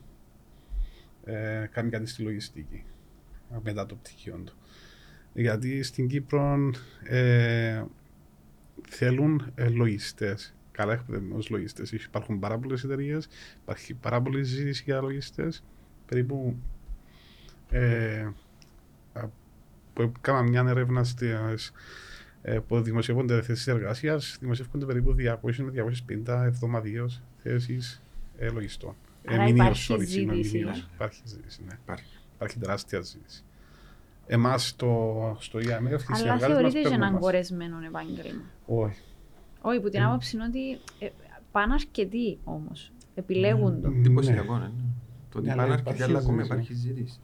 ε, 1.24 1.66
κάνει 1.70 1.90
κάτι 1.90 2.06
στη 2.06 2.22
λογιστική 2.22 2.84
μετά 3.62 3.86
το 3.86 3.94
πτυχίο 3.94 4.42
του. 4.44 4.54
Γιατί 5.32 5.82
στην 5.82 6.08
Κύπρο 6.08 6.70
ε, 7.02 7.84
θέλουν 8.88 9.52
ε, 9.54 9.68
λογιστές. 9.68 10.54
Καλά 10.80 10.92
εκπαιδευμένου 10.92 11.42
λογιστές. 11.48 11.92
Υπάρχουν 11.92 12.38
πάρα 12.38 12.58
πολλέ 12.58 12.74
εταιρείες, 12.74 13.28
υπάρχει 13.62 13.94
πάρα 13.94 14.20
πολλή 14.20 14.42
ζήτηση 14.42 14.82
για 14.84 15.00
λογιστές. 15.00 15.62
Περίπου 16.06 16.56
ε, 17.70 18.28
που 19.92 20.12
έκανα 20.16 20.42
μια 20.42 20.64
έρευνα 20.68 21.04
στις, 21.04 21.72
ε, 22.42 22.58
που 22.58 22.80
δημοσιεύονται 22.80 23.42
θέσεις 23.42 23.66
εργασίας, 23.66 24.36
δημοσιεύονται 24.40 24.86
περίπου 24.86 25.14
200 25.18 25.54
με 25.56 25.72
250 26.26 26.44
εβδομαδίω 26.44 27.10
θέσεις 27.42 28.02
ε, 28.38 28.48
λογιστών. 28.48 28.94
Άρα 29.26 29.46
υπάρχει 29.46 30.04
ζήτηση. 30.04 30.66
Υπάρχει 30.94 31.22
ζήτηση, 31.24 31.60
ναι. 31.66 31.78
Υπάρχει. 31.82 32.18
υπάρχει 32.34 32.58
τεράστια 32.58 33.00
ζήτηση. 33.00 33.42
Εμάς 34.26 34.68
στο, 34.68 35.36
στο 35.40 35.58
EMF 35.58 35.98
Αλλά 36.06 36.38
θεωρείται 36.38 36.80
και 36.80 36.94
έναν 36.94 37.18
κορεσμένο 37.18 37.78
επάγγελμα. 37.86 38.42
Όχι. 38.66 39.00
Όχι, 39.62 39.80
που 39.80 39.88
την 39.88 40.02
άποψη 40.02 40.36
είναι 40.36 40.44
ότι 40.44 40.78
ε, 40.98 41.08
πάνε 41.52 41.72
αρκετοί 41.72 42.38
όμως. 42.44 42.92
Επιλέγουν 43.14 43.80
το. 43.82 43.88
Εντυπωσιακό, 43.88 44.58
ναι. 44.58 44.70
Το 45.30 45.38
ότι 45.38 45.48
πάνε 45.48 45.72
αρκετοί, 45.72 46.02
αλλά 46.02 46.18
ακόμα 46.18 46.44
υπάρχει 46.44 46.74
ζήτηση. 46.74 47.20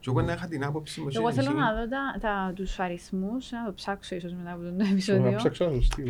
Και 0.00 0.10
εγώ 0.10 0.22
να 0.22 0.32
είχα 0.32 0.48
την 0.48 0.64
άποψη 0.64 1.00
μου. 1.00 1.06
Εγώ 1.12 1.32
θέλω 1.32 1.52
να 1.52 1.74
δω 1.74 1.88
τα, 1.88 2.18
τα, 2.20 2.52
τους 2.54 2.78
αριθμούς, 2.78 3.50
να 3.50 3.64
το 3.64 3.72
ψάξω 3.72 4.14
ίσως 4.14 4.32
μετά 4.32 4.52
από 4.52 4.62
το 4.62 4.84
επεισόδιο. 4.90 5.38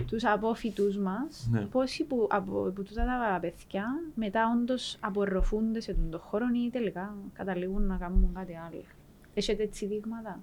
Τους 0.07 0.25
απόφοιτούς 0.25 0.97
μας, 0.97 1.49
ναι. 1.51 1.61
πόσοι 1.61 2.05
που, 2.05 2.29
από, 2.31 2.69
από 2.69 2.83
τούτα 2.83 3.05
τα 3.05 3.39
παιδιά 3.41 3.87
μετά 4.15 4.43
όντως 4.57 4.97
απορροφούνται 5.01 5.81
σε 5.81 5.95
τον 6.11 6.21
χώρο 6.21 6.47
ή 6.67 6.71
τελικά 6.71 7.15
καταλήγουν 7.33 7.87
να 7.87 7.97
κάνουν 7.97 8.31
κάτι 8.35 8.53
άλλο. 8.69 8.83
Έχετε 9.35 9.63
έτσι 9.63 9.87
δείγματα; 9.87 10.41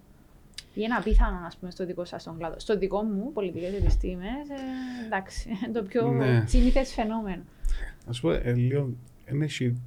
Ή 0.74 0.84
ένα 0.84 0.96
απίθανο, 0.96 1.46
ας 1.46 1.58
πούμε, 1.58 1.72
στο 1.72 1.86
δικό 1.86 2.06
σας 2.06 2.24
τον 2.24 2.38
κλάδο. 2.38 2.60
Στο 2.60 2.78
δικό 2.78 3.02
μου, 3.04 3.32
πολιτικές 3.32 3.74
επιστήμες, 3.74 4.50
ε, 4.50 5.06
εντάξει, 5.06 5.50
το 5.74 5.84
πιο 5.84 6.12
ναι. 6.12 6.44
συνήθες 6.48 6.94
φαινόμενο. 6.94 7.44
Α 8.06 8.20
πούμε, 8.22 8.36
ε, 8.36 8.54
λίγο, 8.54 8.94
δεν 9.26 9.42
έχει 9.42 9.82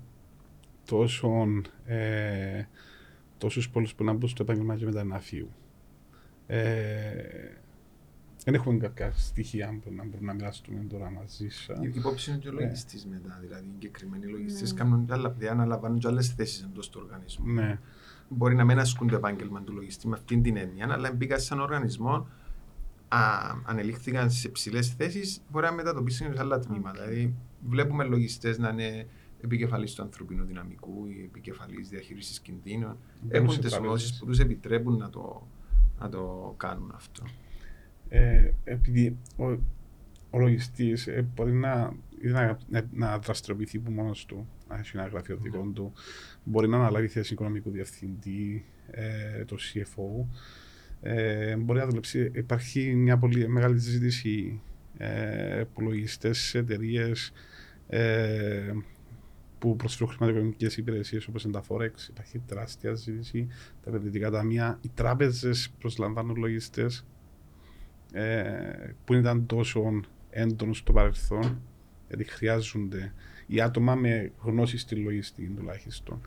τόσο 0.85 1.47
ε, 1.87 2.64
τόσους 3.39 3.70
πολλούς 3.70 3.95
που 3.95 4.05
να 4.05 4.12
μπουν 4.12 4.28
στο 4.28 4.43
επάγγελμα 4.43 4.76
και 4.76 4.85
μετά 4.85 5.05
να 5.05 5.20
φύγουν. 5.20 5.55
Ε, 6.47 7.12
δεν 8.45 8.55
έχουμε 8.55 8.78
κάποια 8.78 9.12
στοιχεία 9.12 9.80
που 9.85 9.93
να 9.93 10.05
μπορούμε 10.05 10.26
να 10.26 10.35
μοιραστούμε 10.35 10.85
τώρα 10.89 11.11
μαζί 11.11 11.49
σας. 11.49 11.78
Η 11.82 11.93
υπόψη 11.95 12.30
είναι 12.30 12.39
και 12.39 12.49
ο 12.49 12.53
ναι. 12.53 12.61
λογιστής 12.61 13.07
μετά. 13.07 13.39
Δηλαδή, 13.43 13.64
οι 13.64 13.72
εγκεκριμένοι 13.74 14.26
λογιστές 14.26 14.72
ναι. 14.72 14.78
κάνουν 14.78 15.07
άλλα, 15.11 15.37
αναλαμβάνουν 15.51 15.99
και 15.99 16.07
άλλες 16.07 16.28
θέσεις 16.28 16.62
εντός 16.62 16.91
του 16.91 17.01
οργανισμού. 17.05 17.53
Ναι. 17.53 17.78
Μπορεί 18.28 18.54
να 18.54 18.64
μην 18.64 18.78
ασκούν 18.78 19.08
το 19.08 19.16
επάγγελμα 19.16 19.62
του 19.62 19.72
λογιστή 19.72 20.08
με 20.08 20.14
αυτήν 20.14 20.42
την 20.42 20.56
έννοια, 20.56 20.88
αλλά 20.90 21.12
μπήκαν 21.12 21.40
σε 21.40 21.54
έναν 21.54 21.64
οργανισμό, 21.64 22.28
α, 23.08 23.18
ανελήφθηκαν 23.64 24.30
σε 24.30 24.48
ψηλές 24.48 24.88
θέσεις, 24.88 25.40
μπορεί 25.50 25.66
να 25.66 25.72
μετατοπίσουν 25.72 26.34
σε 26.34 26.40
άλλα 26.40 26.58
τμήματα. 26.58 27.04
Okay. 27.04 27.08
Δηλαδή, 27.08 27.34
βλέπουμε 27.68 28.04
λογιστές 28.04 28.58
να 28.58 28.68
είναι 28.68 29.06
επικεφαλής 29.40 29.94
του 29.94 30.02
ανθρωπίνου 30.02 30.44
δυναμικού 30.44 31.06
ή 31.06 31.22
επικεφαλής 31.24 31.88
διαχείρισης 31.88 32.40
κινδύνων. 32.40 32.96
Έχουν 33.28 33.60
τις 33.60 33.76
γνώσεις 33.76 34.18
που 34.18 34.26
τους 34.26 34.38
επιτρέπουν 34.38 34.96
να 34.96 35.10
το, 35.10 35.46
να 35.98 36.08
το 36.08 36.54
κάνουν 36.56 36.92
αυτό. 36.94 37.22
Ε, 38.08 38.50
επειδή 38.64 39.16
ο, 39.36 39.44
ο 40.30 40.38
λογιστής 40.38 41.06
ε, 41.06 41.28
μπορεί 41.34 41.52
να, 41.52 41.94
να, 42.22 42.58
να, 42.68 42.88
να 42.92 43.18
δραστηριοποιηθεί 43.18 43.78
που 43.78 43.90
μόνος 43.90 44.26
του, 44.26 44.48
να 44.63 44.63
έχει 44.78 44.96
ένα 44.96 45.06
γραφείο 45.06 45.36
δικό 45.36 45.70
του, 45.74 45.92
μπορεί 46.44 46.68
να 46.68 46.76
αναλάβει 46.76 47.08
θέση 47.08 47.32
οικονομικού 47.32 47.70
διευθυντή, 47.70 48.64
ε, 48.90 49.44
το 49.44 49.56
CFO. 49.56 50.26
Ε, 51.00 51.56
μπορεί 51.56 51.78
να 51.78 51.86
δουλέψει. 51.86 52.30
Υπάρχει 52.34 52.94
μια 52.94 53.18
πολύ 53.18 53.48
μεγάλη 53.48 53.80
συζήτηση 53.80 54.60
ε, 54.96 55.62
που 55.72 55.80
λογιστέ 55.80 56.30
εταιρείες 56.52 57.32
ε, 57.86 58.72
που 59.58 59.76
προσφέρουν 59.76 60.14
χρηματοοικονομικές 60.14 60.76
υπηρεσίες 60.76 61.26
όπως 61.26 61.44
είναι 61.44 61.52
τα 61.52 61.62
Forex. 61.68 62.08
Υπάρχει 62.08 62.38
τεράστια 62.46 62.94
ζήτηση. 62.94 63.48
Τα 63.82 63.90
επενδυτικά 63.90 64.30
ταμεία. 64.30 64.78
Οι 64.80 64.90
τράπεζες 64.94 65.70
προσλαμβάνουν 65.78 66.36
λογιστέ 66.36 66.86
ε, 68.12 68.92
που 69.04 69.14
ήταν 69.14 69.46
τόσο 69.46 70.00
έντονο 70.30 70.72
στο 70.72 70.92
παρελθόν. 70.92 71.62
Γιατί 72.08 72.24
χρειάζονται 72.24 73.12
οι 73.47 73.61
άτομα 73.61 73.95
με 73.95 74.32
γνώση 74.42 74.78
στη 74.78 74.95
λογιστική 74.95 75.49
τουλάχιστον. 75.49 76.20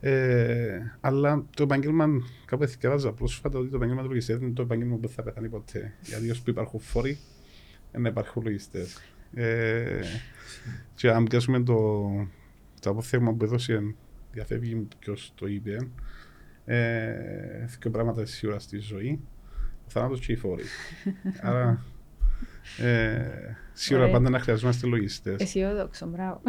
Ε, 0.00 0.80
αλλά 1.00 1.44
το 1.56 1.62
επάγγελμα, 1.62 2.06
κάπου 2.44 2.62
εθικεύαζα 2.62 3.12
πρόσφατα 3.12 3.58
ότι 3.58 3.68
το 3.68 3.76
επάγγελμα 3.76 4.02
του 4.02 4.08
λογιστή 4.08 4.32
είναι 4.32 4.50
το 4.50 4.62
επάγγελμα 4.62 4.96
που 4.96 5.08
θα 5.08 5.22
πεθάνει 5.22 5.48
ποτέ. 5.48 5.92
Γιατί 6.02 6.30
όσο 6.30 6.42
που 6.42 6.50
υπάρχουν 6.50 6.80
φόροι, 6.80 7.18
δεν 7.92 8.04
υπάρχουν 8.04 8.42
λογιστές. 8.42 8.98
Ε, 9.34 10.00
και 10.94 11.10
αν 11.10 11.24
πιάσουμε 11.24 11.62
το, 11.62 12.08
το 12.80 12.90
αποθέμα 12.90 13.32
που 13.32 13.44
έδωσε 13.44 13.94
διαφεύγει 14.32 14.88
ποιος 14.98 15.32
το 15.34 15.46
είπε. 15.46 15.76
Ε, 16.64 17.66
δύο 17.80 17.90
πράγματα 17.90 18.26
σίγουρα 18.26 18.58
στη 18.58 18.78
ζωή. 18.78 19.20
Ο 19.86 19.90
θάνατος 19.90 20.20
και 20.20 20.32
οι 20.32 20.36
φόροι. 20.36 20.64
Άρα 21.40 21.84
ε, 22.78 23.56
σίγουρα 23.74 24.10
πάντα 24.10 24.30
να 24.30 24.38
χρειαζόμαστε 24.38 24.86
λογιστές. 24.86 25.40
Αισιόδοξο, 25.40 26.06
μπράβο. 26.06 26.40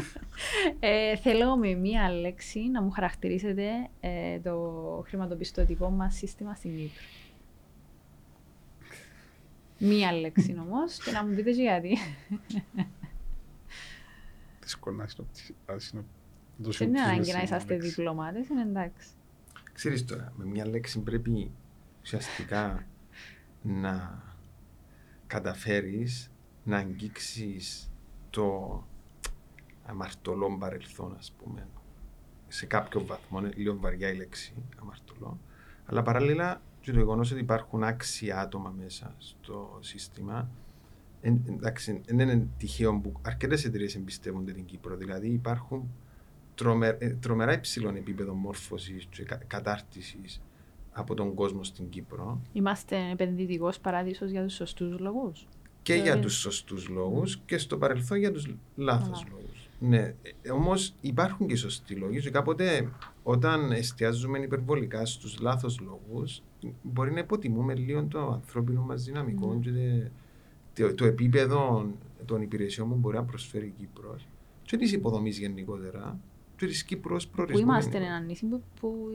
ε, 0.80 1.16
θέλω 1.16 1.56
με 1.56 1.74
μία 1.74 2.12
λέξη 2.12 2.60
να 2.60 2.82
μου 2.82 2.90
χαρακτηρίσετε 2.90 3.68
ε, 4.00 4.38
το 4.38 5.04
χρηματοπιστωτικό 5.06 5.90
μας 5.90 6.14
σύστημα 6.14 6.54
στην 6.54 6.76
Κύπρο. 6.76 7.02
Μία 9.78 10.12
λέξη 10.12 10.56
όμως 10.60 10.96
και 10.96 11.10
να 11.10 11.24
μου 11.24 11.34
πείτε 11.34 11.50
γιατί. 11.50 11.98
δύσκολο 14.70 14.96
να 14.96 15.06
συνοπτήσει. 15.78 16.84
Δεν 16.84 16.88
είναι 16.88 17.00
ανάγκη 17.00 17.32
να 17.32 17.42
είσαστε 17.42 17.76
διπλωμάτες, 17.76 18.48
είναι 18.48 18.62
εντάξει. 18.62 19.08
Ξέρεις 19.72 20.04
τώρα, 20.04 20.32
με 20.36 20.44
μια 20.44 20.66
λέξη 20.66 21.00
πρέπει 21.00 21.50
ουσιαστικά 22.02 22.86
να 23.62 24.22
καταφέρεις 25.30 26.30
να 26.64 26.76
αγγίξεις 26.76 27.90
το 28.30 28.82
αμαρτωλό 29.84 30.56
παρελθόν, 30.58 31.14
ας 31.18 31.32
πούμε. 31.38 31.66
Σε 32.48 32.66
κάποιο 32.66 33.04
βαθμό, 33.04 33.38
είναι 33.38 33.52
λίγο 33.56 33.76
βαριά 33.76 34.08
η 34.08 34.16
λέξη 34.16 34.52
αμαρτωλό. 34.80 35.38
Αλλά 35.86 36.02
παράλληλα 36.02 36.60
και 36.80 36.92
το 36.92 36.98
γεγονός 36.98 37.30
ότι 37.30 37.40
υπάρχουν 37.40 37.82
άξια 37.82 38.40
άτομα 38.40 38.74
μέσα 38.78 39.14
στο 39.18 39.78
σύστημα 39.80 40.48
εντάξει, 41.20 42.00
δεν 42.06 42.28
είναι 42.28 42.46
τυχαίο 42.58 43.00
που 43.00 43.12
αρκετές 43.22 43.64
εταιρείες 43.64 43.94
εμπιστεύονται 43.94 44.52
την 44.52 44.64
Κύπρο. 44.64 44.96
Δηλαδή 44.96 45.28
υπάρχουν 45.28 45.90
τρομε, 46.54 46.96
ε, 47.00 47.08
τρομερά 47.08 47.52
υψηλό 47.52 47.88
επίπεδο 47.88 48.34
μόρφωσης 48.34 49.06
και 49.10 49.24
κατάρτισης 49.46 50.40
από 50.92 51.14
τον 51.14 51.34
κόσμο 51.34 51.64
στην 51.64 51.88
Κύπρο. 51.88 52.40
Είμαστε 52.52 52.96
επενδυτικός 53.12 53.78
παράδεισος 53.78 54.30
για 54.30 54.42
τους 54.42 54.54
σωστούς 54.54 54.98
λόγους. 54.98 55.46
Και 55.82 55.94
για 55.94 56.20
τους 56.20 56.34
σωστούς 56.34 56.88
λόγους 56.88 57.40
και 57.46 57.58
στο 57.58 57.78
παρελθόν 57.78 58.18
για 58.18 58.32
τους 58.32 58.46
λάθος 58.76 59.26
λόγους. 59.30 59.68
Ναι, 59.78 60.14
όμως 60.52 60.94
υπάρχουν 61.00 61.46
και 61.46 61.56
σωστοί 61.56 61.94
λόγοι 61.94 62.20
και 62.20 62.30
κάποτε 62.30 62.88
όταν 63.22 63.72
εστιάζουμε 63.72 64.38
υπερβολικά 64.38 65.06
στους 65.06 65.40
λάθος 65.40 65.80
λόγους, 65.80 66.42
μπορεί 66.82 67.12
να 67.12 67.18
υποτιμούμε 67.18 67.74
λίγο 67.74 68.04
το 68.04 68.30
ανθρώπινο 68.32 68.82
μας 68.82 69.04
δυναμικό. 69.04 69.60
Mm 69.62 70.10
το, 70.74 70.94
το 70.94 71.04
επίπεδο 71.04 71.90
των 72.24 72.42
υπηρεσιών 72.42 72.88
που 72.88 72.94
μπορεί 72.94 73.16
να 73.16 73.24
προσφέρει 73.24 73.66
η 73.66 73.74
Κύπρος 73.78 74.26
και 74.62 74.76
τη 74.76 74.90
υποδομή 74.94 75.30
γενικότερα 75.30 76.18
και 76.29 76.29
τη 76.66 76.84
Κύπρο 76.84 77.20
προορισμού. 77.32 77.64
Που 77.64 77.70
είμαστε 77.70 77.96
ένα 77.96 78.20
νησί 78.20 78.46
που, 78.46 78.62
που 78.80 79.08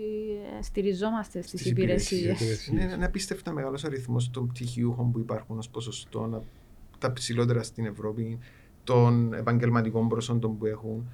ε, 0.57 0.61
στηριζόμαστε 0.61 1.41
στις 1.41 1.65
υπηρεσίες. 1.65 2.67
Είναι 2.67 2.81
ένα 2.81 3.05
απίστευτα 3.05 3.51
μεγάλο 3.51 3.79
αριθμό 3.85 4.17
των 4.31 4.47
πτυχιούχων 4.47 5.11
που 5.11 5.19
υπάρχουν 5.19 5.57
ως 5.57 5.69
ποσοστό, 5.69 6.43
τα 6.97 7.13
ψηλότερα 7.13 7.63
στην 7.63 7.85
Ευρώπη, 7.85 8.39
των 8.83 9.33
επαγγελματικών 9.33 10.07
προσόντων 10.07 10.57
που 10.57 10.65
έχουν. 10.65 11.09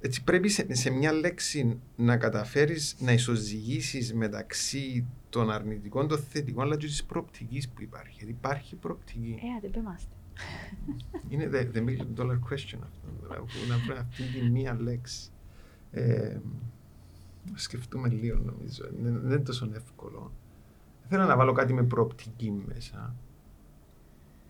Έτσι 0.00 0.24
πρέπει 0.24 0.48
σε, 0.48 0.74
σε 0.74 0.90
μια 0.90 1.12
λέξη 1.12 1.78
να 1.96 2.16
καταφέρεις 2.16 2.96
να 2.98 3.12
ισοζυγίσεις 3.12 4.14
μεταξύ 4.14 5.06
των 5.30 5.50
αρνητικών, 5.50 6.08
των 6.08 6.18
θετικών, 6.18 6.64
αλλά 6.64 6.76
και 6.76 6.86
της 6.86 7.04
προοπτικής 7.04 7.68
που 7.68 7.82
υπάρχει. 7.82 8.14
Γιατί 8.16 8.30
υπάρχει 8.30 8.76
προοπτική. 8.76 9.38
Ε, 9.38 9.60
δεν 9.60 9.70
πέμαστε. 9.70 10.10
Είναι 11.28 11.50
the, 11.52 11.76
the 11.76 11.80
million 11.80 12.20
dollar 12.20 12.38
question 12.50 12.78
αυτό. 12.82 13.08
τώρα, 13.22 13.40
που 13.40 13.46
Να 13.68 13.76
βρει 13.76 13.96
αυτή 13.98 14.22
τη 14.22 14.50
μία 14.50 14.76
λέξη. 14.80 15.31
Ε, 15.92 16.38
να 17.50 17.56
σκεφτούμε 17.58 18.08
λίγο 18.08 18.38
νομίζω. 18.38 18.84
Δεν 19.02 19.12
δεν 19.20 19.30
είναι 19.30 19.38
τόσο 19.38 19.70
εύκολο. 19.74 20.32
Θέλω 21.08 21.24
να 21.24 21.36
βάλω 21.36 21.52
κάτι 21.52 21.72
με 21.72 21.82
προοπτική 21.82 22.50
μέσα. 22.66 23.14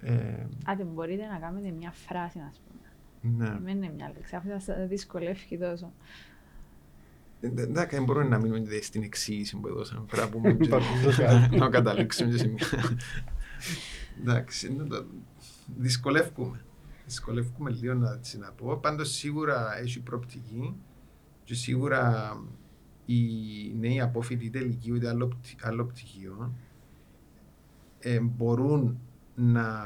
Ε, 0.01 0.47
Άντε, 0.64 0.84
μπορείτε 0.84 1.26
να 1.26 1.38
κάνετε 1.38 1.70
μια 1.70 1.90
φράση, 1.93 2.38
α 2.38 2.53
πούμε. 2.66 2.88
ναι. 3.36 3.59
Δεν 3.64 3.76
είναι 3.76 3.93
μια 3.97 4.12
λέξη. 4.16 4.36
Αυτό 4.36 4.51
θα 4.51 4.59
σας 4.59 4.88
δυσκολεύει 4.88 5.59
τόσο. 5.59 5.93
Ε, 7.40 7.47
Εντάξει, 7.47 7.97
δεν 7.97 8.05
μπορούμε 8.05 8.28
να 8.28 8.38
μείνουμε 8.38 8.64
στην 8.82 9.03
εξήγηση 9.03 9.57
που 9.57 9.68
έδωσαμε. 9.68 10.05
Πρέπει 10.07 10.26
να 10.26 10.32
πούμε 10.32 10.53
και- 10.57 10.68
Παραδείγματος. 10.68 11.59
να 11.59 11.68
καταλήξουμε 11.68 12.30
και 12.30 12.36
σε 12.38 12.49
μια... 12.49 12.66
Εντάξει, 14.20 14.66
είναι 14.66 14.84
το- 14.84 15.07
δυσκολεύκουμε. 15.78 16.61
Δυσκολεύκουμε 17.07 17.70
λίγο 17.70 17.95
να 17.95 18.12
έτσι 18.12 18.38
να 18.38 18.51
πω. 18.53 18.76
Πάντως 18.76 19.11
σίγουρα 19.11 19.78
έχει 19.78 20.01
προοπτική 20.01 20.76
και 21.45 21.55
σίγουρα 21.55 22.32
οι 23.07 23.20
νέοι 23.78 24.01
απόφοιτοι 24.01 24.45
είτε 24.45 24.59
λυκείου 24.61 24.95
είτε 24.95 25.09
άλλο, 25.09 25.28
πτυ- 25.28 25.64
άλλο 25.66 25.84
πτυχίο 25.84 26.53
ε, 27.99 28.20
μπορούν 28.20 28.99
να, 29.34 29.82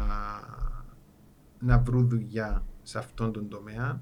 να 1.59 1.79
βρουν 1.79 2.09
δουλειά 2.09 2.65
σε 2.83 2.99
αυτόν 2.99 3.33
τον 3.33 3.49
τομέα 3.49 4.01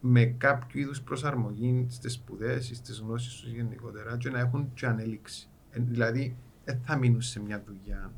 με 0.00 0.24
κάποιο 0.24 0.80
είδους 0.80 1.02
προσαρμογή 1.02 1.86
στις 1.88 2.12
σπουδές 2.12 2.70
ή 2.70 2.74
στις 2.74 2.98
γνώσεις 3.00 3.40
τους 3.40 3.50
γενικότερα 3.50 4.16
και 4.16 4.30
να 4.30 4.38
έχουν 4.38 4.72
και 4.74 4.86
ανέλυξη. 4.86 5.48
Ε, 5.70 5.80
δηλαδή, 5.80 6.36
δεν 6.64 6.80
θα 6.82 6.96
μείνουν 6.96 7.20
σε 7.20 7.40
μια 7.40 7.62
δουλειά 7.66 8.12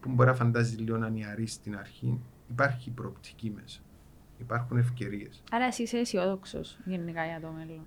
που 0.00 0.10
μπορεί 0.10 0.28
να 0.28 0.34
φαντάζει 0.34 0.76
λίγο 0.76 0.96
να 0.96 1.08
νιαρείς 1.08 1.52
στην 1.52 1.76
αρχή. 1.76 2.20
Υπάρχει 2.50 2.90
προοπτική 2.90 3.50
μέσα. 3.50 3.80
Υπάρχουν 4.44 4.76
ευκαιρίες. 4.76 5.42
Άρα, 5.50 5.64
εσύ 5.64 5.82
είσαι 5.82 5.96
αισιόδοξος 5.98 6.78
γενικά 6.84 7.24
για 7.24 7.40
το 7.40 7.48
μέλλον. 7.58 7.86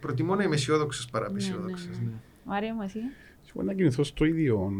Προτιμώ 0.00 0.34
να 0.34 0.44
είμαι 0.44 0.54
αισιόδοξος 0.54 1.06
παρά 1.10 1.24
Ναι, 1.24 1.30
απεσιόδοξο. 1.30 1.88
ναι, 1.90 1.96
ναι. 2.04 2.10
Μάρια 2.44 2.74
μου, 2.74 2.82
εσύ; 2.82 2.98
Σίγουρα 3.42 3.66
να 3.66 3.74
κινηθώ 3.74 4.04
στο 4.04 4.24
ίδιο, 4.24 4.72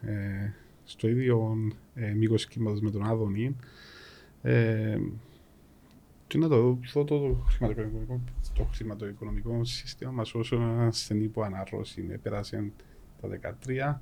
ε, 0.00 0.50
στο 0.84 1.08
ίδιο 1.08 1.56
ε, 1.94 2.12
μήκος 2.12 2.46
κύματος 2.46 2.80
με 2.80 2.90
τον 2.90 3.04
Άδωνη 3.06 3.56
ε, 4.42 4.98
και 6.26 6.38
να 6.38 6.48
το 6.48 6.78
δω 6.92 7.04
το, 7.04 7.04
το, 7.04 7.44
χρηματοοικονομικό, 7.48 8.20
το 8.54 8.64
χρηματοοικονομικό 8.64 9.64
σύστημα 9.64 10.10
μας 10.10 10.34
όσο 10.34 10.56
ένα 10.56 10.92
στενή 10.92 11.28
που 11.28 11.42
ανάρρωση 11.42 12.02
πέρασε 12.02 12.72
το 13.20 13.28
2013 13.66 13.94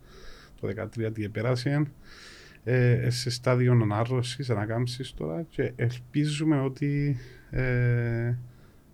το 0.61 0.69
2013 1.07 1.15
τι 1.15 1.25
επέρασε 1.25 1.91
ε, 2.65 3.11
σε 3.11 3.31
στάδιο 3.31 3.73
ανάρρωσης, 3.73 4.51
ανακάμψης 4.51 5.15
τώρα 5.15 5.43
και 5.43 5.73
ελπίζουμε 5.77 6.61
ότι 6.61 7.17
ε, 7.51 8.35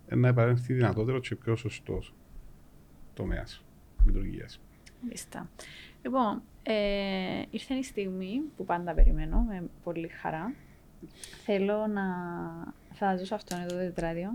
να 0.09 0.27
επανέλθει 0.27 0.73
δυνατότερο 0.73 1.19
και 1.19 1.35
πιο 1.35 1.55
σωστός 1.55 2.13
τομέας 3.13 3.63
λειτουργίας. 4.05 4.61
Μάλιστα. 5.01 5.49
Λοιπόν, 6.01 6.41
ε, 6.63 7.41
ήρθε 7.49 7.73
η 7.73 7.83
στιγμή 7.83 8.41
που 8.57 8.65
πάντα 8.65 8.93
περιμένω 8.93 9.45
με 9.49 9.63
πολύ 9.83 10.07
χαρά. 10.07 10.53
Θέλω 11.43 11.87
να 11.87 12.03
θα 12.93 13.09
σας 13.09 13.19
δώσω 13.19 13.35
αυτόν 13.35 13.59
εδώ 13.59 13.69
το 13.69 13.77
τετράδιο 13.77 14.29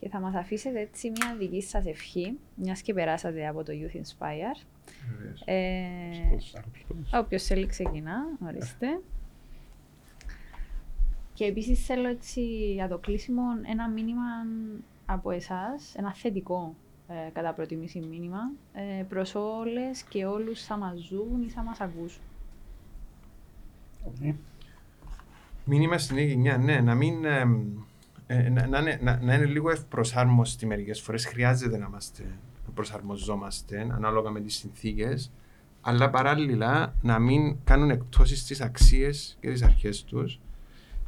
και 0.00 0.08
θα 0.08 0.20
μας 0.20 0.34
αφήσετε 0.34 0.80
έτσι 0.80 1.10
μια 1.10 1.36
δική 1.38 1.62
σας 1.62 1.86
ευχή, 1.86 2.38
μιας 2.54 2.80
και 2.82 2.94
περάσατε 2.94 3.46
από 3.46 3.62
το 3.62 3.72
Youth 3.72 3.96
Inspire. 3.96 4.66
Ε, 5.44 5.86
Πώς, 6.34 6.54
άκουσες 6.54 6.84
πώς. 6.88 7.20
Όποιο 7.20 7.38
θέλει 7.38 7.66
ξεκινά, 7.66 8.16
ορίστε. 8.46 9.00
Και 11.34 11.44
επίσης 11.44 11.84
θέλω 11.86 12.08
έτσι 12.08 12.40
για 12.72 12.88
το 12.88 12.98
κλείσιμο 12.98 13.42
ένα 13.70 13.88
μήνυμα 13.88 14.22
από 15.06 15.30
εσάς, 15.30 15.94
ένα 15.96 16.14
θετικό 16.14 16.74
ε, 17.08 17.30
κατά 17.32 17.52
προτιμήση 17.52 18.00
μήνυμα, 18.00 18.50
ε, 18.72 19.02
προς 19.02 19.34
όλες 19.34 20.02
και 20.02 20.24
όλους 20.24 20.64
θα 20.64 20.76
μας 20.76 20.98
ζουν 20.98 21.42
ή 21.42 21.48
θα 21.48 21.62
μας 21.62 21.80
ακούσουν. 21.80 22.22
Οκ. 24.06 24.34
Μήνυμα 25.64 25.98
στην 25.98 26.16
νέα 26.16 26.24
γενιά, 26.24 26.56
ναι, 26.56 26.80
να 26.80 26.94
μην. 26.94 27.24
εμ, 27.24 27.62
ε, 28.26 28.48
να, 28.48 28.66
να, 28.66 28.78
είναι, 28.78 28.98
να, 29.02 29.20
να 29.22 29.34
είναι 29.34 29.44
λίγο 29.44 29.70
ευπροσάρμοστη 29.70 30.66
μερικές 30.66 31.00
φορές. 31.00 31.26
Χρειάζεται 31.26 31.78
να, 31.78 31.86
είμαστε, 31.86 32.22
να 32.66 32.72
προσαρμοζόμαστε 32.74 33.86
ανάλογα 33.90 34.30
με 34.30 34.40
τις 34.40 34.54
συνθήκες, 34.54 35.32
αλλά 35.80 36.10
παράλληλα 36.10 36.94
να 37.02 37.18
μην 37.18 37.56
κάνουν 37.64 37.90
εκπτώσεις 37.90 38.40
στις 38.40 38.60
αξίες 38.60 39.36
και 39.40 39.50
τις 39.50 39.62
αρχές 39.62 40.04
τους. 40.04 40.40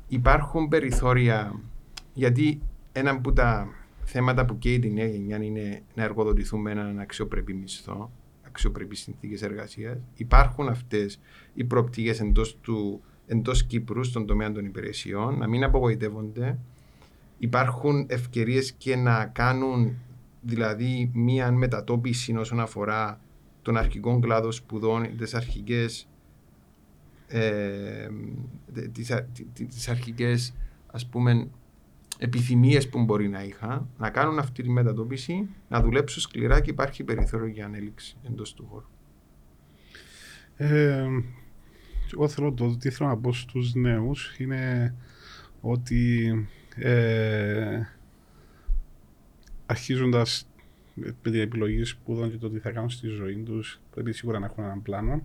Υπάρχουν 0.09 0.69
περιθώρια, 0.69 1.61
γιατί 2.13 2.61
ένα 2.93 3.11
από 3.11 3.33
τα 3.33 3.69
θέματα 4.05 4.45
που 4.45 4.59
καίει 4.59 4.79
τη 4.79 4.91
νέα 4.91 5.07
γενιά 5.07 5.45
είναι 5.45 5.83
να 5.95 6.03
εργοδοτηθούμε 6.03 6.75
με 6.75 6.81
έναν 6.81 6.99
αξιοπρεπή 6.99 7.55
μισθό, 7.55 8.11
αξιοπρεπείς 8.43 9.01
συνθήκες 9.01 9.43
εργασίας. 9.43 9.99
Υπάρχουν 10.15 10.69
αυτές 10.69 11.21
οι 11.55 11.65
προοπτικές 11.65 12.21
εντός 12.21 12.59
του 12.61 13.03
εντός 13.27 13.65
Κύπρου 13.65 14.05
στον 14.05 14.27
τομέα 14.27 14.53
των 14.53 14.65
υπηρεσιών, 14.65 15.39
να 15.39 15.49
μην 15.49 15.65
απογοητεύονται. 15.65 16.59
Υπάρχουν 17.39 18.07
ευκαιρίες 18.09 18.73
και 18.73 18.97
να 18.97 19.25
κάνουν 19.27 19.97
δηλαδή 20.41 21.11
μία 21.15 21.53
μετατόπιση 21.53 22.37
όσον 22.37 22.61
αφορά 22.61 23.21
τον 23.63 23.77
αρχικό 23.77 24.19
κλάδο 24.19 24.51
σπουδών, 24.51 25.17
τις 25.17 25.35
αρχικές 25.35 26.09
ε, 27.29 28.09
τις, 28.93 29.11
α- 29.11 29.27
τι- 29.53 29.65
τις 29.65 29.89
αρχικές 29.89 30.55
ας 30.87 31.07
πούμε 31.07 31.49
επιθυμίες 32.19 32.89
που 32.89 33.05
μπορεί 33.05 33.29
να 33.29 33.43
είχα 33.45 33.89
να 33.99 34.11
κάνουν 34.11 34.39
αυτή 34.39 34.63
τη 34.63 34.69
μετατόπιση 34.71 35.49
να 35.69 35.81
δουλέψουν 35.81 36.23
σκληρά 36.23 36.61
και 36.61 36.71
υπάρχει 36.71 37.05
περιθώριο 37.05 37.47
για 37.47 37.65
ανέλυξη 37.65 38.17
εντός 38.27 38.55
του 38.55 38.67
χώρου. 38.71 38.87
Ε, 40.57 41.07
εγώ 42.15 42.29
θέλω 42.29 42.53
το 42.53 42.77
τι 42.77 42.91
θέλω 42.91 43.09
να 43.09 43.17
πω 43.17 43.33
στους 43.33 43.75
νέους 43.75 44.35
είναι 44.39 44.95
ότι 45.61 46.31
ε, 46.77 47.81
αρχίζοντας 49.67 50.49
με 50.95 51.15
την 51.23 51.41
επιλογή 51.41 51.85
σπουδών 51.85 52.31
και 52.31 52.37
το 52.37 52.51
τι 52.51 52.59
θα 52.59 52.71
κάνουν 52.71 52.91
στη 52.91 53.09
ζωή 53.09 53.37
τους 53.37 53.81
πρέπει 53.95 54.13
σίγουρα 54.13 54.39
να 54.39 54.47
έχουν 54.47 54.65
έναν 54.65 54.83
πλάνο 54.83 55.23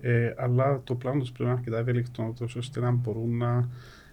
ε, 0.00 0.32
αλλά 0.36 0.80
το 0.84 0.94
πλάνο 0.94 1.20
τους 1.20 1.32
πρέπει 1.32 1.44
να 1.44 1.50
είναι 1.50 1.58
αρκετά 1.58 1.78
ευέλικτο 1.78 2.34
τόσο 2.38 2.58
ώστε 2.58 2.80
να 2.80 2.90
μπορούν 2.90 3.36
να 3.36 3.68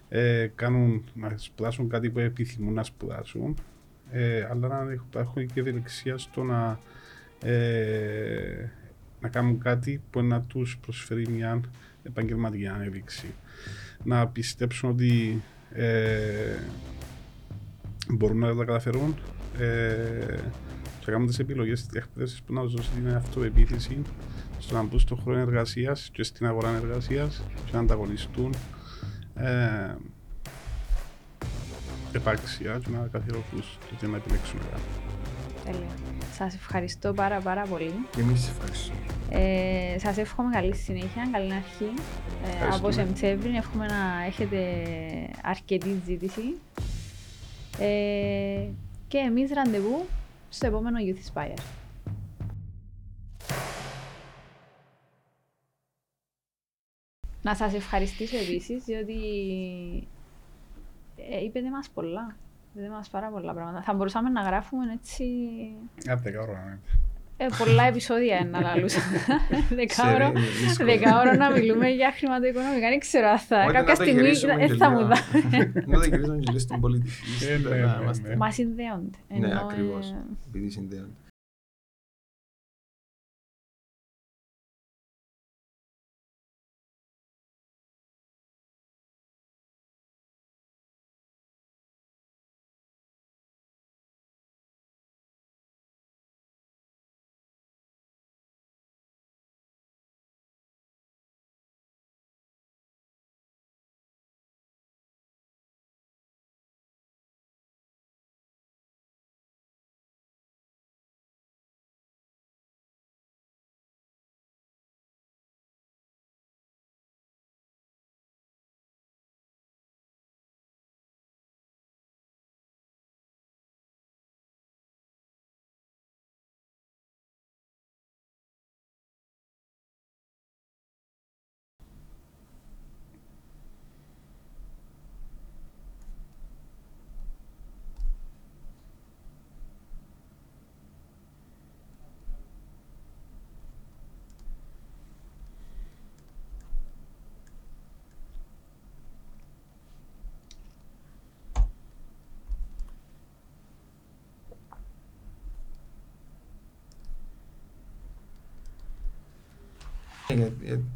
ε, 0.08 0.50
κάνουν, 0.54 1.04
να 1.14 1.32
σπουδάσουν 1.36 1.88
κάτι 1.88 2.10
που 2.10 2.18
επιθυμούν 2.18 2.74
να 2.74 2.82
σπουδάσουν 2.82 3.56
ε, 4.10 4.46
αλλά 4.50 4.84
να 5.12 5.20
έχουν 5.20 5.46
και 5.46 5.60
ευελιξία 5.60 6.18
στο 6.18 6.42
να 6.42 6.78
ε, 7.42 8.70
να 9.20 9.28
κάνουν 9.28 9.58
κάτι 9.58 10.02
που 10.10 10.22
να 10.22 10.42
τους 10.42 10.78
προσφέρει 10.78 11.28
μια 11.28 11.60
επαγγελματική 12.02 12.66
ανέλυξη. 12.66 13.34
Να 14.04 14.28
πιστέψουν 14.28 14.90
ότι 14.90 15.42
ε, 15.72 16.56
μπορούν 18.08 18.38
να 18.38 18.56
τα 18.56 18.64
καταφέρουν 18.64 19.16
ε, 19.58 19.64
και 20.98 21.06
να 21.06 21.12
κάνουν 21.12 21.26
τις 21.26 21.38
επιλογές 21.38 21.78
στις 21.78 21.96
εκπαίδευσεις 21.96 22.42
που 22.42 22.52
να 22.52 22.62
τους 22.62 22.74
δώσει 22.74 22.90
την 22.90 23.14
αυτοεπίθεση 23.14 24.02
στο 24.58 24.74
να 24.74 24.82
μπουν 24.82 24.98
στον 24.98 25.18
χρόνο 25.20 25.38
εργασίας 25.38 26.08
και 26.12 26.22
στην 26.22 26.46
αγορά 26.46 26.76
εργασίας 26.76 27.42
και 27.64 27.70
να 27.72 27.78
ανταγωνιστούν 27.78 28.54
ε, 29.34 29.94
επάξια 32.12 32.80
και 32.84 32.90
να 32.90 33.08
καθιερωθούν 33.12 33.60
το 33.60 33.94
τι 34.00 34.06
να 34.06 34.16
επιλέξουν 34.16 34.58
κάτι. 34.58 34.82
Τέλεια. 35.64 36.05
Σας 36.36 36.54
ευχαριστώ 36.54 37.12
πάρα 37.12 37.40
πάρα 37.40 37.62
πολύ. 37.66 38.06
Και 38.10 38.20
εμείς 38.20 38.48
ευχαριστούμε. 38.48 38.98
Ε, 39.30 39.98
σας 39.98 40.16
εύχομαι 40.16 40.50
καλή 40.52 40.74
συνέχεια, 40.74 41.28
καλή 41.32 41.54
αρχή. 41.54 41.84
Ε, 41.84 42.50
από 42.50 42.64
Ευχαριστούμε. 42.64 42.92
Σεμτσέβριν 42.92 43.54
εύχομαι 43.54 43.86
να 43.86 44.24
έχετε 44.26 44.58
αρκετή 45.42 46.00
ζήτηση. 46.06 46.56
Ε, 47.78 48.68
και 49.08 49.18
εμείς 49.18 49.50
ραντεβού 49.50 50.04
στο 50.48 50.66
επόμενο 50.66 50.96
Youth 51.00 51.40
Inspire. 51.40 51.58
Να 57.42 57.54
σας 57.54 57.74
ευχαριστήσω 57.74 58.36
επίσης, 58.36 58.84
διότι 58.84 59.14
ε, 61.30 61.44
είπετε 61.44 61.70
μας 61.70 61.88
πολλά. 61.94 62.36
Είπετε 62.76 62.90
μας 62.92 63.08
πάρα 63.08 63.28
πολλά 63.28 63.52
πράγματα. 63.54 63.82
Θα 63.82 63.94
μπορούσαμε 63.94 64.28
να 64.30 64.40
γράφουμε 64.40 64.84
έτσι 64.92 65.24
Από 66.10 66.20
δέκα 66.22 66.40
ώρα. 66.40 66.64
ναι. 66.68 67.44
ε, 67.44 67.46
πολλά 67.58 67.82
επεισόδια 67.82 68.48
να 68.50 68.60
λαλούσα. 68.60 69.00
Δεκάωρο, 69.80 69.86
Ξέρω, 69.86 70.26
είναι 70.28 70.40
δύσκολο. 70.66 70.90
δεκάωρο 70.92 71.32
να 71.32 71.50
μιλούμε 71.50 71.88
για 71.88 72.12
χρηματοοικονομικά. 72.16 72.88
Δεν 72.88 72.98
ξέρω 72.98 73.28
αν 73.28 73.38
θα. 73.38 73.56
Όχι, 73.58 73.66
Κάποια 73.72 73.80
να 73.80 73.86
το 73.98 74.02
στιγμή 74.02 74.20
γυρίσουμε 74.20 74.56
δεν 74.56 74.66
και 74.68 74.74
θα 74.74 74.90
μου 74.90 74.96
λίγο. 74.98 75.08
δά. 75.08 75.16
Να 75.92 75.98
το 76.00 76.04
γυρίσουμε 76.08 76.36
και 76.38 76.44
λίγο 76.48 76.58
στην 76.58 76.80
πολιτική. 76.84 77.44
Ε, 77.50 77.56
ναι, 77.58 77.76
να 77.76 77.96
ναι, 77.96 78.02
είμαστε- 78.02 78.28
ναι. 78.28 78.36
Μας 78.36 78.54
συνδέονται. 78.54 79.18
Ναι, 79.28 79.46
Ενώ, 79.46 79.60
ακριβώς. 79.60 80.10
ε, 80.10 80.14
Επειδή 80.48 80.70
συνδέονται. 80.70 81.16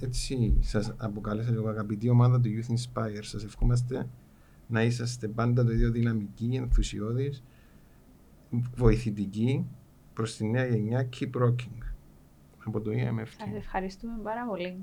Έτσι 0.00 0.56
σας 0.60 0.94
αποκάλεσα 0.96 1.50
λίγο 1.50 1.68
αγαπητή 1.68 2.08
ομάδα 2.08 2.40
του 2.40 2.48
Youth 2.48 2.70
Inspire. 2.72 3.20
Σας 3.20 3.44
ευχόμαστε 3.44 4.08
να 4.66 4.82
είσαστε 4.82 5.28
πάντα 5.28 5.64
το 5.64 5.72
ίδιο 5.72 5.90
δυναμικοί, 5.90 6.50
ενθουσιώδεις, 6.54 7.42
βοηθητικοί 8.76 9.66
προς 10.14 10.36
τη 10.36 10.46
νέα 10.46 10.66
γενιά. 10.66 11.08
Keep 11.18 11.42
rocking. 11.42 11.82
Από 12.64 12.80
το 12.80 12.90
E 12.90 12.94
EMF. 12.94 13.26
Σας 13.26 13.54
ευχαριστούμε 13.56 14.18
πάρα 14.22 14.46
πολύ. 14.46 14.76